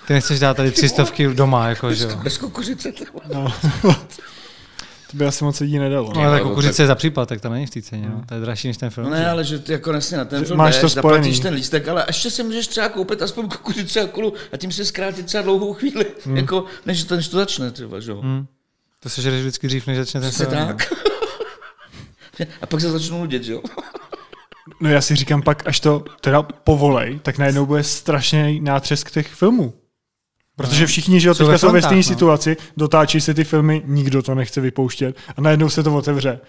[0.07, 2.19] ty nechceš dát tady tři stovky doma, jako, že jo.
[2.23, 2.91] Bez kukuřice.
[3.33, 3.53] No.
[5.15, 6.13] To by asi moc lidí nedalo.
[6.15, 8.23] No, ale tak kukuřice je za příplatek, to není v té ceně, no.
[8.25, 9.09] to je dražší než ten film.
[9.09, 11.17] No ne, ale že ty jako nesně na ten Že film máš to spojený.
[11.17, 14.71] zaplatíš ten lístek, ale ještě si můžeš třeba koupit aspoň kukuřice a kulu a tím
[14.71, 16.37] si zkrátit třeba dlouhou chvíli, hmm.
[16.37, 18.21] jako než to, než to začne, třeba, že jo.
[18.21, 18.45] Hmm.
[18.99, 20.51] To se žere vždycky dřív, než začne ten film.
[20.51, 20.67] no.
[20.67, 20.93] tak.
[22.61, 23.61] a pak se začnou nudit, že jo.
[24.79, 29.27] No já si říkám pak, až to teda povolej, tak najednou bude strašný nátřesk těch
[29.27, 29.73] filmů.
[30.55, 32.03] Protože všichni, že jo, Jsou teďka ve jsou ve stejné no.
[32.03, 36.39] situaci, dotáčí se ty filmy, nikdo to nechce vypouštět a najednou se to otevře.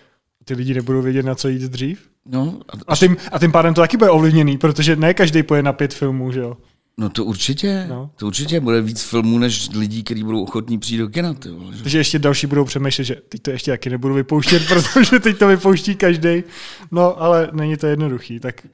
[0.44, 2.09] Ty lidi nebudou vědět, na co jít dřív.
[2.26, 5.62] No, a, A tím, a tím pádem to taky bude ovlivněný, protože ne každý poje
[5.62, 6.57] na pět filmů, že jo.
[6.99, 7.94] no to určitě, No.
[7.94, 8.10] no.
[8.17, 11.76] to určitě bude víc filmů, než lidí, kteří budou ochotní přijít do kina, ty vole,
[11.76, 11.83] že?
[11.83, 15.49] Takže ještě další budou přemýšlet, že teď to ještě taky nebudu vypouštět, protože teď to
[15.49, 16.44] vypouští každý.
[16.91, 18.67] No, ale není to jednoduchý, tak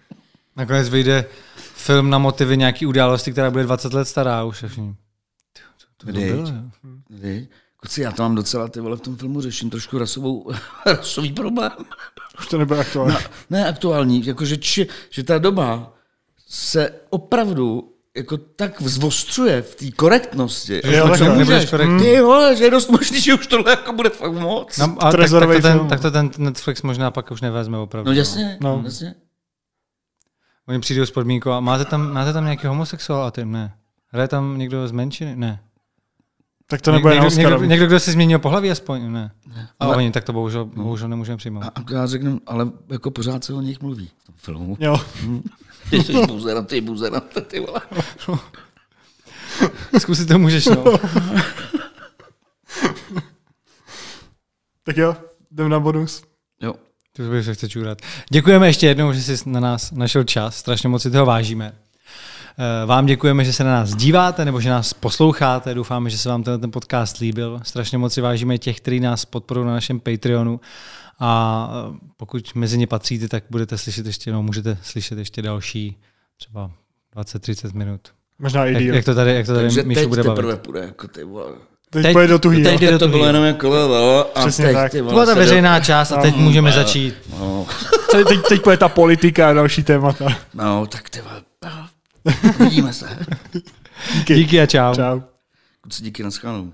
[0.57, 1.25] Nakonec vyjde
[1.75, 4.57] film na motivy nějaký události, která bude 20 let stará už.
[4.57, 4.95] všichni, "Tyjo,
[6.07, 6.55] To, bylo, jo."
[7.11, 7.49] Vy?
[7.77, 10.51] Kuci, já to mám docela ty vole v tom filmu řeším trošku rasovou,
[10.87, 11.73] rasový problém.
[12.39, 13.13] už to nebude aktuální.
[13.15, 15.93] No, ne aktuální, jakože či, že ta doba
[16.49, 20.81] se opravdu jako tak zvostřuje v té korektnosti.
[20.85, 21.39] Že jo, Že takhle.
[21.45, 21.99] můžeš- korektní.
[21.99, 24.79] Ty vole, že je dost možný, že už tohle jako bude fakt moc.
[24.79, 28.11] No, a tak, tak, to ten, tak to ten Netflix možná pak už nevezme opravdu.
[28.11, 28.77] No jasně, No.
[28.77, 28.83] no.
[28.85, 29.15] jasně.
[30.69, 33.75] Oni přijdou s podmínkou a máte tam, máte tam nějaký homosexuál a ty ne.
[34.09, 35.37] Hraje tam někdo z menšiny?
[35.37, 35.61] Ne.
[36.67, 39.13] Tak to nebude na někdo, někdo, někdo, kdo si změnil pohlaví aspoň?
[39.13, 39.33] Ne.
[39.81, 41.63] A Ale- oni, tak to bohužel, bohužel nemůžeme přijmout.
[41.65, 44.77] A, a já řeknu, ale jako pořád se o nich mluví v tom filmu.
[44.81, 45.01] Jo.
[45.91, 47.81] Ty jsi buzera, ty buzera, ty vole.
[49.99, 50.85] Zkusit to můžeš, no.
[54.85, 55.17] Tak jo,
[55.51, 56.23] jdem na bonus.
[56.63, 56.75] Jo.
[57.17, 57.99] To bych se chce čůrat.
[58.31, 60.57] Děkujeme ještě jednou, že jsi na nás našel čas.
[60.57, 61.73] Strašně moc si toho vážíme.
[62.59, 65.75] Eh, Vám děkujeme, že se na nás díváte nebo že nás posloucháte.
[65.75, 67.61] Doufáme, že se vám tenhle ten podcast líbil.
[67.65, 70.61] Strašně moc si vážíme těch, kteří nás podporují na našem Patreonu.
[71.21, 75.97] A eh, pokud mezi ně patříte, tak budete slyšet ještě, no, můžete slyšet ještě další
[76.39, 76.71] třeba
[77.17, 78.01] 20-30 minut.
[78.39, 78.95] Možná i Jak, díl.
[78.95, 80.37] jak to tady, jak to tady Takže Míšu teď bude bavit.
[80.37, 81.47] teprve půjde, jako ty vole.
[81.91, 82.63] Teď, teď- pojede do tuhý.
[82.63, 84.93] teď do to bylo jenom jako lelo, a Přesně teď, tak.
[84.93, 87.15] To byla ta veřejná část a teď Tam, můžeme začít.
[87.31, 87.37] Do...
[87.39, 87.67] No,
[88.11, 90.27] Teď, teď, teď pojede ta politika a další témata.
[90.55, 91.43] no, tak ty vole.
[92.59, 93.27] Vidíme se.
[94.15, 94.35] Díky.
[94.35, 94.95] Díky a čau.
[94.95, 95.21] Čau.
[95.81, 96.73] Kuci, díky na schanou.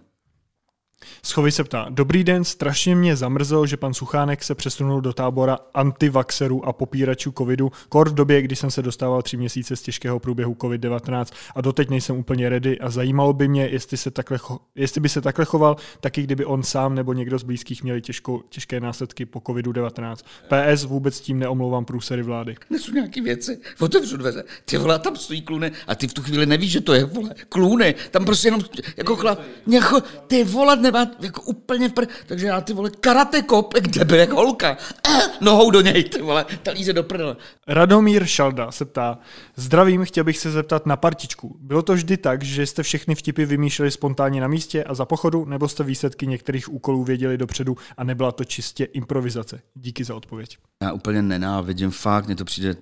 [1.22, 5.58] Schovej se ptá, dobrý den, strašně mě zamrzelo, že pan Suchánek se přesunul do tábora
[5.74, 10.18] antivaxerů a popíračů covidu, kor v době, kdy jsem se dostával tři měsíce z těžkého
[10.18, 14.38] průběhu COVID-19 a doteď nejsem úplně ready a zajímalo by mě, jestli, se takhle,
[14.74, 18.42] jestli by se takhle choval, taky kdyby on sám nebo někdo z blízkých měli těžko,
[18.48, 20.16] těžké následky po COVID-19.
[20.48, 22.56] PS vůbec tím neomlouvám průsery vlády.
[22.70, 26.46] Nesu nějaký věci, otevřu dveře, ty vole, tam stojí klůny a ty v tu chvíli
[26.46, 28.60] nevíš, že to je, vole, klůny, tam prostě jenom
[28.96, 32.06] jako chlap, jako, ty vole, nemá, jako úplně v pr...
[32.26, 34.76] takže já ty vole, karate kop, jak debil, jak holka,
[35.08, 37.36] eh, nohou do něj, ty vole, talíře do prdele.
[37.66, 39.18] Radomír Šalda se ptá,
[39.56, 41.56] zdravím, chtěl bych se zeptat na partičku.
[41.60, 45.44] Bylo to vždy tak, že jste všechny vtipy vymýšleli spontánně na místě a za pochodu,
[45.44, 49.60] nebo jste výsledky některých úkolů věděli dopředu a nebyla to čistě improvizace?
[49.74, 50.58] Díky za odpověď.
[50.82, 52.76] Já úplně nenávidím, fakt, mně to přijde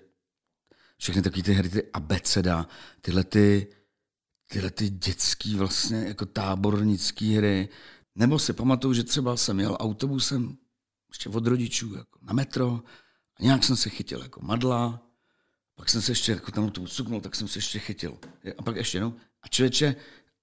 [0.99, 2.67] všechny takové ty hry, ty abeceda,
[3.01, 3.67] tyhle ty,
[4.53, 7.69] tyhle ty dětský vlastně jako tábornický hry.
[8.17, 10.57] Nebo si pamatuju, že třeba jsem jel autobusem
[11.09, 12.81] ještě od rodičů jako na metro
[13.41, 15.03] a nějak jsem se chytil jako madla,
[15.75, 18.19] pak jsem se ještě jako tam autobus suknul, tak jsem se ještě chytil.
[18.59, 19.15] A pak ještě jednou.
[19.43, 19.97] A člověče,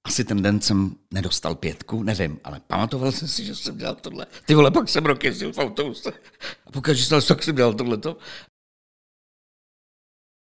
[0.04, 4.28] asi ten den jsem nedostal pětku, nevím, ale pamatoval jsem si, že jsem dělal tohle.
[4.46, 6.14] Ty vole, pak jsem rok jezdil v autobuse.
[6.66, 8.18] A pokaždé jsem, tak jsem dělal tohleto.